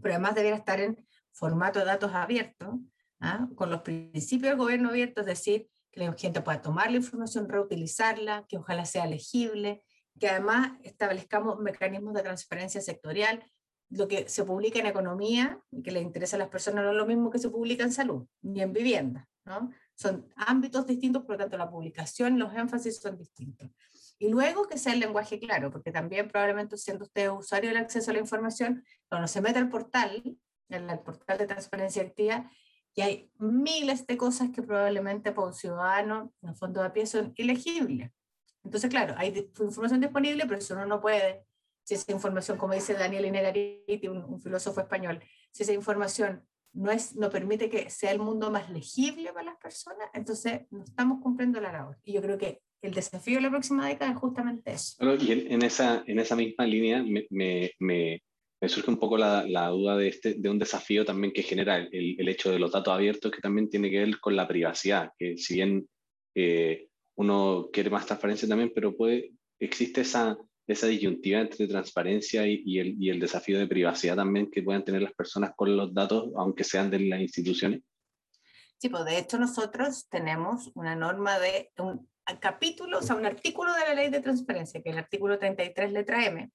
Pero 0.00 0.14
además 0.14 0.34
debiera 0.34 0.56
estar 0.56 0.80
en 0.80 1.06
formato 1.32 1.78
de 1.78 1.86
datos 1.86 2.12
abiertos, 2.12 2.74
¿ah? 3.20 3.48
con 3.54 3.70
los 3.70 3.82
principios 3.82 4.50
del 4.50 4.58
gobierno 4.58 4.90
abierto, 4.90 5.22
es 5.22 5.26
decir, 5.26 5.68
que 5.90 6.00
la 6.00 6.12
gente 6.12 6.42
pueda 6.42 6.60
tomar 6.60 6.90
la 6.90 6.98
información, 6.98 7.48
reutilizarla, 7.48 8.44
que 8.46 8.58
ojalá 8.58 8.84
sea 8.84 9.06
legible, 9.06 9.82
que 10.18 10.28
además 10.28 10.72
establezcamos 10.82 11.58
mecanismos 11.58 12.14
de 12.14 12.22
transparencia 12.22 12.80
sectorial 12.80 13.44
lo 13.90 14.06
que 14.06 14.28
se 14.28 14.44
publica 14.44 14.78
en 14.78 14.86
economía 14.86 15.60
y 15.70 15.82
que 15.82 15.90
le 15.90 16.00
interesa 16.00 16.36
a 16.36 16.40
las 16.40 16.48
personas 16.48 16.84
no 16.84 16.90
es 16.90 16.96
lo 16.96 17.06
mismo 17.06 17.30
que 17.30 17.38
se 17.38 17.48
publica 17.48 17.84
en 17.84 17.92
salud 17.92 18.26
ni 18.42 18.60
en 18.60 18.72
vivienda. 18.72 19.26
¿no? 19.44 19.70
Son 19.94 20.28
ámbitos 20.36 20.86
distintos, 20.86 21.22
por 21.22 21.32
lo 21.32 21.38
tanto 21.38 21.56
la 21.56 21.70
publicación, 21.70 22.38
los 22.38 22.54
énfasis 22.54 23.00
son 23.00 23.16
distintos. 23.16 23.70
Y 24.18 24.28
luego 24.28 24.68
que 24.68 24.78
sea 24.78 24.92
el 24.92 25.00
lenguaje 25.00 25.38
claro, 25.38 25.70
porque 25.70 25.92
también 25.92 26.28
probablemente 26.28 26.76
siendo 26.76 27.04
usted 27.04 27.30
usuario 27.30 27.70
del 27.70 27.78
acceso 27.78 28.10
a 28.10 28.14
la 28.14 28.20
información, 28.20 28.84
cuando 29.08 29.28
se 29.28 29.40
mete 29.40 29.58
al 29.58 29.68
portal, 29.68 30.36
el 30.68 30.98
portal 31.00 31.38
de 31.38 31.46
transparencia 31.46 32.02
activa, 32.02 32.50
y 32.94 33.00
hay 33.00 33.30
miles 33.38 34.06
de 34.06 34.16
cosas 34.16 34.50
que 34.50 34.60
probablemente 34.60 35.30
para 35.30 35.46
un 35.46 35.54
ciudadano, 35.54 36.32
en 36.42 36.48
el 36.48 36.56
fondo 36.56 36.82
de 36.82 36.90
pie, 36.90 37.06
son 37.06 37.32
ilegibles. 37.36 38.10
Entonces, 38.64 38.90
claro, 38.90 39.14
hay 39.16 39.50
información 39.60 40.00
disponible, 40.00 40.44
pero 40.46 40.58
eso 40.58 40.74
uno 40.74 40.84
no 40.84 41.00
puede, 41.00 41.46
si 41.88 41.94
esa 41.94 42.12
información, 42.12 42.58
como 42.58 42.74
dice 42.74 42.92
Daniel 42.92 43.24
Inegariti, 43.24 44.08
un, 44.08 44.22
un 44.22 44.42
filósofo 44.42 44.82
español, 44.82 45.22
si 45.50 45.62
esa 45.62 45.72
información 45.72 46.42
no, 46.74 46.90
es, 46.90 47.16
no 47.16 47.30
permite 47.30 47.70
que 47.70 47.88
sea 47.88 48.10
el 48.10 48.18
mundo 48.18 48.50
más 48.50 48.68
legible 48.68 49.32
para 49.32 49.46
las 49.46 49.56
personas, 49.56 50.06
entonces 50.12 50.66
no 50.70 50.84
estamos 50.84 51.22
cumpliendo 51.22 51.58
la 51.62 51.72
labor. 51.72 51.96
Y 52.04 52.12
yo 52.12 52.20
creo 52.20 52.36
que 52.36 52.60
el 52.82 52.92
desafío 52.92 53.36
de 53.36 53.40
la 53.40 53.48
próxima 53.48 53.88
década 53.88 54.12
es 54.12 54.18
justamente 54.18 54.72
eso. 54.72 55.02
y 55.18 55.32
en, 55.32 55.62
esa, 55.62 56.04
en 56.06 56.18
esa 56.18 56.36
misma 56.36 56.66
línea 56.66 57.02
me, 57.02 57.26
me, 57.30 57.72
me, 57.78 58.68
surge 58.68 58.90
un 58.90 58.98
poco 58.98 59.16
la, 59.16 59.46
la, 59.48 59.68
duda 59.68 59.96
de, 59.96 60.08
este, 60.08 60.34
de 60.34 60.50
un 60.50 60.58
desafío 60.58 61.06
también 61.06 61.32
que 61.32 61.42
genera 61.42 61.78
el, 61.78 62.16
el, 62.18 62.28
hecho 62.28 62.50
de 62.50 62.58
los 62.58 62.70
datos 62.70 62.92
abiertos, 62.92 63.32
que 63.32 63.40
también 63.40 63.70
tiene 63.70 63.88
que 63.88 64.00
ver 64.00 64.20
con 64.20 64.36
la 64.36 64.46
privacidad, 64.46 65.10
que 65.18 65.38
si 65.38 65.54
bien 65.54 65.88
eh, 66.34 66.88
uno 67.16 67.70
quiere 67.72 67.88
más 67.88 68.04
transparencia 68.04 68.46
también, 68.46 68.72
pero 68.74 68.94
puede, 68.94 69.32
existe 69.58 70.02
esa, 70.02 70.36
esa 70.68 70.86
disyuntiva 70.86 71.40
entre 71.40 71.66
transparencia 71.66 72.46
y, 72.46 72.62
y, 72.64 72.78
el, 72.78 73.02
y, 73.02 73.08
el, 73.08 73.18
desafío 73.18 73.58
de 73.58 73.66
privacidad 73.66 74.16
también 74.16 74.50
que 74.50 74.62
puedan 74.62 74.84
tener 74.84 75.02
las 75.02 75.14
personas 75.14 75.52
con 75.56 75.74
los 75.74 75.92
datos, 75.94 76.30
aunque 76.36 76.62
sean 76.62 76.90
de 76.90 77.00
las 77.00 77.20
instituciones. 77.20 77.80
Sí, 78.76 78.90
pues 78.90 79.04
de 79.06 79.18
hecho 79.18 79.38
nosotros 79.38 80.08
tenemos 80.08 80.70
una 80.74 80.94
norma 80.94 81.38
de 81.38 81.70
un 81.78 82.08
capítulo, 82.40 82.98
o 82.98 83.02
sea, 83.02 83.16
un 83.16 83.26
artículo 83.26 83.72
de 83.72 83.80
la 83.80 83.94
ley 83.94 84.10
de 84.10 84.20
transparencia, 84.20 84.82
que 84.82 84.90
es 84.90 84.94
el 84.94 85.02
artículo 85.02 85.38
33, 85.38 85.90
letra 85.90 86.24
M, 86.26 86.50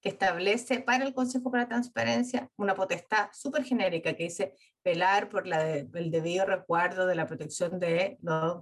que 0.00 0.08
establece 0.08 0.80
para 0.80 1.04
el 1.04 1.12
Consejo 1.12 1.50
para 1.50 1.64
la 1.64 1.68
Transparencia 1.68 2.48
una 2.56 2.74
potestad 2.74 3.28
súper 3.32 3.64
genérica 3.64 4.14
que 4.14 4.24
dice 4.24 4.54
velar 4.86 5.28
por 5.28 5.48
la 5.48 5.60
el 5.74 6.10
debido 6.12 6.46
recuerdo 6.46 7.08
de 7.08 7.16
la 7.16 7.26
protección 7.26 7.80
de, 7.80 8.18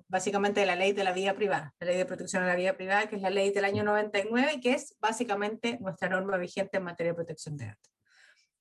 básicamente 0.09 0.61
de 0.61 0.67
la 0.67 0.75
ley 0.75 0.93
de 0.93 1.05
la 1.05 1.13
vida 1.13 1.35
privada, 1.35 1.75
la 1.79 1.89
ley 1.89 1.99
de 1.99 2.07
protección 2.07 2.43
de 2.43 2.49
la 2.49 2.57
vida 2.57 2.73
privada, 2.73 3.07
que 3.09 3.17
es 3.17 3.23
la 3.23 3.29
ley 3.29 3.53
del 3.53 3.67
año 3.67 3.85
99, 3.85 4.59
que 4.63 4.73
es 4.73 4.97
básicamente 5.03 5.79
nuestra 5.83 6.09
norma 6.09 6.39
vigente 6.39 6.79
en 6.79 6.85
materia 6.85 7.13
de 7.13 7.17
protección 7.17 7.59
de 7.59 7.67
datos. 7.67 7.93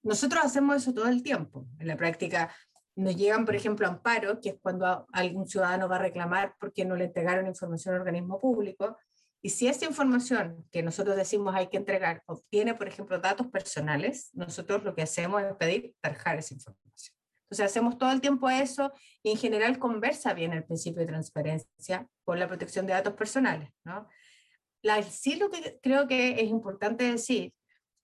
Nosotros 0.03 0.43
hacemos 0.43 0.75
eso 0.75 0.93
todo 0.93 1.07
el 1.07 1.23
tiempo. 1.23 1.65
En 1.79 1.87
la 1.87 1.95
práctica 1.95 2.53
nos 2.95 3.15
llegan, 3.15 3.45
por 3.45 3.55
ejemplo, 3.55 3.87
amparos, 3.87 4.39
que 4.41 4.49
es 4.49 4.55
cuando 4.61 5.07
algún 5.13 5.47
ciudadano 5.47 5.87
va 5.87 5.95
a 5.95 5.99
reclamar 5.99 6.55
porque 6.59 6.83
no 6.83 6.97
le 6.97 7.05
entregaron 7.05 7.47
información 7.47 7.95
al 7.95 8.01
organismo 8.01 8.41
público, 8.41 8.97
y 9.41 9.49
si 9.49 9.67
esta 9.67 9.85
información 9.85 10.65
que 10.69 10.83
nosotros 10.83 11.15
decimos 11.15 11.55
hay 11.55 11.67
que 11.67 11.77
entregar 11.77 12.23
obtiene, 12.25 12.75
por 12.75 12.89
ejemplo, 12.89 13.19
datos 13.19 13.47
personales, 13.47 14.29
nosotros 14.33 14.83
lo 14.83 14.95
que 14.95 15.03
hacemos 15.03 15.41
es 15.41 15.53
pedir 15.55 15.93
tarjar 16.01 16.39
esa 16.39 16.53
información. 16.53 17.22
Entonces 17.53 17.71
hacemos 17.71 17.99
todo 17.99 18.11
el 18.11 18.19
tiempo 18.19 18.49
eso 18.49 18.91
y 19.21 19.29
en 19.29 19.37
general 19.37 19.77
conversa 19.77 20.33
bien 20.33 20.53
el 20.53 20.63
principio 20.63 21.01
de 21.01 21.05
transparencia 21.05 22.07
con 22.23 22.39
la 22.39 22.47
protección 22.47 22.87
de 22.87 22.93
datos 22.93 23.13
personales. 23.13 23.69
¿no? 23.83 24.09
La, 24.81 25.03
sí 25.03 25.35
lo 25.35 25.51
que 25.51 25.79
creo 25.79 26.07
que 26.07 26.41
es 26.41 26.49
importante 26.49 27.03
decir, 27.03 27.53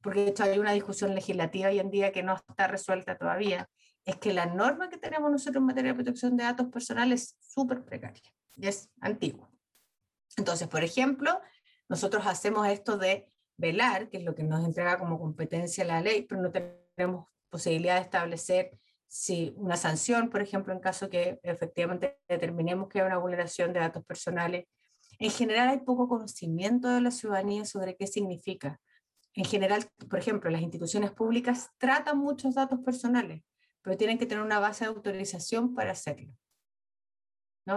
porque 0.04 0.20
de 0.24 0.30
hecho 0.30 0.44
hay 0.44 0.60
una 0.60 0.72
discusión 0.74 1.16
legislativa 1.16 1.70
hoy 1.70 1.80
en 1.80 1.90
día 1.90 2.12
que 2.12 2.22
no 2.22 2.36
está 2.36 2.68
resuelta 2.68 3.18
todavía, 3.18 3.68
es 4.06 4.18
que 4.18 4.34
la 4.34 4.46
norma 4.46 4.88
que 4.88 4.98
tenemos 4.98 5.32
nosotros 5.32 5.62
en 5.62 5.66
materia 5.66 5.94
de 5.94 5.96
protección 5.96 6.38
de 6.38 6.44
datos 6.44 6.68
personales 6.68 7.24
es 7.24 7.36
súper 7.40 7.84
precaria 7.84 8.22
y 8.56 8.68
es 8.68 8.92
antigua. 9.02 9.50
Entonces, 10.38 10.68
por 10.68 10.84
ejemplo, 10.84 11.42
nosotros 11.88 12.28
hacemos 12.28 12.68
esto 12.68 13.00
de 13.00 13.26
velar, 13.58 14.10
que 14.12 14.18
es 14.18 14.24
lo 14.24 14.36
que 14.36 14.44
nos 14.44 14.64
entrega 14.64 15.00
como 15.00 15.20
competencia 15.20 15.84
la 15.86 16.02
ley, 16.02 16.22
pero 16.22 16.40
no 16.40 16.52
tenemos 16.52 17.26
posibilidad 17.50 17.96
de 17.96 18.02
establecer 18.02 18.80
si 19.10 19.54
una 19.58 19.76
sanción, 19.76 20.30
por 20.30 20.42
ejemplo, 20.42 20.72
en 20.72 20.80
caso 20.80 21.10
que 21.10 21.40
efectivamente 21.42 22.20
determinemos 22.28 22.88
que 22.88 23.02
hay 23.02 23.08
una 23.08 23.18
vulneración 23.18 23.74
de 23.74 23.80
datos 23.80 24.06
personales. 24.06 24.66
En 25.18 25.32
general 25.32 25.68
hay 25.70 25.80
poco 25.80 26.08
conocimiento 26.08 26.88
de 26.90 27.02
la 27.02 27.10
ciudadanía 27.10 27.66
sobre 27.66 27.96
qué 27.96 28.06
significa. 28.06 28.80
En 29.34 29.46
general, 29.46 29.90
por 30.08 30.20
ejemplo, 30.20 30.52
las 30.52 30.62
instituciones 30.62 31.12
públicas 31.12 31.72
tratan 31.80 32.20
muchos 32.20 32.54
datos 32.54 32.80
personales, 32.82 33.42
pero 33.82 33.98
tienen 33.98 34.20
que 34.20 34.28
tener 34.28 34.44
una 34.44 34.60
base 34.60 34.86
de 34.86 34.92
autorización 34.92 35.74
para 35.74 35.92
hacerlo. 35.92 36.32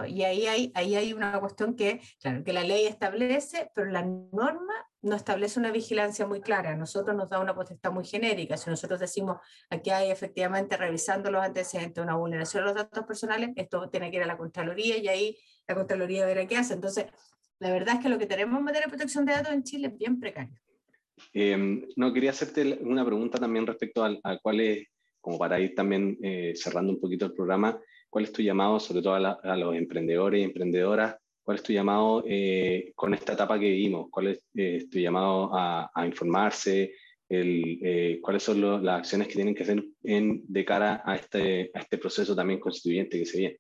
Y 0.07 0.23
ahí 0.23 0.47
hay, 0.47 0.73
ahí 0.75 0.97
hay 0.97 1.12
una 1.12 1.38
cuestión 1.40 1.77
que, 1.77 2.01
claro, 2.21 2.45
que 2.45 2.53
la 2.53 2.62
ley 2.62 2.87
establece, 2.87 3.71
pero 3.75 3.90
la 3.90 4.03
norma 4.03 4.75
no 5.03 5.17
establece 5.17 5.59
una 5.59 5.71
vigilancia 5.71 6.27
muy 6.27 6.41
clara. 6.41 6.77
nosotros 6.77 7.17
nos 7.17 7.29
da 7.29 7.41
una 7.41 7.55
potestad 7.55 7.93
muy 7.93 8.05
genérica. 8.05 8.57
Si 8.57 8.71
nosotros 8.71 9.01
decimos 9.01 9.38
aquí 9.69 9.91
hay 9.91 10.11
efectivamente 10.11 10.77
revisando 10.77 11.31
los 11.31 11.43
antecedentes 11.43 12.03
una 12.03 12.17
vulneración 12.17 12.62
de 12.62 12.67
los 12.67 12.77
datos 12.77 13.05
personales, 13.05 13.51
esto 13.57 13.88
tiene 13.91 14.11
que 14.11 14.19
ir 14.19 14.23
a 14.23 14.27
la 14.27 14.37
Contraloría 14.37 14.97
y 14.97 15.09
ahí 15.09 15.38
la 15.67 15.75
Contraloría 15.75 16.25
verá 16.27 16.47
qué 16.47 16.57
hace. 16.57 16.75
Entonces, 16.75 17.07
la 17.59 17.71
verdad 17.71 17.97
es 17.97 18.01
que 18.03 18.09
lo 18.09 18.19
que 18.19 18.27
tenemos 18.27 18.59
en 18.59 18.65
materia 18.65 18.87
de 18.87 18.91
protección 18.91 19.25
de 19.25 19.33
datos 19.33 19.53
en 19.53 19.62
Chile 19.62 19.88
es 19.88 19.99
bien 19.99 20.19
precario. 20.19 20.59
Em, 21.33 21.87
no, 21.97 22.12
quería 22.12 22.31
hacerte 22.31 22.79
una 22.83 23.05
pregunta 23.05 23.38
también 23.38 23.67
respecto 23.67 24.05
a, 24.05 24.17
a 24.25 24.38
cuál 24.38 24.61
es, 24.61 24.87
como 25.21 25.38
para 25.38 25.61
ir 25.61 25.75
también 25.75 26.19
eh, 26.23 26.53
cerrando 26.57 26.93
un 26.93 27.01
poquito 27.01 27.27
el 27.27 27.33
programa, 27.33 27.79
¿Cuál 28.12 28.25
es 28.25 28.33
tu 28.33 28.43
llamado, 28.43 28.79
sobre 28.79 29.01
todo 29.01 29.15
a, 29.15 29.57
los 29.57 29.75
emprendedores 29.75 30.38
y 30.38 30.45
emprendedoras? 30.45 31.17
¿Cuál 31.42 31.57
es 31.57 31.62
tu 31.62 31.72
llamado 31.72 32.22
eh, 32.26 32.92
con 32.94 33.14
esta 33.14 33.33
etapa 33.33 33.59
que 33.59 33.68
vivimos? 33.68 34.09
¿Cuál 34.11 34.28
es 34.28 34.44
eh, 34.55 34.87
tu 34.90 34.98
llamado 34.98 35.50
a, 35.52 35.90
informarse? 36.07 36.94
El, 37.28 37.78
eh, 37.83 38.20
¿Cuáles 38.20 38.42
son 38.42 38.85
las 38.85 38.98
acciones 38.98 39.28
que 39.28 39.35
tienen 39.35 39.55
que 39.55 39.62
hacer 39.62 39.83
en, 40.05 40.44
de 40.46 40.64
cara 40.64 41.02
a 41.05 41.16
este, 41.16 41.70
a 41.74 41.81
este 41.81 41.98
proceso 41.98 42.37
también 42.37 42.61
constituyente 42.61 43.18
que 43.18 43.26
se 43.26 43.38
viene? 43.38 43.59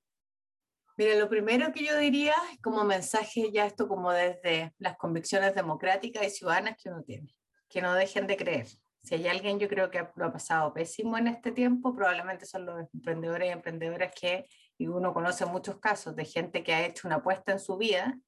Mira, 0.96 1.16
lo 1.16 1.28
primero 1.28 1.72
que 1.72 1.84
yo 1.84 1.98
diría 1.98 2.34
como 2.62 2.84
mensaje 2.84 3.50
ya 3.50 3.66
esto 3.66 3.88
como 3.88 4.12
desde 4.12 4.72
las 4.78 4.96
convicciones 4.98 5.54
democráticas 5.54 6.26
y 6.26 6.30
ciudadanas 6.30 6.76
que 6.80 6.90
uno 6.90 7.02
tiene, 7.02 7.34
que 7.68 7.80
no 7.80 7.94
dejen 7.94 8.26
de 8.26 8.36
creer, 8.36 8.66
si 9.02 9.16
hay 9.16 9.26
alguien 9.26 9.58
yo 9.58 9.68
creo 9.68 9.90
que 9.90 10.06
lo 10.14 10.26
ha 10.26 10.32
pasado 10.32 10.72
pésimo 10.72 11.18
en 11.18 11.26
este 11.26 11.50
tiempo, 11.50 11.94
probablemente 11.94 12.46
son 12.46 12.66
los 12.66 12.88
emprendedores 12.94 13.48
y 13.48 13.52
emprendedoras 13.52 14.12
que, 14.14 14.46
y 14.78 14.86
uno 14.86 15.12
conoce 15.14 15.46
muchos 15.46 15.78
casos 15.78 16.16
de 16.16 16.24
gente 16.24 16.62
que 16.62 16.74
ha 16.74 16.86
hecho 16.86 17.06
una 17.06 17.16
apuesta 17.16 17.52
en 17.52 17.58
su 17.58 17.76
vida 17.76 18.18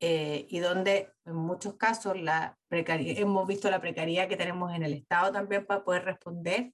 eh, 0.00 0.46
y 0.48 0.58
donde 0.58 1.12
en 1.24 1.36
muchos 1.36 1.76
casos 1.76 2.20
la 2.20 2.58
hemos 2.70 3.46
visto 3.46 3.70
la 3.70 3.80
precariedad 3.80 4.28
que 4.28 4.36
tenemos 4.36 4.74
en 4.74 4.82
el 4.82 4.94
Estado 4.94 5.30
también 5.30 5.64
para 5.64 5.84
poder 5.84 6.04
responder. 6.04 6.72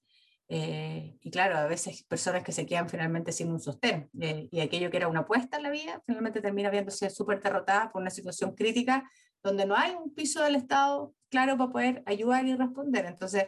Eh, 0.49 1.15
y 1.21 1.31
claro, 1.31 1.59
a 1.59 1.67
veces 1.67 2.05
personas 2.05 2.43
que 2.43 2.53
se 2.53 2.65
quedan 2.65 2.89
finalmente 2.89 3.33
sin 3.33 3.51
un 3.51 3.61
sostén 3.61 4.09
eh, 4.19 4.49
y 4.51 4.61
aquello 4.61 4.91
que 4.91 4.97
era 4.97 5.09
una 5.09 5.21
apuesta 5.21 5.59
en 5.59 5.65
la 5.65 5.71
vida 5.71 6.03
finalmente 6.07 6.41
termina 6.41 6.71
viéndose 6.71 7.11
súper 7.11 7.43
derrotada 7.43 7.93
por 7.93 8.01
una 8.01 8.11
situación 8.11 8.55
crítica 8.55 9.07
donde 9.43 9.67
no 9.67 9.77
hay 9.77 9.95
un 9.95 10.15
piso 10.15 10.43
del 10.43 10.55
Estado 10.55 11.13
claro 11.29 11.59
para 11.59 11.71
poder 11.71 12.03
ayudar 12.07 12.47
y 12.47 12.55
responder. 12.55 13.05
Entonces, 13.05 13.45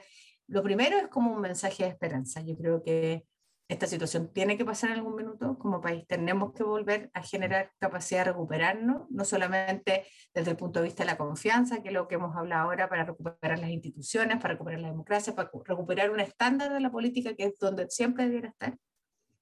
lo 0.47 0.63
primero 0.63 0.99
es 0.99 1.09
como 1.09 1.33
un 1.33 1.41
mensaje 1.41 1.85
de 1.85 1.89
esperanza. 1.89 2.43
Yo 2.43 2.57
creo 2.57 2.83
que 2.83 3.25
esta 3.71 3.87
situación 3.87 4.33
tiene 4.33 4.57
que 4.57 4.65
pasar 4.65 4.91
en 4.91 4.97
algún 4.97 5.15
minuto 5.15 5.57
como 5.57 5.81
país. 5.81 6.05
Tenemos 6.09 6.53
que 6.53 6.65
volver 6.65 7.09
a 7.15 7.23
generar 7.23 7.71
capacidad 7.79 8.25
de 8.25 8.33
recuperarnos, 8.33 9.09
no 9.11 9.25
solamente 9.25 10.07
desde 10.35 10.51
el 10.51 10.57
punto 10.57 10.81
de 10.81 10.87
vista 10.87 11.05
de 11.05 11.07
la 11.07 11.17
confianza, 11.17 11.81
que 11.81 11.89
es 11.89 11.95
lo 11.95 12.09
que 12.09 12.17
hemos 12.17 12.37
hablado 12.37 12.65
ahora, 12.65 12.89
para 12.89 13.05
recuperar 13.05 13.61
las 13.61 13.71
instituciones, 13.71 14.39
para 14.39 14.55
recuperar 14.55 14.81
la 14.81 14.89
democracia, 14.89 15.37
para 15.37 15.51
recuperar 15.65 16.11
un 16.11 16.19
estándar 16.19 16.73
de 16.73 16.81
la 16.81 16.91
política 16.91 17.37
que 17.37 17.45
es 17.45 17.59
donde 17.61 17.89
siempre 17.89 18.25
debiera 18.25 18.49
estar, 18.49 18.77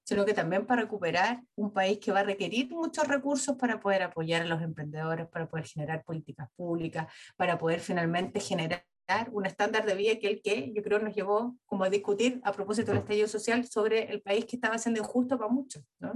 sino 0.05 0.27
que 0.27 0.35
también 0.35 0.67
para 0.67 0.83
recuperar 0.83 1.41
un 1.57 1.73
país 1.73 1.99
que 1.99 2.13
va 2.13 2.21
a 2.21 2.25
requerir 2.25 2.71
muchos 2.71 3.09
recursos 3.09 3.57
para 3.57 3.81
poder 3.81 4.03
apoyar 4.03 4.43
a 4.43 4.47
los 4.47 4.61
emprendedores, 4.61 5.27
para 5.29 5.49
poder 5.49 5.67
generar 5.67 6.05
políticas 6.05 6.51
públicas, 6.55 7.11
para 7.37 7.57
poder 7.57 7.81
finalmente 7.81 8.41
generar 8.41 8.85
un 9.33 9.47
estándar 9.47 9.87
de 9.87 9.95
vida 9.95 10.19
que 10.19 10.29
el 10.29 10.43
que 10.43 10.73
yo 10.75 10.83
creo 10.83 10.99
nos 10.99 11.15
llevó 11.15 11.57
como 11.67 11.85
a 11.85 11.91
discutir 11.91 12.41
a 12.45 12.53
propósito 12.53 12.93
del 12.93 13.01
estallido 13.01 13.29
social 13.29 13.67
sobre 13.67 14.11
el 14.11 14.21
país 14.21 14.45
que 14.45 14.57
estaba 14.57 14.79
siendo 14.79 15.01
injusto 15.01 15.39
para 15.39 15.51
muchos. 15.51 15.83
¿no? 15.99 16.13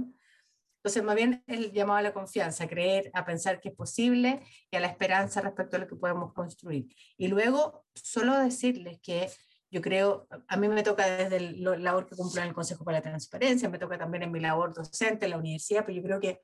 Entonces, 0.77 1.03
más 1.03 1.15
bien 1.15 1.43
el 1.47 1.71
llamado 1.71 1.99
a 1.99 2.01
la 2.01 2.13
confianza, 2.13 2.65
a 2.65 2.67
creer, 2.67 3.09
a 3.13 3.25
pensar 3.25 3.61
que 3.61 3.69
es 3.69 3.75
posible 3.75 4.41
y 4.69 4.75
a 4.75 4.79
la 4.79 4.87
esperanza 4.87 5.41
respecto 5.41 5.77
a 5.77 5.79
lo 5.79 5.87
que 5.87 5.95
podemos 5.95 6.33
construir. 6.33 6.93
Y 7.17 7.27
luego, 7.27 7.85
solo 7.95 8.37
decirles 8.37 8.99
que 9.01 9.29
yo 9.71 9.81
creo, 9.81 10.27
a 10.47 10.57
mí 10.57 10.67
me 10.67 10.83
toca 10.83 11.07
desde 11.07 11.39
la 11.39 11.77
labor 11.77 12.05
que 12.07 12.15
cumplo 12.15 12.41
en 12.41 12.49
el 12.49 12.53
Consejo 12.53 12.83
para 12.83 12.97
la 12.97 13.01
Transparencia, 13.01 13.69
me 13.69 13.79
toca 13.79 13.97
también 13.97 14.23
en 14.23 14.31
mi 14.31 14.39
labor 14.39 14.73
docente 14.73 15.25
en 15.25 15.31
la 15.31 15.37
universidad, 15.37 15.83
pero 15.85 15.97
yo 15.97 16.03
creo 16.03 16.19
que 16.19 16.41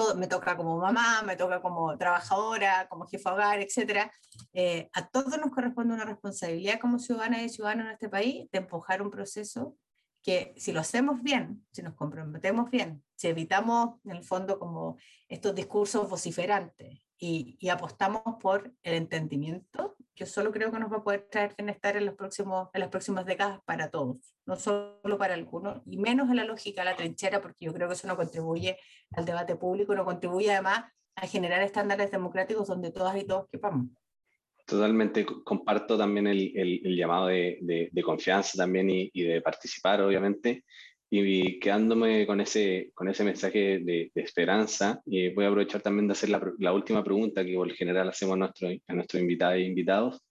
todo 0.00 0.14
me 0.14 0.26
toca 0.26 0.56
como 0.56 0.78
mamá, 0.78 1.22
me 1.26 1.36
toca 1.36 1.60
como 1.60 1.98
trabajadora, 1.98 2.88
como 2.88 3.06
jefa 3.06 3.34
hogar, 3.34 3.60
etc. 3.60 4.10
Eh, 4.54 4.88
a 4.94 5.06
todos 5.08 5.38
nos 5.38 5.50
corresponde 5.50 5.92
una 5.92 6.06
responsabilidad 6.06 6.80
como 6.80 6.98
ciudadanas 6.98 7.42
y 7.42 7.48
ciudadanos 7.50 7.84
en 7.86 7.92
este 7.92 8.08
país 8.08 8.50
de 8.50 8.58
empujar 8.58 9.02
un 9.02 9.10
proceso 9.10 9.76
que 10.22 10.54
si 10.56 10.72
lo 10.72 10.80
hacemos 10.80 11.22
bien, 11.22 11.66
si 11.70 11.82
nos 11.82 11.94
comprometemos 11.94 12.70
bien, 12.70 13.04
si 13.14 13.28
evitamos 13.28 14.00
en 14.06 14.12
el 14.12 14.24
fondo 14.24 14.58
como 14.58 14.96
estos 15.28 15.54
discursos 15.54 16.08
vociferantes 16.08 16.98
y, 17.18 17.68
apostamos 17.68 18.22
por 18.40 18.72
el 18.82 18.94
entendimiento, 18.94 19.96
que 20.20 20.26
solo 20.26 20.52
creo 20.52 20.70
que 20.70 20.78
nos 20.78 20.92
va 20.92 20.98
a 20.98 21.02
poder 21.02 21.28
traer 21.30 21.54
bienestar 21.56 21.96
en, 21.96 22.04
los 22.04 22.14
próximos, 22.14 22.68
en 22.74 22.80
las 22.80 22.90
próximas 22.90 23.24
décadas 23.24 23.58
para 23.64 23.88
todos, 23.88 24.18
no 24.44 24.54
solo 24.54 25.16
para 25.16 25.32
algunos, 25.32 25.80
y 25.86 25.96
menos 25.96 26.28
en 26.28 26.36
la 26.36 26.44
lógica, 26.44 26.84
la 26.84 26.94
trinchera, 26.94 27.40
porque 27.40 27.64
yo 27.64 27.72
creo 27.72 27.88
que 27.88 27.94
eso 27.94 28.06
no 28.06 28.18
contribuye 28.18 28.76
al 29.12 29.24
debate 29.24 29.56
público, 29.56 29.94
no 29.94 30.04
contribuye 30.04 30.52
además 30.52 30.84
a 31.14 31.26
generar 31.26 31.62
estándares 31.62 32.10
democráticos 32.10 32.68
donde 32.68 32.92
todas 32.92 33.16
y 33.16 33.24
todos 33.24 33.48
quepamos. 33.50 33.86
Totalmente 34.66 35.24
comparto 35.24 35.96
también 35.96 36.26
el, 36.26 36.52
el, 36.54 36.94
llamado 36.94 37.28
de, 37.28 37.88
de, 37.90 38.02
confianza 38.02 38.58
también 38.58 38.90
y, 38.90 39.10
y, 39.14 39.22
de 39.22 39.40
participar, 39.40 40.02
obviamente. 40.02 40.66
Y 41.12 41.58
quedándome 41.58 42.24
con 42.24 42.40
ese, 42.40 42.92
con 42.94 43.08
ese 43.08 43.24
mensaje 43.24 43.80
de, 43.80 44.12
esperanza, 44.14 45.02
y 45.04 45.30
voy 45.30 45.44
a 45.44 45.48
aprovechar 45.48 45.82
también 45.82 46.06
de 46.06 46.12
hacer 46.12 46.28
la, 46.28 46.40
la, 46.58 46.72
última 46.72 47.02
pregunta 47.02 47.44
que 47.44 47.54
por 47.54 47.70
general 47.72 48.08
hacemos 48.08 48.34
a, 48.34 48.38
nuestro, 48.38 48.68
a 48.86 48.94
nuestros 48.94 49.20
invitados 49.20 49.56
e 49.56 49.62
invitados, 49.62 50.22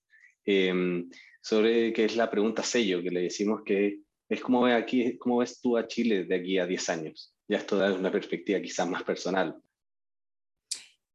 em, 0.45 1.09
sobre 1.41 1.91
qué 1.91 2.05
es 2.05 2.15
la 2.15 2.31
pregunta 2.31 2.63
sello, 2.63 3.03
que 3.03 3.11
le 3.11 3.23
decimos 3.23 3.61
que 3.65 3.99
es 4.29 4.41
cómo 4.41 4.61
ves, 4.61 4.75
aquí, 4.75 5.17
cómo 5.17 5.39
ves 5.39 5.59
tú 5.59 5.75
a 5.75 5.87
Chile 5.87 6.23
de 6.23 6.35
aquí 6.35 6.57
a 6.59 6.65
10 6.65 6.89
años. 6.89 7.35
Ya 7.47 7.57
esto 7.57 7.77
da 7.77 7.91
una 7.93 8.11
perspectiva 8.11 8.61
quizás 8.61 8.87
más 8.87 9.03
personal. 9.03 9.59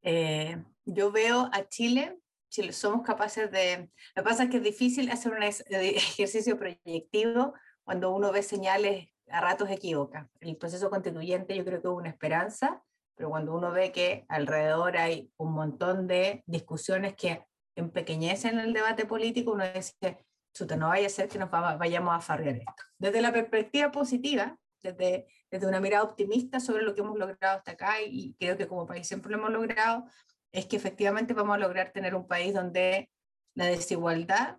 Eh, 0.03 0.63
yo 0.85 1.11
veo 1.13 1.49
a 1.53 1.69
Chile, 1.69 2.19
Chile, 2.51 2.73
somos 2.73 3.07
capaces 3.07 3.51
de... 3.51 3.89
Lo 4.15 4.23
que 4.23 4.29
pasa 4.29 4.45
es 4.45 4.51
que 4.51 4.59
es 4.59 4.63
difícil 4.63 5.11
hacer 5.11 5.33
un 5.33 5.43
ejercicio 5.71 6.59
proyectivo 6.59 7.55
cuando 7.85 8.15
uno 8.15 8.33
ve 8.33 8.43
señales 8.43 9.09
a 9.29 9.41
ratos 9.41 9.71
equivoca. 9.71 10.29
El 10.41 10.57
proceso 10.57 10.91
constituyente 10.91 11.57
yo 11.57 11.65
creo 11.65 11.81
que 11.81 11.89
hubo 11.89 11.99
una 11.99 12.11
esperanza, 12.11 12.83
pero 13.15 13.31
cuando 13.31 13.55
uno 13.55 13.71
ve 13.71 13.93
que 13.93 14.25
alrededor 14.29 14.97
hay 14.97 15.31
un 15.37 15.53
montón 15.53 16.07
de 16.07 16.43
discusiones 16.47 17.15
que 17.15 17.45
empequeñecen 17.77 18.59
el 18.59 18.73
debate 18.73 19.07
político, 19.07 19.53
uno 19.53 19.65
dice, 19.73 20.25
chuta, 20.53 20.77
no 20.77 20.89
vaya 20.89 21.07
a 21.07 21.11
ser 21.11 21.29
que 21.29 21.39
nos 21.39 21.51
vayamos 21.51 22.15
a 22.15 22.21
farrear 22.21 22.57
esto. 22.57 22.83
Desde 22.99 23.21
la 23.21 23.33
perspectiva 23.33 23.91
positiva, 23.91 24.57
desde, 24.83 25.27
desde 25.51 25.67
una 25.67 25.81
mirada 25.81 26.05
optimista 26.05 26.61
sobre 26.61 26.83
lo 26.83 26.95
que 26.95 27.01
hemos 27.01 27.19
logrado 27.19 27.59
hasta 27.59 27.73
acá, 27.73 28.03
y 28.03 28.35
creo 28.39 28.57
que 28.57 28.69
como 28.69 28.87
país 28.87 29.07
siempre 29.07 29.31
lo 29.31 29.39
hemos 29.39 29.51
logrado, 29.51 30.05
es 30.53 30.67
que 30.67 30.77
efectivamente 30.77 31.35
vamos 31.35 31.57
a 31.57 31.59
lograr 31.59 31.91
tener 31.91 32.15
un 32.15 32.29
país 32.29 32.55
donde 32.55 33.11
la 33.55 33.67
desigualdad, 33.67 34.59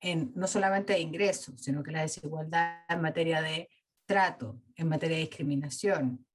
en, 0.00 0.32
no 0.34 0.46
solamente 0.46 0.92
de 0.92 1.00
ingresos, 1.00 1.60
sino 1.60 1.82
que 1.82 1.92
la 1.92 2.02
desigualdad 2.02 2.80
en 2.88 3.00
materia 3.00 3.42
de 3.42 3.68
trato, 4.06 4.60
en 4.76 4.88
materia 4.88 5.16
de 5.16 5.24
discriminación, 5.24 6.26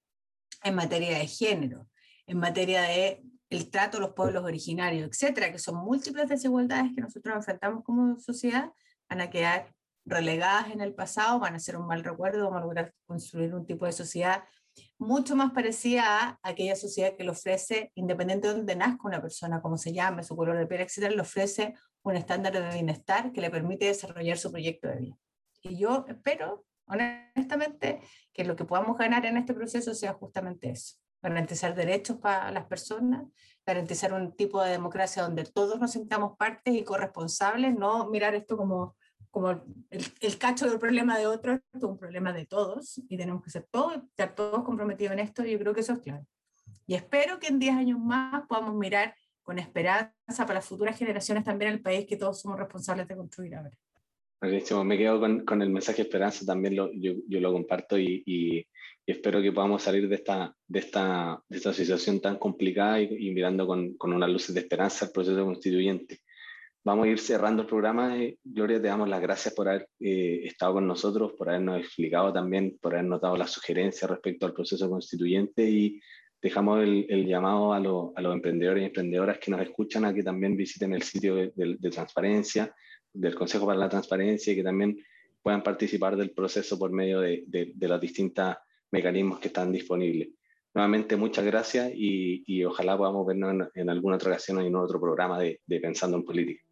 en 0.63 0.75
materia 0.75 1.17
de 1.17 1.27
género, 1.27 1.89
en 2.27 2.37
materia 2.37 2.81
de 2.83 3.23
el 3.49 3.69
trato 3.69 3.97
a 3.97 4.01
los 4.01 4.13
pueblos 4.13 4.43
originarios, 4.45 5.09
etcétera, 5.09 5.51
que 5.51 5.59
son 5.59 5.75
múltiples 5.75 6.29
desigualdades 6.29 6.93
que 6.95 7.01
nosotros 7.01 7.35
enfrentamos 7.35 7.83
como 7.83 8.17
sociedad, 8.17 8.71
van 9.09 9.21
a 9.21 9.29
quedar 9.29 9.73
relegadas 10.05 10.71
en 10.71 10.79
el 10.79 10.93
pasado, 10.93 11.39
van 11.39 11.55
a 11.55 11.59
ser 11.59 11.75
un 11.75 11.85
mal 11.85 12.03
recuerdo, 12.03 12.45
vamos 12.45 12.59
a 12.59 12.61
lograr 12.61 12.93
construir 13.05 13.53
un 13.53 13.65
tipo 13.65 13.85
de 13.85 13.91
sociedad 13.91 14.43
mucho 14.97 15.35
más 15.35 15.51
parecida 15.51 16.39
a 16.41 16.49
aquella 16.49 16.77
sociedad 16.77 17.15
que 17.17 17.25
le 17.25 17.31
ofrece, 17.31 17.91
independiente 17.95 18.47
de 18.47 18.53
dónde 18.53 18.75
nazca 18.75 19.07
una 19.07 19.21
persona, 19.21 19.61
como 19.61 19.77
se 19.77 19.91
llame, 19.91 20.23
su 20.23 20.35
color 20.35 20.57
de 20.57 20.65
piel, 20.65 20.81
etcétera, 20.81 21.13
le 21.13 21.21
ofrece 21.21 21.73
un 22.03 22.15
estándar 22.15 22.53
de 22.53 22.73
bienestar 22.73 23.33
que 23.33 23.41
le 23.41 23.49
permite 23.49 23.85
desarrollar 23.85 24.37
su 24.37 24.49
proyecto 24.49 24.87
de 24.87 24.95
vida. 24.95 25.17
Y 25.61 25.77
yo 25.77 26.05
espero 26.07 26.65
honestamente, 26.91 28.01
que 28.33 28.43
lo 28.43 28.55
que 28.55 28.65
podamos 28.65 28.97
ganar 28.97 29.25
en 29.25 29.37
este 29.37 29.53
proceso 29.53 29.93
sea 29.93 30.13
justamente 30.13 30.69
eso, 30.69 30.97
garantizar 31.21 31.73
derechos 31.73 32.17
para 32.17 32.51
las 32.51 32.65
personas, 32.65 33.23
garantizar 33.65 34.13
un 34.13 34.35
tipo 34.35 34.61
de 34.61 34.71
democracia 34.71 35.23
donde 35.23 35.45
todos 35.45 35.79
nos 35.79 35.91
sintamos 35.91 36.37
partes 36.37 36.75
y 36.75 36.83
corresponsables, 36.83 37.75
no 37.75 38.09
mirar 38.09 38.35
esto 38.35 38.57
como, 38.57 38.95
como 39.29 39.51
el, 39.51 39.63
el 40.19 40.37
cacho 40.37 40.69
del 40.69 40.79
problema 40.79 41.17
de 41.17 41.27
otro, 41.27 41.53
esto 41.53 41.77
es 41.77 41.83
un 41.83 41.97
problema 41.97 42.33
de 42.33 42.45
todos 42.45 43.01
y 43.07 43.17
tenemos 43.17 43.41
que 43.41 43.51
ser 43.51 43.67
todos, 43.71 43.95
estar 43.95 44.35
todos 44.35 44.63
comprometidos 44.63 45.13
en 45.13 45.19
esto 45.19 45.45
y 45.45 45.51
yo 45.51 45.59
creo 45.59 45.73
que 45.73 45.81
eso 45.81 45.93
es 45.93 45.99
claro. 45.99 46.25
Y 46.85 46.95
espero 46.95 47.39
que 47.39 47.47
en 47.47 47.59
10 47.59 47.75
años 47.75 47.99
más 47.99 48.45
podamos 48.47 48.75
mirar 48.75 49.15
con 49.43 49.59
esperanza 49.59 50.11
para 50.37 50.55
las 50.55 50.65
futuras 50.65 50.97
generaciones 50.97 51.43
también 51.43 51.71
el 51.71 51.81
país 51.81 52.05
que 52.05 52.17
todos 52.17 52.41
somos 52.41 52.59
responsables 52.59 53.07
de 53.07 53.15
construir 53.15 53.55
ahora 53.55 53.77
me 54.41 54.97
quedo 54.97 55.19
con, 55.19 55.45
con, 55.45 55.61
el 55.61 55.69
mensaje 55.69 55.97
de 55.97 56.03
esperanza, 56.03 56.45
también 56.45 56.75
lo, 56.75 56.91
yo, 56.93 57.13
yo, 57.27 57.39
lo 57.39 57.53
comparto 57.53 57.97
y, 57.97 58.23
y, 58.25 58.65
espero 59.05 59.41
que 59.41 59.51
podamos 59.51 59.83
salir 59.83 60.07
de 60.07 60.15
esta, 60.15 60.55
de 60.67 60.79
esta, 60.79 61.39
de 61.49 61.57
esta 61.57 61.73
situación 61.73 62.21
tan 62.21 62.37
complicada 62.37 63.01
y, 63.01 63.31
mirando 63.31 63.67
con, 63.67 63.95
con 63.97 64.13
unas 64.13 64.29
luces 64.29 64.55
de 64.55 64.61
esperanza 64.61 65.05
al 65.05 65.11
proceso 65.11 65.43
constituyente. 65.43 66.19
Vamos 66.83 67.05
a 67.05 67.09
ir 67.09 67.19
cerrando 67.19 67.63
el 67.63 67.67
programa. 67.67 68.17
Eh, 68.17 68.37
Gloria, 68.43 68.81
te 68.81 68.87
damos 68.87 69.09
las 69.09 69.21
gracias 69.21 69.53
por 69.53 69.67
haber 69.67 69.87
eh, 69.99 70.41
estado 70.45 70.73
con 70.75 70.87
nosotros, 70.87 71.33
por 71.37 71.49
habernos 71.49 71.79
explicado 71.79 72.33
también, 72.33 72.77
por 72.81 72.93
haber 72.93 73.05
notado 73.05 73.35
las 73.37 73.51
sugerencias 73.51 74.09
respecto 74.09 74.45
al 74.45 74.53
proceso 74.53 74.89
constituyente 74.89 75.69
y 75.69 75.99
dejamos 76.41 76.81
el, 76.81 77.05
el 77.09 77.27
llamado 77.27 77.73
a, 77.73 77.77
a, 77.77 78.21
los 78.21 78.33
emprendedores 78.33 78.81
y 78.81 78.85
emprendedoras 78.87 79.37
que 79.37 79.51
nos 79.51 79.61
escuchan 79.61 80.05
a 80.05 80.13
que 80.13 80.23
también 80.23 80.55
visiten 80.55 80.93
el 80.93 81.03
sitio 81.03 81.35
de, 81.35 81.51
de, 81.55 81.75
de 81.77 81.89
transparencia 81.91 82.73
del 83.13 83.35
Consejo 83.35 83.65
para 83.65 83.79
la 83.79 83.89
Transparencia 83.89 84.53
y 84.53 84.55
que 84.55 84.63
también 84.63 84.97
puedan 85.41 85.63
participar 85.63 86.15
del 86.15 86.31
proceso 86.31 86.77
por 86.77 86.91
medio 86.91 87.19
de, 87.19 87.43
de, 87.47 87.87
los 87.87 87.99
distintos 87.99 88.55
mecanismos 88.91 89.39
que 89.39 89.47
están 89.47 89.71
disponibles. 89.71 90.29
Nuevamente, 90.73 91.15
muchas 91.17 91.43
gracias 91.43 91.91
y, 91.93 92.43
y 92.45 92.63
ojalá 92.63 92.97
podamos 92.97 93.25
vernos 93.25 93.69
en, 93.73 93.89
alguna 93.89 94.15
otra 94.15 94.29
ocasión 94.29 94.61
en 94.61 94.75
otro 94.75 95.01
programa 95.01 95.39
de, 95.39 95.59
de, 95.65 95.79
Pensando 95.79 96.17
en 96.17 96.23
Política. 96.23 96.63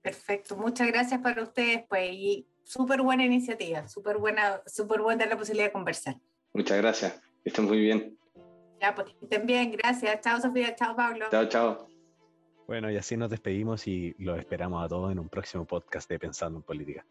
Perfecto, 0.00 0.56
muchas 0.56 0.86
gracias 0.88 1.20
para 1.20 1.42
ustedes, 1.42 1.84
pues, 1.88 2.10
y 2.12 2.46
súper 2.62 3.02
buena 3.02 3.24
iniciativa, 3.24 3.88
súper 3.88 4.18
buena, 4.18 4.62
súper 4.66 5.00
buena 5.00 5.26
la 5.26 5.36
posibilidad 5.36 5.66
de 5.66 5.72
conversar. 5.72 6.16
Muchas 6.52 6.78
gracias, 6.78 7.20
estén 7.44 7.64
muy 7.64 7.80
bien. 7.80 8.16
Ya, 8.80 8.94
pues 8.94 9.08
estén 9.20 9.44
bien, 9.44 9.72
gracias. 9.72 10.20
Chao, 10.20 10.40
Sofía, 10.40 10.74
chao, 10.76 10.94
Pablo. 10.94 11.26
Chao, 11.30 11.48
chao. 11.48 11.97
Bueno, 12.68 12.90
y 12.90 12.98
así 12.98 13.16
nos 13.16 13.30
despedimos 13.30 13.88
y 13.88 14.14
los 14.18 14.38
esperamos 14.38 14.84
a 14.84 14.88
todos 14.88 15.10
en 15.10 15.18
un 15.18 15.30
próximo 15.30 15.64
podcast 15.64 16.06
de 16.10 16.18
Pensando 16.18 16.58
en 16.58 16.62
Política. 16.62 17.06